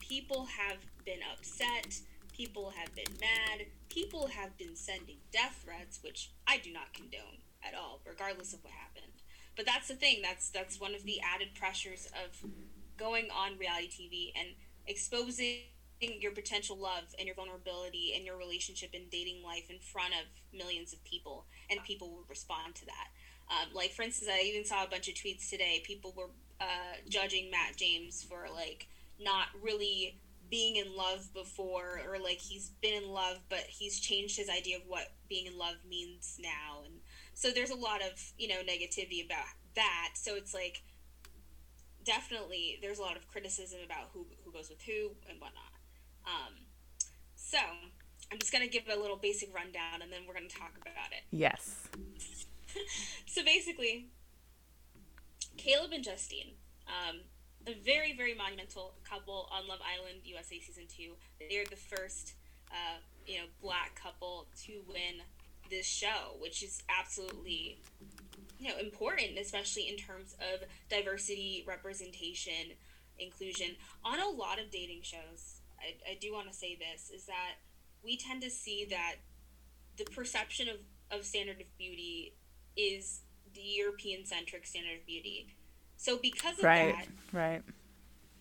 People 0.00 0.46
have 0.46 0.78
been 1.04 1.20
upset. 1.32 2.00
People 2.36 2.72
have 2.76 2.94
been 2.94 3.16
mad. 3.20 3.66
People 3.88 4.26
have 4.26 4.58
been 4.58 4.76
sending 4.76 5.16
death 5.32 5.62
threats, 5.64 6.00
which 6.02 6.32
I 6.46 6.58
do 6.58 6.70
not 6.70 6.92
condone 6.92 7.40
at 7.66 7.74
all, 7.74 8.00
regardless 8.06 8.52
of 8.52 8.62
what 8.62 8.74
happened. 8.74 9.12
But 9.56 9.64
that's 9.64 9.88
the 9.88 9.94
thing. 9.94 10.20
That's 10.22 10.50
that's 10.50 10.78
one 10.78 10.94
of 10.94 11.04
the 11.04 11.18
added 11.20 11.54
pressures 11.54 12.08
of 12.24 12.50
going 12.98 13.28
on 13.34 13.58
reality 13.58 13.88
TV 13.88 14.38
and 14.38 14.48
exposing 14.86 15.60
your 16.00 16.32
potential 16.32 16.76
love 16.76 17.04
and 17.18 17.26
your 17.26 17.34
vulnerability 17.34 18.12
and 18.14 18.24
your 18.26 18.36
relationship 18.36 18.90
and 18.92 19.08
dating 19.10 19.42
life 19.42 19.70
in 19.70 19.78
front 19.78 20.12
of 20.12 20.26
millions 20.56 20.92
of 20.92 21.02
people, 21.04 21.46
and 21.70 21.82
people 21.84 22.10
will 22.10 22.24
respond 22.28 22.74
to 22.74 22.84
that. 22.84 23.08
Um, 23.48 23.72
like 23.72 23.92
for 23.92 24.02
instance, 24.02 24.30
I 24.30 24.42
even 24.42 24.64
saw 24.66 24.84
a 24.84 24.88
bunch 24.88 25.08
of 25.08 25.14
tweets 25.14 25.48
today. 25.48 25.82
People 25.86 26.12
were 26.14 26.28
uh, 26.60 27.00
judging 27.08 27.50
Matt 27.50 27.76
James 27.76 28.22
for 28.22 28.46
like 28.52 28.88
not 29.18 29.46
really 29.62 30.18
being 30.50 30.76
in 30.76 30.96
love 30.96 31.32
before, 31.34 32.00
or 32.08 32.18
like 32.18 32.38
he's 32.38 32.70
been 32.82 33.02
in 33.02 33.10
love, 33.10 33.38
but 33.48 33.64
he's 33.68 34.00
changed 34.00 34.36
his 34.36 34.48
idea 34.48 34.76
of 34.76 34.82
what 34.86 35.12
being 35.28 35.46
in 35.46 35.58
love 35.58 35.76
means 35.88 36.38
now, 36.40 36.82
and 36.84 36.94
so 37.34 37.50
there's 37.50 37.70
a 37.70 37.76
lot 37.76 38.02
of 38.02 38.32
you 38.38 38.48
know 38.48 38.60
negativity 38.68 39.24
about 39.24 39.44
that. 39.74 40.10
So 40.14 40.34
it's 40.34 40.54
like 40.54 40.82
definitely 42.04 42.78
there's 42.80 42.98
a 42.98 43.02
lot 43.02 43.16
of 43.16 43.26
criticism 43.28 43.80
about 43.84 44.10
who 44.12 44.26
who 44.44 44.52
goes 44.52 44.68
with 44.68 44.82
who 44.82 45.10
and 45.28 45.40
whatnot. 45.40 45.72
Um, 46.24 46.54
so 47.34 47.58
I'm 48.32 48.38
just 48.38 48.52
gonna 48.52 48.68
give 48.68 48.84
a 48.92 48.98
little 48.98 49.16
basic 49.16 49.54
rundown, 49.54 50.02
and 50.02 50.12
then 50.12 50.20
we're 50.26 50.34
gonna 50.34 50.48
talk 50.48 50.72
about 50.80 51.12
it. 51.12 51.24
Yes. 51.30 51.88
so 53.26 53.44
basically, 53.44 54.08
Caleb 55.56 55.92
and 55.92 56.04
Justine, 56.04 56.54
um, 56.86 57.20
a 57.66 57.74
very 57.84 58.16
very 58.16 58.34
monumental 58.34 58.94
couple 59.08 59.48
on 59.52 59.66
Love 59.68 59.80
Island 59.82 60.20
USA 60.24 60.60
season 60.60 60.84
two. 60.88 61.14
They're 61.50 61.64
the 61.64 61.76
first, 61.76 62.34
uh, 62.70 62.98
you 63.26 63.38
know, 63.38 63.44
black 63.60 64.00
couple 64.00 64.46
to 64.66 64.80
win 64.88 65.22
this 65.70 65.86
show, 65.86 66.36
which 66.40 66.62
is 66.62 66.82
absolutely 66.88 67.78
you 68.58 68.68
know 68.68 68.78
important, 68.78 69.38
especially 69.38 69.88
in 69.88 69.96
terms 69.96 70.36
of 70.40 70.66
diversity, 70.88 71.64
representation, 71.66 72.76
inclusion 73.18 73.76
on 74.04 74.20
a 74.20 74.28
lot 74.28 74.60
of 74.60 74.70
dating 74.70 75.02
shows. 75.02 75.60
I, 75.80 76.12
I 76.12 76.18
do 76.20 76.32
want 76.32 76.48
to 76.48 76.54
say 76.54 76.76
this 76.76 77.10
is 77.10 77.26
that 77.26 77.56
we 78.02 78.16
tend 78.16 78.42
to 78.42 78.50
see 78.50 78.86
that 78.90 79.16
the 79.96 80.04
perception 80.04 80.68
of, 80.68 80.76
of 81.10 81.24
standard 81.24 81.60
of 81.60 81.78
beauty 81.78 82.34
is 82.76 83.22
the 83.54 83.62
European 83.62 84.24
centric 84.24 84.66
standard 84.66 85.00
of 85.00 85.06
beauty. 85.06 85.55
So 85.96 86.18
because 86.20 86.58
of 86.58 86.64
right, 86.64 86.94
that, 86.94 87.36
right, 87.36 87.62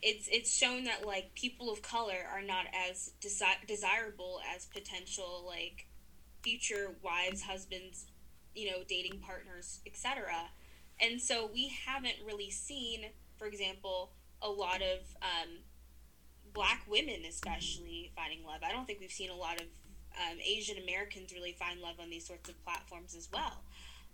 it's 0.02 0.28
it's 0.32 0.56
shown 0.56 0.84
that 0.86 1.06
like 1.06 1.34
people 1.36 1.72
of 1.72 1.82
color 1.82 2.28
are 2.32 2.42
not 2.42 2.66
as 2.90 3.12
desi- 3.22 3.68
desirable 3.68 4.40
as 4.56 4.66
potential 4.66 5.44
like 5.48 5.88
future 6.44 6.96
wives, 7.02 7.42
husbands, 7.42 8.06
you 8.54 8.70
know, 8.70 8.78
dating 8.88 9.20
partners, 9.20 9.80
etc. 9.88 10.34
And 11.02 11.22
so 11.22 11.50
we 11.52 11.72
haven't 11.86 12.16
really 12.26 12.52
seen, 12.52 13.06
for 13.38 13.48
example, 13.48 14.12
a 14.42 14.50
lot 14.50 14.82
of 14.82 15.00
um, 15.22 15.58
black 16.54 16.84
women 16.88 17.24
especially 17.28 18.12
finding 18.16 18.46
love. 18.46 18.62
I 18.64 18.72
don't 18.72 18.86
think 18.86 19.00
we've 19.00 19.12
seen 19.12 19.30
a 19.30 19.36
lot 19.36 19.56
of 19.56 19.68
um, 20.16 20.38
Asian 20.46 20.78
Americans 20.82 21.34
really 21.34 21.52
find 21.52 21.82
love 21.82 21.96
on 22.00 22.10
these 22.10 22.26
sorts 22.26 22.50
of 22.50 22.64
platforms 22.64 23.16
as 23.16 23.30
well. 23.32 23.62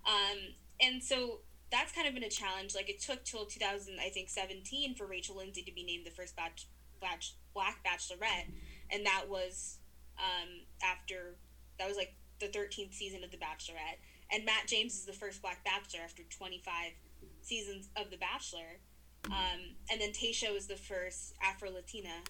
Um, 0.06 0.38
and 0.80 1.02
so 1.02 1.40
that's 1.72 1.90
kind 1.90 2.06
of 2.06 2.14
been 2.14 2.22
a 2.22 2.28
challenge. 2.28 2.74
Like 2.74 2.90
it 2.90 3.00
took 3.00 3.24
till 3.24 3.46
2000, 3.46 3.98
I 3.98 4.10
think 4.10 4.28
17 4.28 4.94
for 4.94 5.06
Rachel 5.06 5.36
Lindsay 5.36 5.62
to 5.62 5.72
be 5.72 5.82
named 5.82 6.06
the 6.06 6.10
first 6.10 6.36
batch, 6.36 6.68
batch, 7.00 7.34
black 7.54 7.82
bachelorette. 7.82 8.52
And 8.90 9.04
that 9.06 9.24
was 9.28 9.78
um, 10.18 10.48
after, 10.84 11.36
that 11.78 11.88
was 11.88 11.96
like 11.96 12.14
the 12.38 12.46
13th 12.46 12.92
season 12.92 13.24
of 13.24 13.30
The 13.30 13.38
Bachelorette. 13.38 13.98
And 14.30 14.44
Matt 14.44 14.66
James 14.66 14.94
is 14.94 15.06
the 15.06 15.12
first 15.12 15.40
black 15.40 15.64
bachelor 15.64 16.00
after 16.04 16.22
25 16.24 16.92
seasons 17.40 17.88
of 17.96 18.10
The 18.10 18.18
Bachelor. 18.18 18.78
Um, 19.26 19.76
and 19.90 20.00
then 20.00 20.10
Tayshia 20.10 20.52
was 20.52 20.66
the 20.66 20.76
first 20.76 21.34
Afro 21.42 21.70
Latina 21.70 22.20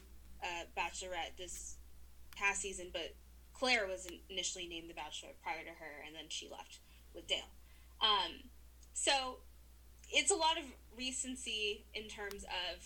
uh, 0.42 0.64
bachelorette 0.76 1.37
this 1.37 1.76
past 2.36 2.61
season, 2.61 2.88
but 2.93 3.14
Clare 3.55 3.86
was 3.86 4.07
initially 4.28 4.68
named 4.68 4.90
the 4.90 4.95
bachelor 4.95 5.30
prior 5.43 5.62
to 5.62 5.70
her, 5.70 6.05
and 6.07 6.14
then 6.14 6.24
she 6.28 6.49
left 6.51 6.78
with 7.14 7.26
Dale. 7.26 7.49
Um, 8.01 8.51
so 8.93 9.38
it's 10.11 10.30
a 10.30 10.36
lot 10.36 10.59
of 10.59 10.64
recency 10.97 11.86
in 11.95 12.09
terms 12.09 12.45
of, 12.45 12.84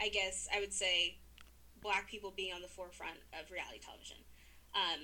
I 0.00 0.08
guess 0.08 0.48
I 0.54 0.60
would 0.60 0.72
say, 0.72 1.18
black 1.82 2.08
people 2.08 2.32
being 2.36 2.52
on 2.52 2.62
the 2.62 2.68
forefront 2.68 3.18
of 3.32 3.50
reality 3.50 3.78
television. 3.78 4.18
Um, 4.74 5.00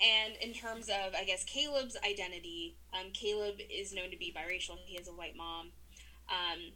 and 0.00 0.34
in 0.40 0.52
terms 0.52 0.88
of, 0.88 1.14
I 1.14 1.24
guess, 1.24 1.44
Caleb's 1.44 1.96
identity, 2.04 2.76
um, 2.92 3.12
Caleb 3.12 3.56
is 3.70 3.92
known 3.92 4.10
to 4.10 4.16
be 4.16 4.34
biracial. 4.36 4.78
He 4.84 4.96
has 4.96 5.08
a 5.08 5.12
white 5.12 5.36
mom. 5.36 5.70
Um, 6.28 6.72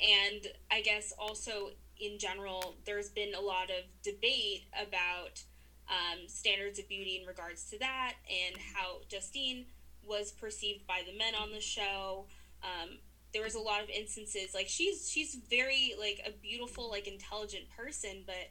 and 0.00 0.46
I 0.70 0.80
guess 0.82 1.12
also 1.18 1.70
in 1.98 2.18
general, 2.18 2.76
there's 2.86 3.10
been 3.10 3.34
a 3.34 3.40
lot 3.40 3.70
of 3.70 3.84
debate 4.02 4.64
about 4.74 5.42
um, 5.88 6.28
standards 6.28 6.78
of 6.78 6.88
beauty 6.88 7.18
in 7.20 7.26
regards 7.26 7.68
to 7.70 7.78
that 7.78 8.14
and 8.28 8.56
how 8.74 9.00
Justine 9.08 9.66
was 10.04 10.32
perceived 10.32 10.86
by 10.86 11.02
the 11.06 11.16
men 11.16 11.34
on 11.34 11.52
the 11.52 11.60
show. 11.60 12.26
Um, 12.62 12.98
there 13.32 13.42
was 13.42 13.54
a 13.54 13.60
lot 13.60 13.82
of 13.82 13.88
instances 13.88 14.54
like 14.54 14.68
she's 14.68 15.08
she's 15.08 15.38
very 15.48 15.94
like 15.98 16.20
a 16.26 16.30
beautiful 16.42 16.90
like 16.90 17.06
intelligent 17.06 17.64
person 17.76 18.22
but 18.26 18.50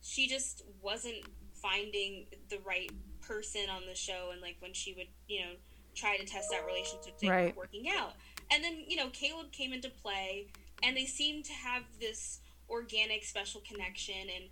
she 0.00 0.26
just 0.26 0.62
wasn't 0.82 1.22
finding 1.54 2.26
the 2.50 2.58
right 2.64 2.90
person 3.20 3.62
on 3.70 3.82
the 3.88 3.94
show 3.94 4.30
and 4.32 4.40
like 4.40 4.56
when 4.60 4.72
she 4.72 4.94
would 4.94 5.08
you 5.28 5.40
know 5.40 5.52
try 5.94 6.16
to 6.16 6.24
test 6.26 6.48
that 6.50 6.64
relationship 6.66 7.18
they 7.20 7.28
right. 7.28 7.56
working 7.56 7.86
out 7.96 8.12
and 8.52 8.62
then 8.62 8.84
you 8.86 8.96
know 8.96 9.08
caleb 9.12 9.50
came 9.52 9.72
into 9.72 9.88
play 9.88 10.46
and 10.82 10.96
they 10.96 11.06
seemed 11.06 11.44
to 11.44 11.52
have 11.52 11.82
this 12.00 12.40
organic 12.68 13.24
special 13.24 13.62
connection 13.68 14.14
and 14.34 14.44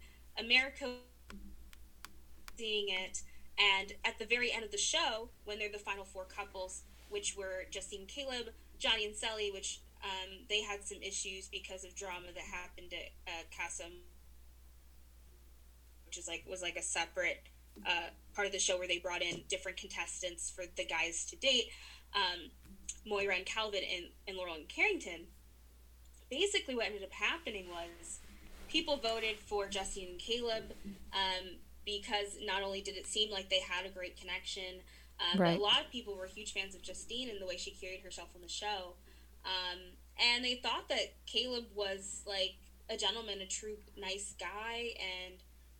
america 0.44 0.86
seeing 2.56 2.86
it 2.88 3.22
and 3.58 3.92
at 4.04 4.18
the 4.18 4.24
very 4.24 4.52
end 4.52 4.64
of 4.64 4.70
the 4.70 4.78
show 4.78 5.28
when 5.44 5.58
they're 5.58 5.70
the 5.70 5.78
final 5.78 6.04
four 6.04 6.24
couples 6.24 6.82
which 7.08 7.36
were 7.36 7.64
justine 7.70 8.06
caleb 8.06 8.50
johnny 8.78 9.04
and 9.04 9.14
cely 9.14 9.50
which 9.52 9.80
um, 10.02 10.44
they 10.50 10.60
had 10.60 10.84
some 10.84 10.98
issues 11.00 11.48
because 11.48 11.84
of 11.84 11.94
drama 11.94 12.26
that 12.34 12.42
happened 12.42 12.92
at 12.92 13.32
uh, 13.32 13.42
Casa 13.56 13.84
which 16.14 16.18
is 16.18 16.28
like 16.28 16.44
was 16.48 16.62
like 16.62 16.76
a 16.76 16.82
separate 16.82 17.42
uh, 17.86 18.08
part 18.34 18.46
of 18.46 18.52
the 18.52 18.58
show 18.58 18.78
where 18.78 18.86
they 18.88 18.98
brought 18.98 19.22
in 19.22 19.42
different 19.48 19.76
contestants 19.76 20.50
for 20.50 20.64
the 20.76 20.84
guys 20.84 21.24
to 21.26 21.36
date, 21.36 21.70
um, 22.14 22.50
Moira 23.04 23.34
and 23.34 23.46
Calvin 23.46 23.82
and, 23.92 24.06
and 24.28 24.36
Laurel 24.36 24.54
and 24.54 24.68
Carrington. 24.68 25.26
Basically, 26.30 26.74
what 26.74 26.86
ended 26.86 27.02
up 27.02 27.12
happening 27.12 27.66
was 27.68 28.20
people 28.68 28.96
voted 28.96 29.38
for 29.38 29.66
Justine 29.68 30.10
and 30.10 30.18
Caleb 30.18 30.72
um, 31.12 31.56
because 31.84 32.38
not 32.42 32.62
only 32.62 32.80
did 32.80 32.96
it 32.96 33.06
seem 33.06 33.30
like 33.30 33.50
they 33.50 33.60
had 33.60 33.86
a 33.86 33.90
great 33.90 34.18
connection, 34.18 34.82
um, 35.20 35.40
right. 35.40 35.52
but 35.52 35.60
a 35.60 35.62
lot 35.62 35.80
of 35.80 35.90
people 35.90 36.16
were 36.16 36.26
huge 36.26 36.52
fans 36.52 36.74
of 36.74 36.82
Justine 36.82 37.28
and 37.30 37.40
the 37.40 37.46
way 37.46 37.56
she 37.56 37.70
carried 37.70 38.00
herself 38.00 38.28
on 38.34 38.42
the 38.42 38.48
show. 38.48 38.94
Um, 39.44 39.78
and 40.18 40.44
they 40.44 40.56
thought 40.56 40.88
that 40.88 41.14
Caleb 41.26 41.64
was 41.74 42.22
like 42.26 42.54
a 42.88 42.96
gentleman, 42.96 43.40
a 43.40 43.46
true 43.46 43.76
nice 43.96 44.34
guy, 44.38 44.94
and 44.98 45.34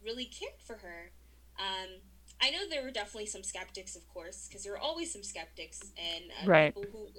really 0.04 0.26
cared 0.26 0.60
for 0.64 0.76
her. 0.76 1.10
Um, 1.58 2.00
I 2.42 2.50
know 2.50 2.68
there 2.68 2.82
were 2.82 2.90
definitely 2.90 3.26
some 3.26 3.42
skeptics, 3.42 3.96
of 3.96 4.06
course, 4.12 4.46
because 4.48 4.64
there 4.64 4.74
are 4.74 4.78
always 4.78 5.12
some 5.12 5.22
skeptics 5.22 5.80
and 5.96 6.24
uh, 6.42 6.50
right. 6.50 6.74
people 6.74 7.10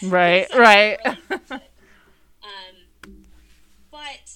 who 0.00 0.08
right, 0.08 0.46
right. 0.54 0.98
um, 1.50 1.60
but 3.90 4.32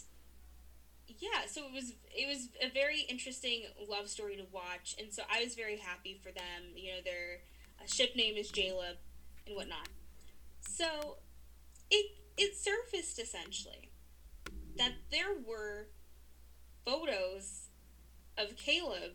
yeah, 1.19 1.47
so 1.47 1.63
it 1.65 1.73
was 1.73 1.93
it 2.19 2.27
was 2.27 2.49
a 2.61 2.69
very 2.69 3.03
interesting 3.03 3.63
love 3.89 4.09
story 4.09 4.37
to 4.37 4.45
watch, 4.51 4.97
and 4.99 5.13
so 5.13 5.23
I 5.33 5.45
was 5.45 5.55
very 5.55 5.77
happy 5.77 6.19
for 6.21 6.33
them. 6.33 6.75
You 6.75 6.93
know, 6.93 6.99
their 7.05 7.39
uh, 7.81 7.87
ship 7.87 8.17
name 8.17 8.37
is 8.37 8.51
Jaleb 8.51 8.97
and 9.47 9.55
whatnot. 9.55 9.89
So 10.61 11.19
it 11.91 12.11
it 12.37 12.57
surfaced 12.57 13.21
essentially 13.21 13.91
that 14.77 14.93
there 15.13 15.35
were 15.47 15.87
photos 16.85 17.69
of 18.37 18.57
Caleb 18.57 19.13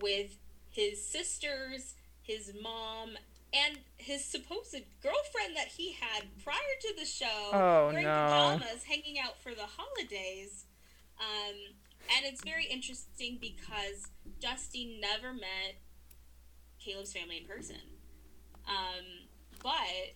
with 0.00 0.38
his 0.70 1.04
sisters, 1.04 1.94
his 2.22 2.52
mom, 2.62 3.16
and 3.52 3.80
his 3.96 4.24
supposed 4.24 4.82
girlfriend 5.02 5.56
that 5.56 5.68
he 5.68 5.92
had 5.92 6.24
prior 6.44 6.56
to 6.82 6.94
the 6.96 7.04
show 7.04 7.50
oh, 7.52 7.88
wearing 7.88 8.04
no. 8.04 8.12
pajamas 8.12 8.84
hanging 8.84 9.18
out 9.18 9.36
for 9.42 9.52
the 9.52 9.66
holidays. 9.66 10.66
Um, 11.18 11.74
and 12.14 12.24
it's 12.24 12.42
very 12.44 12.66
interesting 12.66 13.38
because 13.40 14.08
Justine 14.40 15.00
never 15.00 15.32
met 15.32 15.80
Caleb's 16.84 17.12
family 17.12 17.38
in 17.38 17.46
person. 17.46 17.76
Um, 18.66 19.28
but, 19.62 20.14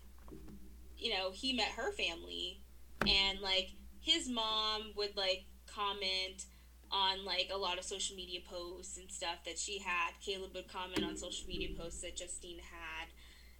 you 0.97 1.12
know, 1.12 1.30
he 1.32 1.53
met 1.53 1.68
her 1.76 1.92
family, 1.92 2.61
and 3.07 3.40
like 3.40 3.70
his 4.01 4.28
mom 4.28 4.92
would 4.97 5.16
like 5.16 5.45
comment 5.66 6.47
on 6.90 7.24
like 7.24 7.51
a 7.53 7.57
lot 7.57 7.78
of 7.78 7.84
social 7.84 8.14
media 8.14 8.40
posts 8.49 8.99
and 8.99 9.11
stuff 9.11 9.45
that 9.45 9.59
she 9.59 9.78
had. 9.78 10.12
Caleb 10.24 10.55
would 10.55 10.68
comment 10.68 11.05
on 11.05 11.16
social 11.16 11.47
media 11.49 11.68
posts 11.76 12.03
that 12.03 12.16
Justine 12.16 12.61
had 12.61 13.09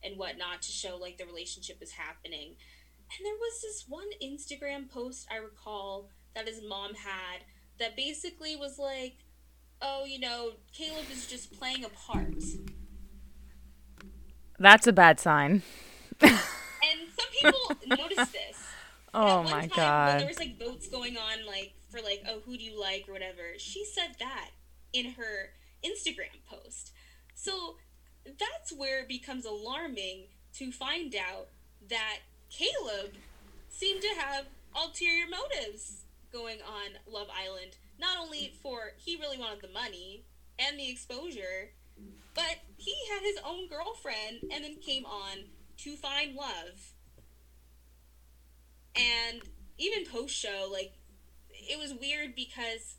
and 0.03 0.19
whatnot 0.19 0.63
to 0.63 0.71
show 0.71 0.97
like 0.97 1.19
the 1.19 1.25
relationship 1.25 1.83
is 1.83 1.93
happening. 1.93 2.55
And 3.17 3.27
there 3.27 3.35
was 3.35 3.61
this 3.63 3.85
one 3.89 4.09
Instagram 4.23 4.91
post 4.91 5.27
I 5.31 5.37
recall 5.37 6.11
that 6.35 6.49
his 6.49 6.63
mom 6.67 6.95
had 6.95 7.45
that 7.79 7.97
basically 7.97 8.57
was 8.57 8.79
like, 8.79 9.17
oh, 9.83 10.05
you 10.05 10.19
know, 10.19 10.53
Caleb 10.73 11.07
is 11.13 11.27
just 11.27 11.59
playing 11.59 11.85
a 11.85 11.89
part. 11.89 12.43
That's 14.59 14.87
a 14.87 14.93
bad 14.93 15.19
sign. 15.21 15.63
and 16.21 16.31
some 16.31 17.27
people 17.41 17.77
noticed 17.87 18.33
this. 18.33 18.69
Oh 19.13 19.45
my 19.45 19.67
time, 19.67 19.71
god. 19.77 20.21
there 20.21 20.27
was 20.27 20.39
like 20.39 20.59
votes 20.59 20.89
going 20.89 21.17
on 21.17 21.47
like 21.47 21.73
for 21.91 22.01
like, 22.01 22.25
oh, 22.29 22.41
who 22.45 22.57
do 22.57 22.65
you 22.65 22.81
like 22.81 23.05
or 23.09 23.13
whatever. 23.13 23.59
She 23.59 23.85
said 23.85 24.17
that 24.19 24.51
in 24.93 25.13
her 25.13 25.51
Instagram 25.85 26.43
post. 26.49 26.93
So 27.35 27.77
that's 28.27 28.73
where 28.73 29.01
it 29.01 29.09
becomes 29.09 29.45
alarming 29.45 30.29
to 30.55 30.73
find 30.73 31.15
out 31.15 31.49
that 31.89 32.19
Caleb 32.51 33.13
seemed 33.69 34.01
to 34.03 34.15
have 34.19 34.47
ulterior 34.75 35.27
motives 35.29 36.04
going 36.35 36.59
on 36.61 37.13
Love 37.13 37.29
Island. 37.33 37.77
Not 37.99 38.19
only 38.21 38.53
for 38.63 38.93
he 38.99 39.17
really 39.17 39.39
wanted 39.39 39.63
the 39.63 39.73
money 39.73 40.25
and 40.59 40.79
the 40.79 40.91
exposure, 40.91 41.71
but 42.35 42.57
he 42.77 42.95
had 43.11 43.23
his 43.23 43.39
own 43.47 43.69
girlfriend 43.69 44.53
and 44.53 44.65
then 44.65 44.77
came 44.81 45.07
on 45.07 45.45
to 45.79 45.97
find 45.97 46.35
love. 46.35 46.93
And 48.97 49.41
even 49.79 50.05
post 50.07 50.35
show, 50.35 50.69
like 50.71 50.93
it 51.51 51.79
was 51.79 51.95
weird 51.95 52.35
because 52.35 52.97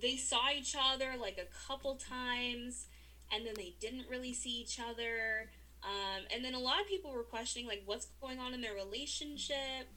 they 0.00 0.16
saw 0.16 0.50
each 0.56 0.76
other 0.78 1.14
like 1.18 1.38
a 1.38 1.66
couple 1.66 1.96
times 1.96 2.86
and 3.32 3.46
then 3.46 3.54
they 3.56 3.74
didn't 3.80 4.08
really 4.10 4.34
see 4.34 4.50
each 4.50 4.78
other. 4.78 5.50
Um, 5.82 6.24
and 6.34 6.44
then 6.44 6.54
a 6.54 6.58
lot 6.58 6.80
of 6.80 6.88
people 6.88 7.12
were 7.12 7.22
questioning 7.22 7.66
like 7.66 7.82
what's 7.86 8.06
going 8.20 8.38
on 8.38 8.54
in 8.54 8.60
their 8.60 8.74
relationship. 8.74 9.88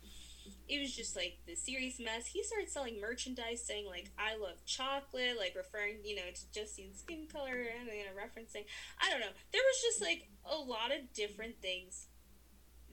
It 0.69 0.79
was 0.79 0.95
just 0.95 1.15
like 1.15 1.39
the 1.47 1.55
serious 1.55 1.99
mess. 1.99 2.27
He 2.27 2.43
started 2.43 2.69
selling 2.69 3.01
merchandise 3.01 3.63
saying 3.65 3.87
like 3.87 4.11
I 4.17 4.37
love 4.37 4.63
chocolate, 4.65 5.37
like 5.37 5.55
referring, 5.55 5.97
you 6.03 6.15
know, 6.15 6.29
to 6.33 6.51
Justine's 6.51 6.99
skin 6.99 7.27
color 7.31 7.65
and 7.79 7.87
you 7.87 8.05
know, 8.05 8.15
referencing 8.15 8.65
I 9.01 9.09
don't 9.09 9.19
know. 9.19 9.33
There 9.51 9.61
was 9.61 9.81
just 9.81 10.01
like 10.01 10.29
a 10.45 10.55
lot 10.55 10.91
of 10.91 11.13
different 11.13 11.61
things 11.61 12.07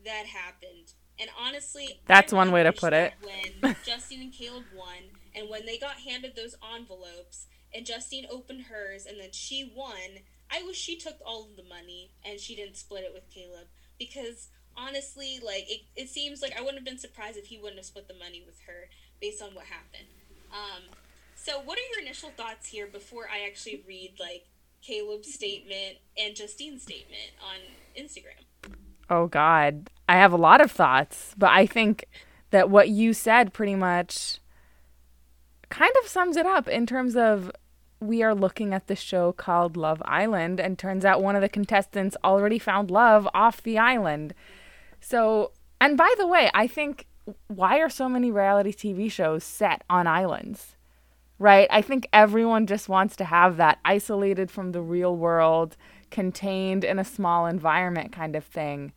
that 0.04 0.26
happened 0.26 0.94
and 1.18 1.30
honestly, 1.40 2.00
that's 2.06 2.32
one 2.32 2.52
way 2.52 2.62
to 2.62 2.72
put 2.72 2.92
it. 2.92 3.14
When 3.22 3.74
Justine 3.86 4.20
and 4.20 4.32
Caleb 4.32 4.64
won, 4.74 4.98
and 5.34 5.48
when 5.48 5.64
they 5.64 5.78
got 5.78 5.96
handed 5.96 6.36
those 6.36 6.54
envelopes, 6.74 7.46
and 7.74 7.86
Justine 7.86 8.26
opened 8.30 8.64
hers, 8.64 9.06
and 9.06 9.18
then 9.18 9.32
she 9.32 9.72
won, 9.74 10.20
I 10.50 10.62
wish 10.62 10.76
she 10.76 10.96
took 10.96 11.16
all 11.24 11.44
of 11.44 11.56
the 11.56 11.62
money 11.62 12.12
and 12.24 12.38
she 12.38 12.54
didn't 12.54 12.76
split 12.76 13.04
it 13.04 13.12
with 13.12 13.28
Caleb 13.30 13.66
because 13.98 14.48
honestly, 14.76 15.40
like 15.44 15.70
it, 15.70 15.82
it 15.96 16.08
seems 16.08 16.42
like 16.42 16.56
I 16.56 16.60
wouldn't 16.60 16.78
have 16.78 16.84
been 16.84 16.98
surprised 16.98 17.36
if 17.36 17.46
he 17.46 17.58
wouldn't 17.58 17.78
have 17.78 17.86
split 17.86 18.08
the 18.08 18.14
money 18.14 18.42
with 18.44 18.60
her 18.66 18.88
based 19.20 19.42
on 19.42 19.54
what 19.54 19.64
happened. 19.66 20.08
Um, 20.52 20.82
so, 21.34 21.60
what 21.60 21.78
are 21.78 21.82
your 21.92 22.02
initial 22.02 22.30
thoughts 22.30 22.68
here 22.68 22.86
before 22.86 23.28
I 23.32 23.46
actually 23.46 23.84
read 23.86 24.14
like 24.18 24.46
Caleb's 24.82 25.32
statement 25.32 25.98
and 26.18 26.34
Justine's 26.34 26.82
statement 26.82 27.32
on 27.40 27.58
Instagram? 28.00 28.72
Oh 29.08 29.26
God, 29.26 29.90
I 30.08 30.16
have 30.16 30.32
a 30.32 30.36
lot 30.36 30.60
of 30.60 30.70
thoughts, 30.70 31.34
but 31.36 31.50
I 31.50 31.66
think 31.66 32.06
that 32.50 32.70
what 32.70 32.88
you 32.88 33.12
said 33.12 33.52
pretty 33.52 33.74
much 33.74 34.38
kind 35.68 35.92
of 36.02 36.08
sums 36.08 36.36
it 36.36 36.46
up 36.46 36.68
in 36.68 36.86
terms 36.86 37.16
of 37.16 37.50
we 38.00 38.22
are 38.22 38.34
looking 38.34 38.74
at 38.74 38.86
the 38.86 38.96
show 38.96 39.32
called 39.32 39.76
Love 39.76 40.02
Island, 40.04 40.60
and 40.60 40.78
turns 40.78 41.04
out 41.04 41.22
one 41.22 41.34
of 41.34 41.42
the 41.42 41.48
contestants 41.48 42.16
already 42.22 42.58
found 42.58 42.90
love 42.90 43.28
off 43.32 43.62
the 43.62 43.78
island. 43.78 44.34
So, 45.08 45.52
and 45.80 45.96
by 45.96 46.12
the 46.18 46.26
way, 46.26 46.50
I 46.52 46.66
think 46.66 47.06
why 47.46 47.78
are 47.78 47.88
so 47.88 48.08
many 48.08 48.32
reality 48.32 48.72
TV 48.72 49.08
shows 49.08 49.44
set 49.44 49.84
on 49.88 50.08
islands? 50.08 50.76
Right? 51.38 51.68
I 51.70 51.80
think 51.80 52.08
everyone 52.12 52.66
just 52.66 52.88
wants 52.88 53.14
to 53.16 53.24
have 53.24 53.56
that 53.56 53.78
isolated 53.84 54.50
from 54.50 54.72
the 54.72 54.80
real 54.80 55.14
world, 55.14 55.76
contained 56.10 56.82
in 56.82 56.98
a 56.98 57.04
small 57.04 57.46
environment 57.46 58.10
kind 58.10 58.34
of 58.34 58.44
thing. 58.44 58.92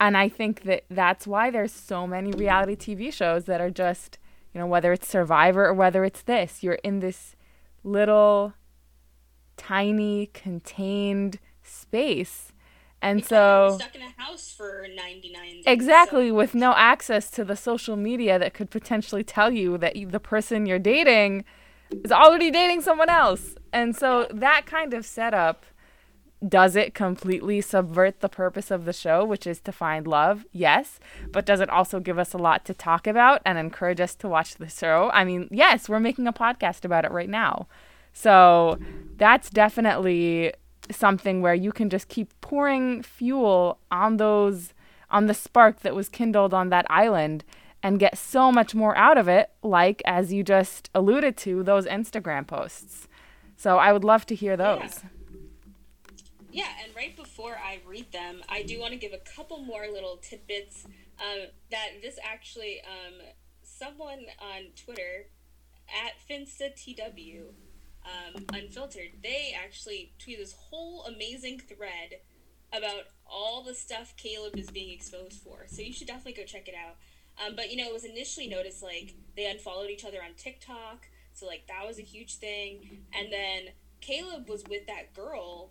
And 0.00 0.16
I 0.16 0.30
think 0.30 0.62
that 0.62 0.84
that's 0.88 1.26
why 1.26 1.50
there's 1.50 1.72
so 1.72 2.06
many 2.06 2.30
reality 2.30 2.74
TV 2.74 3.12
shows 3.12 3.44
that 3.44 3.60
are 3.60 3.70
just, 3.70 4.18
you 4.54 4.60
know, 4.60 4.66
whether 4.66 4.94
it's 4.94 5.06
Survivor 5.06 5.66
or 5.66 5.74
whether 5.74 6.06
it's 6.06 6.22
this, 6.22 6.62
you're 6.62 6.80
in 6.82 7.00
this 7.00 7.36
little 7.82 8.54
tiny 9.58 10.30
contained 10.32 11.38
space. 11.62 12.53
And 13.04 13.18
because 13.20 13.28
so 13.28 13.78
stuck 13.78 13.94
in 13.94 14.02
a 14.02 14.22
house 14.22 14.50
for 14.50 14.86
99 14.94 15.42
days, 15.42 15.64
Exactly, 15.66 16.28
so. 16.28 16.34
with 16.34 16.54
no 16.54 16.74
access 16.74 17.30
to 17.32 17.44
the 17.44 17.56
social 17.56 17.96
media 17.96 18.38
that 18.38 18.54
could 18.54 18.70
potentially 18.70 19.22
tell 19.22 19.52
you 19.52 19.76
that 19.78 19.96
you, 19.96 20.08
the 20.08 20.20
person 20.20 20.64
you're 20.66 20.78
dating 20.78 21.44
is 22.02 22.10
already 22.10 22.50
dating 22.50 22.80
someone 22.80 23.10
else. 23.10 23.56
And 23.72 23.94
so 23.94 24.26
that 24.32 24.64
kind 24.66 24.94
of 24.94 25.04
setup 25.04 25.66
does 26.46 26.76
it 26.76 26.94
completely 26.94 27.60
subvert 27.60 28.20
the 28.20 28.28
purpose 28.28 28.70
of 28.70 28.84
the 28.84 28.92
show, 28.92 29.24
which 29.24 29.46
is 29.46 29.60
to 29.60 29.72
find 29.72 30.06
love? 30.06 30.44
Yes. 30.52 30.98
But 31.30 31.46
does 31.46 31.60
it 31.60 31.70
also 31.70 32.00
give 32.00 32.18
us 32.18 32.32
a 32.34 32.38
lot 32.38 32.64
to 32.66 32.74
talk 32.74 33.06
about 33.06 33.40
and 33.44 33.58
encourage 33.58 34.00
us 34.00 34.14
to 34.16 34.28
watch 34.28 34.56
the 34.56 34.68
show? 34.68 35.10
I 35.12 35.24
mean, 35.24 35.48
yes, 35.50 35.88
we're 35.88 36.00
making 36.00 36.26
a 36.26 36.32
podcast 36.32 36.84
about 36.84 37.04
it 37.04 37.12
right 37.12 37.30
now. 37.30 37.66
So 38.12 38.78
that's 39.16 39.50
definitely 39.50 40.52
something 40.90 41.40
where 41.40 41.54
you 41.54 41.72
can 41.72 41.88
just 41.90 42.08
keep 42.08 42.32
pouring 42.40 43.02
fuel 43.02 43.78
on 43.90 44.16
those 44.16 44.74
on 45.10 45.26
the 45.26 45.34
spark 45.34 45.80
that 45.80 45.94
was 45.94 46.08
kindled 46.08 46.52
on 46.52 46.70
that 46.70 46.86
island 46.90 47.44
and 47.82 48.00
get 48.00 48.18
so 48.18 48.50
much 48.50 48.74
more 48.74 48.96
out 48.96 49.18
of 49.18 49.28
it 49.28 49.50
like 49.62 50.02
as 50.04 50.32
you 50.32 50.42
just 50.42 50.90
alluded 50.94 51.36
to 51.36 51.62
those 51.62 51.86
Instagram 51.86 52.46
posts. 52.46 53.06
So 53.56 53.78
I 53.78 53.92
would 53.92 54.04
love 54.04 54.26
to 54.26 54.34
hear 54.34 54.56
those. 54.56 55.00
Yeah. 55.02 55.10
Yeah, 56.54 56.68
and 56.84 56.94
right 56.94 57.16
before 57.16 57.56
I 57.56 57.80
read 57.84 58.12
them, 58.12 58.40
I 58.48 58.62
do 58.62 58.78
want 58.78 58.92
to 58.92 58.96
give 58.96 59.12
a 59.12 59.18
couple 59.18 59.58
more 59.58 59.88
little 59.92 60.18
tidbits. 60.18 60.84
Um, 61.18 61.48
that 61.72 62.00
this 62.00 62.16
actually, 62.22 62.80
um, 62.82 63.14
someone 63.64 64.26
on 64.40 64.66
Twitter 64.76 65.26
at 65.88 66.12
FinstaTW, 66.30 67.46
um, 68.04 68.44
Unfiltered, 68.52 69.10
they 69.22 69.54
actually 69.62 70.12
tweeted 70.18 70.38
this 70.38 70.54
whole 70.70 71.04
amazing 71.04 71.60
thread 71.60 72.20
about 72.72 73.04
all 73.26 73.62
the 73.62 73.74
stuff 73.74 74.14
Caleb 74.16 74.56
is 74.56 74.70
being 74.70 74.90
exposed 74.90 75.40
for. 75.40 75.64
So 75.66 75.82
you 75.82 75.92
should 75.92 76.06
definitely 76.06 76.34
go 76.34 76.44
check 76.44 76.68
it 76.68 76.74
out. 76.74 76.96
Um, 77.44 77.56
but 77.56 77.70
you 77.70 77.76
know, 77.76 77.88
it 77.88 77.92
was 77.92 78.04
initially 78.04 78.46
noticed 78.46 78.82
like 78.82 79.14
they 79.36 79.46
unfollowed 79.46 79.90
each 79.90 80.04
other 80.04 80.18
on 80.22 80.34
TikTok, 80.36 81.08
so 81.32 81.46
like 81.46 81.66
that 81.66 81.86
was 81.86 81.98
a 81.98 82.02
huge 82.02 82.36
thing. 82.36 83.02
And 83.12 83.32
then 83.32 83.72
Caleb 84.00 84.48
was 84.48 84.62
with 84.68 84.86
that 84.86 85.14
girl 85.14 85.70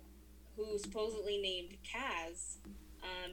who 0.56 0.78
supposedly 0.78 1.40
named 1.40 1.76
Kaz 1.84 2.56
um, 3.02 3.32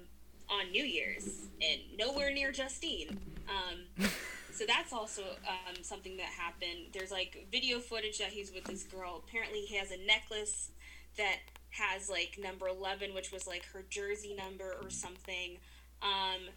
on 0.49 0.71
New 0.71 0.83
Year's 0.83 1.47
and 1.61 1.81
nowhere 1.97 2.31
near 2.31 2.51
Justine. 2.51 3.19
Um, 3.49 4.05
so 4.51 4.65
that's 4.67 4.93
also 4.93 5.21
um, 5.47 5.83
something 5.83 6.17
that 6.17 6.27
happened. 6.27 6.89
There's 6.93 7.11
like 7.11 7.47
video 7.51 7.79
footage 7.79 8.19
that 8.19 8.29
he's 8.29 8.51
with 8.53 8.65
this 8.65 8.83
girl. 8.83 9.23
Apparently, 9.27 9.61
he 9.61 9.77
has 9.77 9.91
a 9.91 9.97
necklace 10.05 10.71
that 11.17 11.37
has 11.71 12.09
like 12.09 12.37
number 12.41 12.67
11, 12.67 13.13
which 13.13 13.31
was 13.31 13.47
like 13.47 13.65
her 13.73 13.83
jersey 13.89 14.35
number 14.35 14.75
or 14.81 14.89
something. 14.89 15.57
Um, 16.01 16.49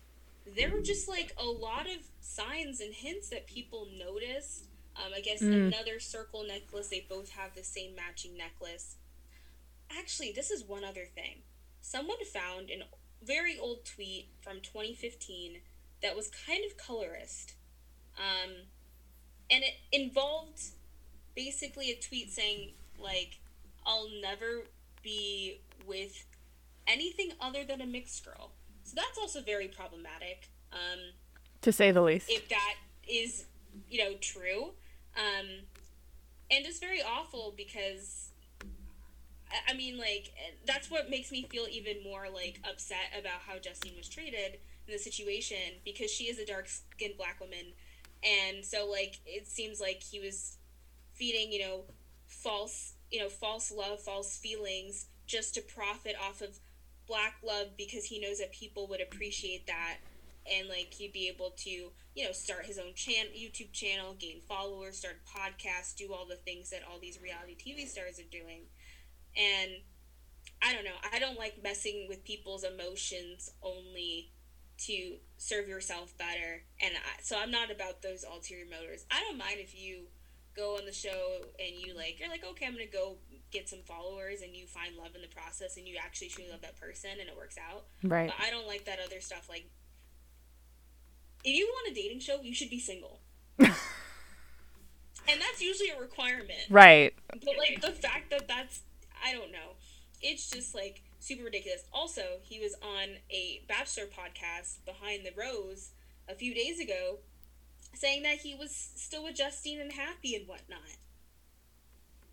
there 0.56 0.70
were 0.70 0.80
just 0.80 1.08
like 1.08 1.34
a 1.38 1.44
lot 1.44 1.86
of 1.86 1.98
signs 2.20 2.80
and 2.80 2.92
hints 2.92 3.30
that 3.30 3.46
people 3.46 3.86
noticed. 3.96 4.66
Um, 4.96 5.12
I 5.14 5.20
guess 5.20 5.42
mm. 5.42 5.52
another 5.52 5.98
circle 5.98 6.44
necklace, 6.46 6.88
they 6.88 7.04
both 7.08 7.30
have 7.30 7.54
the 7.54 7.64
same 7.64 7.94
matching 7.94 8.36
necklace. 8.36 8.96
Actually, 9.96 10.32
this 10.32 10.50
is 10.50 10.64
one 10.64 10.84
other 10.84 11.06
thing. 11.14 11.42
Someone 11.80 12.24
found 12.32 12.70
a 12.70 12.84
very 13.24 13.58
old 13.58 13.84
tweet 13.84 14.28
from 14.40 14.60
2015 14.60 15.58
that 16.02 16.16
was 16.16 16.30
kind 16.46 16.64
of 16.64 16.76
colorist. 16.76 17.54
Um, 18.18 18.50
and 19.50 19.62
it 19.62 19.74
involved 19.92 20.60
basically 21.34 21.90
a 21.90 21.96
tweet 21.96 22.30
saying, 22.30 22.70
like, 22.98 23.40
I'll 23.86 24.08
never 24.22 24.64
be 25.02 25.60
with 25.86 26.24
anything 26.86 27.32
other 27.40 27.64
than 27.64 27.80
a 27.80 27.86
mixed 27.86 28.24
girl. 28.24 28.52
So 28.84 28.94
that's 28.96 29.18
also 29.18 29.40
very 29.40 29.68
problematic. 29.68 30.48
Um, 30.72 31.00
to 31.62 31.72
say 31.72 31.90
the 31.90 32.02
least. 32.02 32.30
If 32.30 32.48
that 32.48 32.74
is, 33.08 33.44
you 33.88 34.04
know, 34.04 34.14
true. 34.20 34.72
Um, 35.16 35.64
and 36.50 36.66
it's 36.66 36.78
very 36.78 37.02
awful 37.02 37.54
because 37.56 38.24
I 39.68 39.74
mean, 39.74 39.98
like 39.98 40.32
that's 40.66 40.90
what 40.90 41.10
makes 41.10 41.30
me 41.30 41.46
feel 41.50 41.66
even 41.70 42.02
more 42.02 42.26
like 42.32 42.60
upset 42.68 43.12
about 43.18 43.40
how 43.46 43.58
Justine 43.58 43.96
was 43.96 44.08
treated 44.08 44.58
in 44.86 44.92
the 44.92 44.98
situation 44.98 45.80
because 45.84 46.10
she 46.10 46.24
is 46.24 46.38
a 46.38 46.46
dark 46.46 46.68
skinned 46.68 47.16
black 47.16 47.40
woman, 47.40 47.72
and 48.24 48.64
so 48.64 48.88
like 48.90 49.20
it 49.26 49.46
seems 49.46 49.80
like 49.80 50.02
he 50.02 50.20
was 50.20 50.58
feeding 51.14 51.52
you 51.52 51.60
know 51.60 51.84
false 52.26 52.94
you 53.10 53.20
know 53.20 53.28
false 53.28 53.70
love, 53.70 54.00
false 54.00 54.36
feelings 54.36 55.06
just 55.26 55.54
to 55.54 55.62
profit 55.62 56.16
off 56.20 56.40
of 56.40 56.58
black 57.06 57.36
love 57.46 57.68
because 57.76 58.04
he 58.04 58.20
knows 58.20 58.38
that 58.38 58.52
people 58.52 58.86
would 58.86 59.00
appreciate 59.00 59.66
that 59.66 59.96
and 60.50 60.68
like 60.68 60.92
he'd 60.92 61.12
be 61.12 61.28
able 61.28 61.50
to 61.56 61.70
you 61.70 62.24
know 62.24 62.32
start 62.32 62.64
his 62.64 62.78
own 62.78 62.94
chan- 62.94 63.32
youtube 63.36 63.72
channel 63.72 64.14
gain 64.18 64.40
followers 64.48 64.98
start 64.98 65.16
podcasts 65.24 65.94
do 65.94 66.12
all 66.12 66.26
the 66.26 66.36
things 66.36 66.70
that 66.70 66.80
all 66.90 66.98
these 67.00 67.20
reality 67.22 67.54
tv 67.54 67.86
stars 67.86 68.18
are 68.18 68.30
doing 68.30 68.62
and 69.36 69.70
I 70.62 70.72
don't 70.72 70.84
know. 70.84 70.96
I 71.12 71.18
don't 71.18 71.38
like 71.38 71.62
messing 71.62 72.06
with 72.08 72.24
people's 72.24 72.64
emotions 72.64 73.50
only 73.62 74.30
to 74.76 75.16
serve 75.36 75.68
yourself 75.68 76.16
better. 76.18 76.62
And 76.80 76.94
I, 76.94 77.22
so 77.22 77.38
I'm 77.38 77.50
not 77.50 77.70
about 77.70 78.02
those 78.02 78.24
ulterior 78.24 78.66
motives. 78.68 79.04
I 79.10 79.20
don't 79.20 79.38
mind 79.38 79.56
if 79.58 79.74
you 79.78 80.04
go 80.56 80.76
on 80.76 80.86
the 80.86 80.92
show 80.92 81.42
and 81.58 81.74
you 81.74 81.96
like 81.96 82.20
you're 82.20 82.28
like 82.28 82.44
okay 82.44 82.64
I'm 82.64 82.72
gonna 82.74 82.86
go 82.86 83.16
get 83.50 83.68
some 83.68 83.80
followers 83.80 84.40
and 84.40 84.54
you 84.54 84.66
find 84.66 84.96
love 84.96 85.14
in 85.16 85.22
the 85.22 85.28
process 85.28 85.76
and 85.76 85.86
you 85.86 85.96
actually 86.00 86.28
truly 86.28 86.50
love 86.50 86.60
that 86.60 86.76
person 86.80 87.10
and 87.20 87.28
it 87.28 87.36
works 87.36 87.56
out. 87.58 87.84
Right. 88.02 88.32
But 88.36 88.44
I 88.44 88.50
don't 88.50 88.66
like 88.66 88.84
that 88.84 88.98
other 89.04 89.20
stuff. 89.20 89.48
Like 89.48 89.66
if 91.44 91.54
you 91.54 91.66
want 91.66 91.90
a 91.90 91.94
dating 91.94 92.20
show, 92.20 92.40
you 92.42 92.54
should 92.54 92.70
be 92.70 92.80
single. 92.80 93.20
and 93.58 93.70
that's 95.28 95.60
usually 95.60 95.90
a 95.90 96.00
requirement. 96.00 96.66
Right. 96.70 97.14
But 97.28 97.58
like 97.58 97.80
the 97.80 97.92
fact 97.92 98.30
that 98.30 98.48
that's 98.48 98.82
I 99.24 99.32
don't 99.32 99.52
know. 99.52 99.76
It's 100.20 100.50
just 100.50 100.74
like 100.74 101.02
super 101.24 101.44
ridiculous. 101.44 101.84
Also, 101.92 102.22
he 102.42 102.60
was 102.60 102.74
on 102.82 103.08
a 103.30 103.62
Bachelor 103.66 104.04
podcast, 104.04 104.84
Behind 104.84 105.24
the 105.24 105.32
Rose, 105.36 105.90
a 106.28 106.34
few 106.34 106.54
days 106.54 106.78
ago, 106.78 107.18
saying 107.94 108.22
that 108.24 108.38
he 108.38 108.54
was 108.54 108.90
still 108.94 109.26
adjusting 109.26 109.80
and 109.80 109.92
happy 109.92 110.34
and 110.34 110.46
whatnot. 110.46 110.80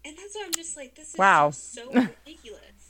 And 0.03 0.17
that's 0.17 0.35
why 0.35 0.43
I'm 0.45 0.53
just 0.53 0.75
like, 0.75 0.95
this 0.95 1.13
is 1.13 1.17
wow. 1.17 1.51
so 1.51 1.85
ridiculous. 1.93 2.89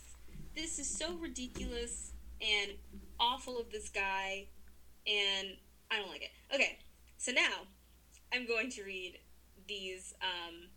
this 0.55 0.79
is 0.79 0.87
so 0.87 1.13
ridiculous 1.13 2.13
and 2.41 2.71
awful 3.19 3.59
of 3.59 3.71
this 3.71 3.89
guy, 3.89 4.47
and 5.05 5.49
I 5.91 5.97
don't 5.97 6.09
like 6.09 6.23
it. 6.23 6.31
Okay, 6.55 6.79
so 7.19 7.31
now 7.31 7.67
I'm 8.33 8.47
going 8.47 8.71
to 8.71 8.83
read 8.83 9.19
these 9.67 10.15
um, 10.21 10.69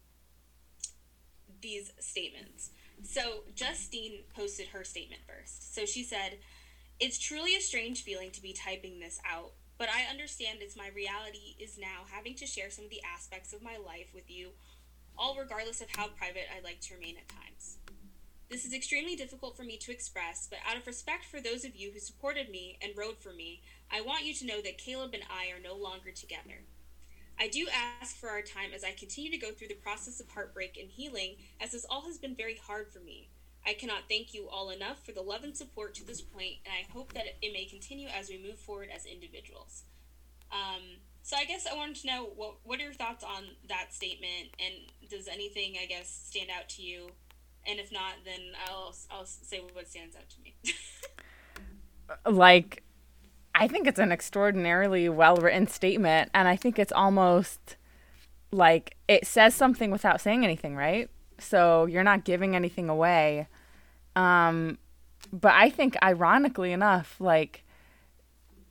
these 1.62 1.92
statements. 1.98 2.70
So 3.02 3.44
Justine 3.54 4.24
posted 4.34 4.68
her 4.68 4.84
statement 4.84 5.22
first. 5.26 5.74
So 5.74 5.84
she 5.84 6.02
said, 6.02 6.38
It's 7.00 7.18
truly 7.18 7.56
a 7.56 7.60
strange 7.60 8.02
feeling 8.02 8.30
to 8.32 8.42
be 8.42 8.52
typing 8.52 9.00
this 9.00 9.20
out, 9.28 9.52
but 9.78 9.88
I 9.88 10.10
understand 10.10 10.58
it's 10.60 10.76
my 10.76 10.88
reality 10.94 11.56
is 11.60 11.78
now 11.78 12.04
having 12.10 12.34
to 12.36 12.46
share 12.46 12.70
some 12.70 12.84
of 12.84 12.90
the 12.90 13.02
aspects 13.02 13.52
of 13.52 13.62
my 13.62 13.76
life 13.76 14.12
with 14.14 14.30
you, 14.30 14.50
all 15.18 15.36
regardless 15.36 15.80
of 15.80 15.88
how 15.96 16.08
private 16.08 16.46
I'd 16.56 16.64
like 16.64 16.80
to 16.82 16.94
remain 16.94 17.16
at 17.16 17.28
times. 17.28 17.78
This 18.50 18.64
is 18.64 18.74
extremely 18.74 19.16
difficult 19.16 19.56
for 19.56 19.64
me 19.64 19.78
to 19.78 19.90
express, 19.90 20.46
but 20.48 20.60
out 20.68 20.76
of 20.76 20.86
respect 20.86 21.24
for 21.24 21.40
those 21.40 21.64
of 21.64 21.74
you 21.74 21.90
who 21.92 21.98
supported 21.98 22.50
me 22.50 22.78
and 22.82 22.96
rode 22.96 23.18
for 23.18 23.32
me, 23.32 23.62
I 23.90 24.00
want 24.00 24.26
you 24.26 24.34
to 24.34 24.46
know 24.46 24.60
that 24.60 24.78
Caleb 24.78 25.14
and 25.14 25.24
I 25.30 25.46
are 25.46 25.62
no 25.62 25.74
longer 25.74 26.12
together. 26.12 26.62
I 27.38 27.48
do 27.48 27.66
ask 28.00 28.16
for 28.16 28.28
our 28.28 28.42
time 28.42 28.70
as 28.74 28.84
I 28.84 28.92
continue 28.92 29.30
to 29.30 29.38
go 29.38 29.50
through 29.50 29.68
the 29.68 29.74
process 29.74 30.20
of 30.20 30.28
heartbreak 30.28 30.78
and 30.80 30.88
healing, 30.88 31.36
as 31.60 31.72
this 31.72 31.86
all 31.88 32.02
has 32.06 32.18
been 32.18 32.34
very 32.34 32.56
hard 32.56 32.92
for 32.92 33.00
me. 33.00 33.28
I 33.66 33.72
cannot 33.72 34.08
thank 34.08 34.34
you 34.34 34.48
all 34.48 34.70
enough 34.70 35.04
for 35.04 35.12
the 35.12 35.22
love 35.22 35.42
and 35.42 35.56
support 35.56 35.94
to 35.94 36.06
this 36.06 36.20
point, 36.20 36.56
and 36.64 36.74
I 36.74 36.92
hope 36.92 37.14
that 37.14 37.24
it 37.40 37.52
may 37.52 37.64
continue 37.64 38.08
as 38.08 38.28
we 38.28 38.38
move 38.38 38.58
forward 38.58 38.88
as 38.94 39.06
individuals. 39.06 39.84
Um, 40.52 40.82
so 41.22 41.36
I 41.36 41.44
guess 41.44 41.66
I 41.66 41.74
wanted 41.74 41.96
to 41.96 42.06
know 42.06 42.24
what 42.36 42.56
what 42.64 42.78
are 42.78 42.82
your 42.82 42.92
thoughts 42.92 43.24
on 43.24 43.44
that 43.68 43.94
statement, 43.94 44.50
and 44.58 45.10
does 45.10 45.26
anything 45.26 45.76
I 45.82 45.86
guess 45.86 46.08
stand 46.28 46.50
out 46.50 46.68
to 46.70 46.82
you? 46.82 47.08
And 47.66 47.80
if 47.80 47.90
not, 47.90 48.12
then 48.24 48.40
I'll 48.68 48.94
I'll 49.10 49.24
say 49.24 49.62
what 49.72 49.88
stands 49.88 50.14
out 50.14 50.28
to 50.28 50.36
me. 50.42 50.54
like 52.38 52.82
I 53.54 53.68
think 53.68 53.86
it's 53.86 54.00
an 54.00 54.10
extraordinarily 54.10 55.08
well 55.08 55.36
written 55.36 55.66
statement. 55.66 56.30
And 56.34 56.48
I 56.48 56.56
think 56.56 56.78
it's 56.78 56.92
almost 56.92 57.76
like 58.50 58.96
it 59.08 59.26
says 59.26 59.54
something 59.54 59.90
without 59.90 60.20
saying 60.20 60.44
anything, 60.44 60.76
right? 60.76 61.10
So 61.38 61.86
you're 61.86 62.04
not 62.04 62.24
giving 62.24 62.56
anything 62.56 62.88
away. 62.88 63.48
Um, 64.16 64.78
but 65.32 65.52
I 65.54 65.70
think, 65.70 65.96
ironically 66.02 66.72
enough, 66.72 67.16
like, 67.20 67.64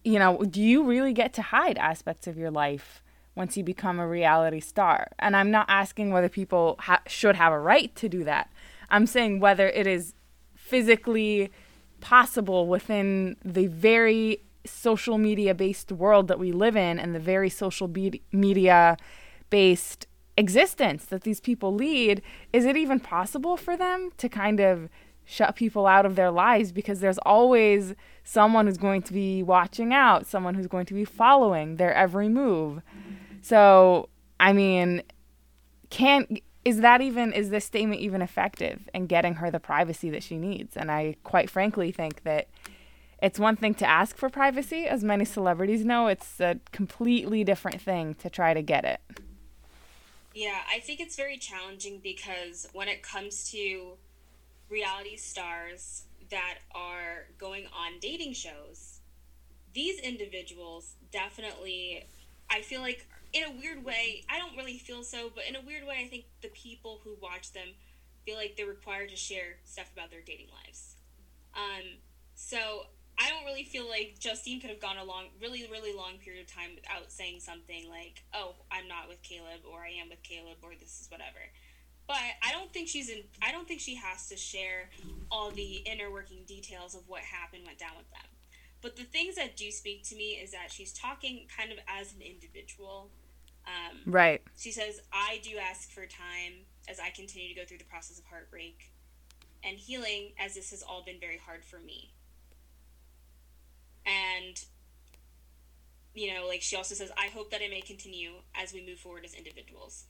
you 0.04 0.20
know, 0.20 0.38
do 0.40 0.62
you 0.62 0.84
really 0.84 1.14
get 1.14 1.34
to 1.34 1.42
hide 1.42 1.78
aspects 1.78 2.28
of 2.28 2.38
your 2.38 2.52
life 2.52 3.02
once 3.36 3.58
you 3.58 3.64
become 3.64 4.00
a 4.00 4.08
reality 4.08 4.60
star? 4.60 5.12
And 5.20 5.36
I'm 5.36 5.52
not 5.52 5.66
asking 5.70 6.12
whether 6.12 6.30
people 6.30 6.76
ha- 6.80 7.02
should 7.08 7.36
have 7.36 7.52
a 7.52 7.60
right 7.60 7.94
to 7.96 8.08
do 8.08 8.24
that. 8.24 8.52
I'm 8.90 9.08
saying 9.08 9.40
whether 9.40 9.68
it 9.70 9.88
is 9.88 10.14
physically 10.56 11.52
possible 12.00 12.68
within 12.68 13.36
the 13.44 13.68
very 13.68 14.44
social 14.66 15.18
media 15.18 15.54
based 15.54 15.92
world 15.92 16.28
that 16.28 16.40
we 16.40 16.52
live 16.52 16.76
in 16.76 17.00
and 17.00 17.14
the 17.14 17.20
very 17.20 17.50
social 17.50 17.88
be- 17.88 18.22
media 18.32 18.98
based 19.50 20.08
existence 20.38 21.06
that 21.06 21.24
these 21.24 21.40
people 21.40 21.74
lead, 21.74 22.22
is 22.52 22.66
it 22.66 22.76
even 22.76 23.00
possible 23.00 23.58
for 23.58 23.78
them 23.78 24.12
to 24.18 24.30
kind 24.30 24.60
of 24.60 24.90
shut 25.26 25.56
people 25.56 25.88
out 25.88 26.06
of 26.06 26.16
their 26.16 26.32
lives 26.32 26.72
because 26.72 27.00
there's 27.00 27.18
always 27.20 27.94
someone 28.24 28.68
who's 28.68 28.78
going 28.78 29.02
to 29.02 29.14
be 29.14 29.42
watching 29.44 29.94
out, 29.94 30.26
someone 30.26 30.56
who's 30.56 30.68
going 30.68 30.86
to 30.86 30.94
be 30.94 31.06
following 31.06 31.78
their 31.78 31.94
every 31.94 32.30
move. 32.30 32.82
So, 33.42 34.10
I 34.40 34.54
mean, 34.54 35.04
can 35.90 36.28
is 36.66 36.80
that 36.80 37.02
even 37.02 37.34
is 37.34 37.50
this 37.50 37.66
statement 37.66 38.00
even 38.00 38.22
effective 38.22 38.88
in 38.94 39.06
getting 39.06 39.36
her 39.36 39.52
the 39.52 39.60
privacy 39.60 40.10
that 40.10 40.24
she 40.24 40.38
needs? 40.38 40.78
And 40.78 40.90
I 40.90 41.16
quite 41.24 41.50
frankly 41.50 41.92
think 41.92 42.24
that 42.24 42.48
it's 43.24 43.40
one 43.40 43.56
thing 43.56 43.74
to 43.76 43.90
ask 43.90 44.18
for 44.18 44.30
privacy, 44.30 44.86
as 44.86 45.02
many 45.02 45.24
celebrities 45.24 45.86
know, 45.86 46.08
it's 46.08 46.42
a 46.42 46.60
completely 46.74 47.46
different 47.46 47.80
thing 47.80 48.16
to 48.16 48.30
try 48.30 48.54
to 48.54 48.62
get 48.62 48.84
it. 48.84 49.00
Yeah, 50.36 50.60
I 50.70 50.80
think 50.80 51.00
it's 51.00 51.16
very 51.16 51.38
challenging 51.38 52.02
because 52.04 52.68
when 52.74 52.90
it 52.90 53.02
comes 53.02 53.50
to 53.52 53.94
reality 54.70 55.16
stars 55.16 56.04
that 56.32 56.56
are 56.76 57.28
going 57.38 57.68
on 57.68 58.00
dating 58.02 58.34
shows, 58.34 59.00
these 59.74 60.00
individuals 60.02 60.96
definitely, 61.14 62.06
I 62.50 62.60
feel 62.60 62.82
like, 62.82 63.08
in 63.32 63.46
a 63.46 63.52
weird 63.52 63.86
way, 63.86 64.26
I 64.30 64.38
don't 64.38 64.58
really 64.58 64.78
feel 64.78 65.02
so, 65.02 65.32
but 65.34 65.46
in 65.48 65.56
a 65.56 65.62
weird 65.62 65.88
way, 65.88 66.04
I 66.06 66.10
think 66.10 66.26
the 66.42 66.50
people 66.50 67.00
who 67.06 67.16
watch 67.22 67.54
them 67.54 67.70
feel 68.26 68.36
like 68.36 68.56
they're 68.58 68.68
required 68.68 69.12
to 69.12 69.16
share 69.16 69.60
stuff 69.64 69.90
about 69.94 70.12
their 70.12 70.22
dating 70.22 70.48
lives. 70.66 70.96
Um, 71.56 72.00
so 72.36 72.88
I 73.20 73.30
don't 73.30 73.46
really 73.46 73.64
feel 73.64 73.88
like 73.88 74.18
Justine 74.20 74.60
could 74.60 74.70
have 74.70 74.80
gone 74.80 74.98
a 74.98 75.04
long, 75.04 75.26
really, 75.42 75.68
really 75.70 75.94
long 75.94 76.18
period 76.18 76.46
of 76.46 76.52
time 76.52 76.72
without 76.76 77.12
saying 77.12 77.40
something 77.42 77.90
like, 77.90 78.24
"Oh, 78.34 78.56
I'm 78.72 78.88
not 78.88 79.08
with 79.08 79.22
Caleb," 79.22 79.62
or 79.66 79.84
"I 79.86 79.92
am 79.92 80.10
with 80.10 80.24
Caleb," 80.24 80.58
or 80.64 80.76
"This 80.76 81.02
is 81.02 81.12
whatever." 81.12 81.40
But 82.08 82.18
I 82.42 82.52
don't 82.52 82.74
think 82.74 82.90
she's 82.90 83.10
in. 83.10 83.24
I 83.42 83.52
don't 83.52 83.68
think 83.68 83.80
she 83.80 83.96
has 83.96 84.28
to 84.30 84.38
share 84.38 84.90
all 85.32 85.52
the 85.52 85.78
inner 85.78 86.12
working 86.12 86.44
details 86.46 86.96
of 86.96 87.08
what 87.08 87.22
happened, 87.22 87.66
went 87.66 87.80
down 87.80 87.96
with 87.98 88.10
them. 88.12 88.30
But 88.82 88.98
the 88.98 89.04
things 89.04 89.36
that 89.36 89.56
do 89.56 89.72
speak 89.72 90.04
to 90.06 90.16
me 90.16 90.34
is 90.34 90.52
that 90.52 90.72
she's 90.72 90.92
talking 90.92 91.48
kind 91.56 91.72
of 91.72 91.80
as 91.88 92.14
an 92.14 92.22
individual. 92.22 93.10
Um, 93.66 94.02
right. 94.06 94.42
She 94.58 94.72
says, 94.72 95.02
"I 95.14 95.40
do 95.44 95.58
ask 95.58 95.90
for 95.92 96.06
time 96.06 96.66
as 96.90 97.00
I 97.00 97.10
continue 97.12 97.48
to 97.54 97.56
go 97.56 97.66
through 97.66 97.78
the 97.78 97.86
process 97.86 98.20
of 98.20 98.26
heartbreak 98.26 98.92
and 99.64 99.78
healing, 99.78 100.34
as 100.38 100.56
this 100.56 100.72
has 100.72 100.84
all 100.84 101.04
been 101.04 101.20
very 101.20 101.38
hard 101.38 101.64
for 101.64 101.80
me." 101.80 102.13
And, 104.06 104.64
you 106.14 106.34
know, 106.34 106.48
like 106.48 106.62
she 106.62 106.76
also 106.76 106.96
says, 106.96 107.12
I 107.18 107.28
hope 107.28 107.52
that 107.52 107.62
it 107.62 107.70
may 107.70 107.82
continue 107.82 108.32
as 108.56 108.74
we 108.74 108.86
move 108.86 109.00
forward 109.00 109.26
as 109.26 109.34
individuals. 109.34 110.06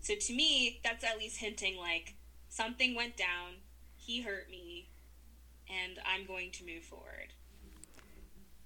So 0.00 0.14
to 0.14 0.32
me, 0.32 0.80
that's 0.84 1.04
at 1.04 1.18
least 1.18 1.38
hinting 1.38 1.76
like 1.76 2.14
something 2.48 2.94
went 2.94 3.16
down, 3.16 3.56
he 3.96 4.22
hurt 4.22 4.48
me, 4.50 4.88
and 5.68 5.98
I'm 6.06 6.26
going 6.26 6.52
to 6.52 6.64
move 6.64 6.84
forward. 6.84 7.32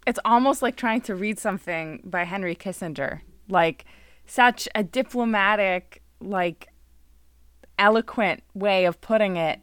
It's 0.07 0.21
almost 0.25 0.63
like 0.63 0.77
trying 0.77 1.01
to 1.03 1.15
read 1.15 1.39
something 1.39 2.03
by 2.05 2.25
Henry 2.25 2.55
Kissinger. 2.55 3.21
Like, 3.49 3.85
such 4.27 4.69
a 4.75 4.83
diplomatic, 4.83 6.03
like, 6.21 6.69
eloquent 7.79 8.43
way 8.55 8.85
of 8.85 9.01
putting 9.01 9.37
it 9.37 9.61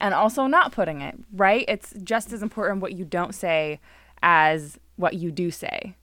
and 0.00 0.14
also 0.14 0.46
not 0.46 0.72
putting 0.72 1.00
it, 1.00 1.16
right? 1.32 1.64
It's 1.68 1.92
just 2.02 2.32
as 2.32 2.42
important 2.42 2.80
what 2.80 2.92
you 2.92 3.04
don't 3.04 3.34
say 3.34 3.80
as 4.22 4.78
what 4.96 5.14
you 5.14 5.30
do 5.30 5.50
say. 5.50 5.94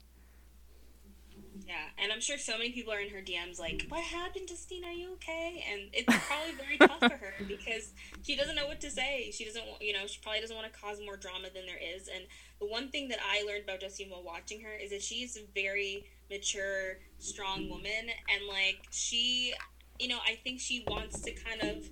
Yeah, 1.67 1.87
and 1.97 2.11
I'm 2.11 2.21
sure 2.21 2.37
so 2.37 2.57
many 2.57 2.71
people 2.71 2.93
are 2.93 2.99
in 2.99 3.09
her 3.09 3.21
DMs 3.21 3.59
like, 3.59 3.85
"What 3.89 4.03
happened, 4.03 4.47
Justine? 4.47 4.85
Are 4.85 4.91
you 4.91 5.13
okay?" 5.13 5.63
And 5.71 5.89
it's 5.93 6.05
probably 6.27 6.53
very 6.53 6.77
tough 6.77 6.99
for 6.99 7.17
her 7.17 7.33
because 7.47 7.93
she 8.23 8.35
doesn't 8.35 8.55
know 8.55 8.67
what 8.67 8.79
to 8.81 8.91
say. 8.91 9.31
She 9.31 9.45
doesn't, 9.45 9.63
you 9.81 9.93
know, 9.93 10.05
she 10.05 10.19
probably 10.21 10.41
doesn't 10.41 10.55
want 10.55 10.71
to 10.71 10.79
cause 10.79 10.99
more 11.03 11.17
drama 11.17 11.47
than 11.53 11.65
there 11.65 11.79
is. 11.95 12.07
And 12.07 12.25
the 12.59 12.67
one 12.67 12.89
thing 12.89 13.07
that 13.09 13.19
I 13.25 13.43
learned 13.43 13.63
about 13.63 13.79
Justine 13.79 14.09
while 14.09 14.23
watching 14.23 14.61
her 14.61 14.73
is 14.73 14.91
that 14.91 15.01
she's 15.01 15.37
a 15.37 15.41
very 15.53 16.05
mature, 16.29 16.99
strong 17.17 17.69
woman, 17.69 18.09
and 18.29 18.47
like 18.47 18.77
she, 18.91 19.53
you 19.99 20.07
know, 20.07 20.19
I 20.25 20.35
think 20.43 20.59
she 20.59 20.83
wants 20.87 21.21
to 21.21 21.31
kind 21.31 21.61
of 21.61 21.89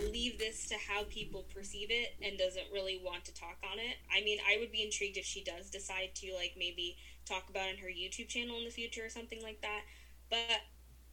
leave 0.00 0.38
this 0.38 0.68
to 0.68 0.74
how 0.88 1.04
people 1.04 1.44
perceive 1.54 1.88
it 1.90 2.16
and 2.22 2.38
doesn't 2.38 2.66
really 2.72 3.00
want 3.04 3.24
to 3.24 3.34
talk 3.34 3.58
on 3.70 3.78
it. 3.78 3.96
I 4.14 4.22
mean, 4.24 4.38
I 4.48 4.58
would 4.58 4.72
be 4.72 4.82
intrigued 4.82 5.16
if 5.16 5.24
she 5.24 5.42
does 5.44 5.70
decide 5.70 6.14
to 6.16 6.34
like 6.34 6.54
maybe 6.58 6.96
talk 7.26 7.48
about 7.48 7.68
in 7.68 7.78
her 7.78 7.88
YouTube 7.88 8.28
channel 8.28 8.58
in 8.58 8.64
the 8.64 8.70
future 8.70 9.04
or 9.04 9.08
something 9.08 9.42
like 9.42 9.60
that. 9.62 9.82
But 10.30 10.60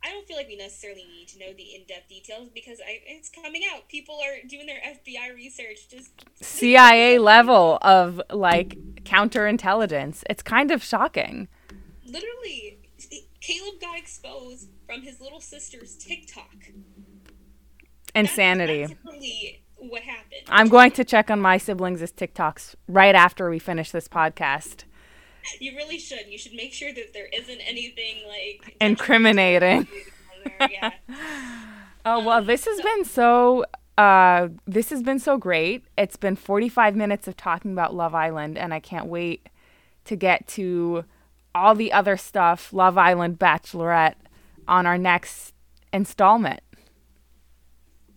I 0.04 0.12
don't 0.12 0.26
feel 0.26 0.38
like 0.38 0.48
we 0.48 0.56
necessarily 0.56 1.06
need 1.06 1.28
to 1.30 1.40
know 1.40 1.54
the 1.54 1.76
in-depth 1.76 2.08
details 2.08 2.50
because 2.54 2.80
I, 2.80 3.02
it's 3.06 3.30
coming 3.30 3.64
out. 3.74 3.90
People 3.90 4.20
are 4.24 4.48
doing 4.48 4.66
their 4.66 4.80
FBI 4.80 5.36
research. 5.36 5.90
Just 5.90 6.12
CIA 6.42 7.20
level 7.20 7.80
of 7.82 8.22
like 8.32 8.78
counterintelligence. 9.04 10.24
It's 10.30 10.42
kind 10.42 10.72
of 10.72 10.84
shocking. 10.84 11.50
Literally, 12.06 12.80
Caleb 13.42 13.82
got 13.82 13.98
exposed 13.98 14.70
from 14.86 15.02
his 15.02 15.20
little 15.20 15.42
sister's 15.42 15.96
TikTok. 15.98 16.72
Insanity. 18.16 18.98
What 19.78 20.02
happened. 20.02 20.42
I'm 20.50 20.68
going 20.68 20.92
to 20.92 21.04
check 21.04 21.32
on 21.32 21.40
my 21.40 21.58
siblings' 21.58 22.02
TikToks 22.12 22.76
right 22.88 23.16
after 23.16 23.50
we 23.50 23.60
finish 23.60 23.92
this 23.92 24.08
podcast. 24.08 24.84
You 25.60 25.76
really 25.76 25.98
should. 25.98 26.28
You 26.28 26.38
should 26.38 26.54
make 26.54 26.74
sure 26.74 26.94
that 26.94 27.14
there 27.14 27.28
isn't 27.34 27.60
anything 27.62 28.18
like 28.28 28.76
incriminating. 28.82 29.88
Yeah. 30.72 30.92
oh 32.06 32.24
well, 32.24 32.42
this 32.42 32.66
has 32.66 32.82
been 32.82 33.04
so. 33.04 33.66
Uh, 33.98 34.48
this 34.66 34.90
has 34.90 35.04
been 35.04 35.20
so 35.20 35.38
great. 35.38 35.84
It's 35.98 36.16
been 36.16 36.38
45 36.38 36.96
minutes 36.96 37.28
of 37.28 37.36
talking 37.36 37.74
about 37.74 37.94
Love 37.94 38.16
Island, 38.16 38.58
and 38.58 38.74
I 38.74 38.80
can't 38.80 39.08
wait 39.08 39.50
to 40.06 40.16
get 40.16 40.48
to 40.50 41.04
all 41.54 41.76
the 41.76 41.92
other 41.92 42.16
stuff, 42.16 42.72
Love 42.72 42.98
Island, 42.98 43.38
Bachelorette, 43.38 44.16
on 44.66 44.86
our 44.86 44.98
next 44.98 45.54
installment 45.92 46.62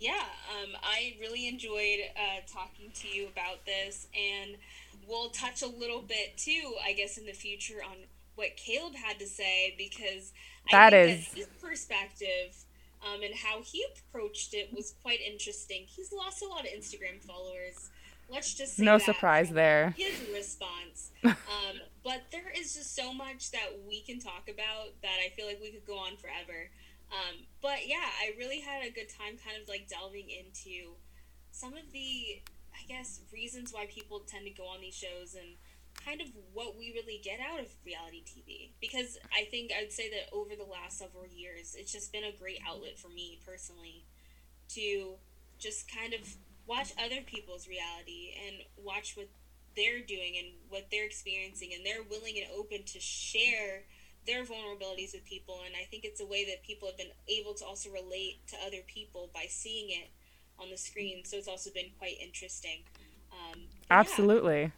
yeah, 0.02 0.24
um, 0.50 0.70
I 0.82 1.14
really 1.20 1.46
enjoyed 1.46 2.00
uh, 2.16 2.40
talking 2.52 2.90
to 2.92 3.08
you 3.08 3.28
about 3.28 3.64
this, 3.64 4.08
and 4.12 4.56
we'll 5.06 5.30
touch 5.30 5.62
a 5.62 5.68
little 5.68 6.02
bit 6.02 6.36
too, 6.36 6.74
I 6.84 6.92
guess, 6.92 7.18
in 7.18 7.24
the 7.24 7.32
future 7.32 7.78
on 7.84 7.96
what 8.34 8.56
Caleb 8.56 8.96
had 8.96 9.20
to 9.20 9.26
say 9.26 9.74
because 9.78 10.32
that 10.72 10.92
is 10.92 11.28
that 11.28 11.36
his 11.36 11.46
perspective 11.60 12.56
um, 13.06 13.22
and 13.22 13.34
how 13.34 13.62
he 13.62 13.84
approached 13.94 14.54
it 14.54 14.70
was 14.74 14.94
quite 15.02 15.20
interesting. 15.20 15.84
He's 15.86 16.12
lost 16.12 16.42
a 16.42 16.48
lot 16.48 16.60
of 16.60 16.70
Instagram 16.72 17.22
followers. 17.24 17.90
Let's 18.28 18.54
just 18.54 18.80
no 18.80 18.98
surprise 18.98 19.50
there. 19.50 19.94
His 19.96 20.14
response, 20.32 21.10
um, 21.24 21.34
but 22.02 22.22
there 22.32 22.50
is 22.56 22.74
just 22.74 22.96
so 22.96 23.12
much 23.12 23.52
that 23.52 23.68
we 23.86 24.00
can 24.00 24.18
talk 24.18 24.48
about 24.48 25.00
that 25.02 25.18
I 25.24 25.28
feel 25.36 25.46
like 25.46 25.60
we 25.60 25.70
could 25.70 25.86
go 25.86 25.98
on 25.98 26.16
forever. 26.16 26.70
Um, 27.12 27.44
but 27.60 27.86
yeah, 27.86 28.08
I 28.24 28.32
really 28.38 28.60
had 28.60 28.84
a 28.84 28.90
good 28.90 29.08
time 29.08 29.36
kind 29.36 29.60
of 29.60 29.68
like 29.68 29.86
delving 29.86 30.30
into 30.30 30.96
some 31.50 31.74
of 31.74 31.92
the, 31.92 32.40
I 32.72 32.88
guess, 32.88 33.20
reasons 33.32 33.72
why 33.72 33.86
people 33.86 34.20
tend 34.26 34.46
to 34.46 34.50
go 34.50 34.64
on 34.64 34.80
these 34.80 34.96
shows 34.96 35.36
and 35.36 35.56
kind 36.04 36.22
of 36.22 36.28
what 36.54 36.78
we 36.78 36.92
really 36.94 37.20
get 37.22 37.38
out 37.38 37.60
of 37.60 37.66
reality 37.84 38.24
TV. 38.24 38.70
Because 38.80 39.18
I 39.32 39.44
think 39.44 39.72
I'd 39.76 39.92
say 39.92 40.08
that 40.10 40.34
over 40.34 40.56
the 40.56 40.64
last 40.64 40.98
several 40.98 41.26
years, 41.26 41.76
it's 41.78 41.92
just 41.92 42.12
been 42.12 42.24
a 42.24 42.32
great 42.32 42.60
outlet 42.66 42.98
for 42.98 43.08
me 43.08 43.38
personally 43.46 44.04
to 44.70 45.14
just 45.58 45.92
kind 45.92 46.14
of 46.14 46.20
watch 46.66 46.92
other 46.98 47.20
people's 47.26 47.68
reality 47.68 48.32
and 48.46 48.56
watch 48.82 49.16
what 49.16 49.28
they're 49.76 50.00
doing 50.00 50.34
and 50.38 50.48
what 50.68 50.88
they're 50.90 51.04
experiencing 51.04 51.70
and 51.74 51.84
they're 51.84 52.02
willing 52.08 52.34
and 52.36 52.46
open 52.56 52.82
to 52.84 53.00
share 53.00 53.84
their 54.26 54.44
vulnerabilities 54.44 55.12
with 55.12 55.24
people 55.24 55.60
and 55.66 55.74
i 55.74 55.84
think 55.90 56.04
it's 56.04 56.20
a 56.20 56.26
way 56.26 56.44
that 56.44 56.62
people 56.62 56.88
have 56.88 56.96
been 56.96 57.14
able 57.28 57.54
to 57.54 57.64
also 57.64 57.90
relate 57.90 58.38
to 58.46 58.56
other 58.66 58.82
people 58.86 59.30
by 59.34 59.46
seeing 59.48 59.90
it 59.90 60.10
on 60.62 60.70
the 60.70 60.76
screen. 60.76 61.24
So 61.24 61.36
it's 61.36 61.48
also 61.48 61.70
been 61.70 61.90
quite 61.98 62.16
interesting. 62.20 62.82
Um, 63.32 63.60
absolutely. 63.90 64.72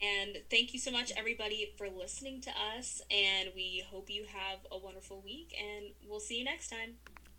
Yeah. 0.00 0.08
and 0.22 0.38
thank 0.50 0.72
you 0.72 0.80
so 0.80 0.90
much 0.90 1.12
everybody 1.16 1.72
for 1.76 1.88
listening 1.88 2.40
to 2.40 2.50
us 2.76 3.02
and 3.10 3.50
we 3.54 3.84
hope 3.90 4.08
you 4.08 4.24
have 4.24 4.58
a 4.72 4.78
wonderful 4.78 5.20
week 5.22 5.54
and 5.58 5.86
we'll 6.08 6.20
see 6.20 6.38
you 6.38 6.44
next 6.44 6.68
time. 6.68 6.94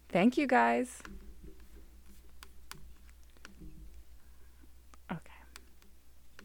Thank 0.10 0.38
you 0.38 0.46
guys 0.46 1.02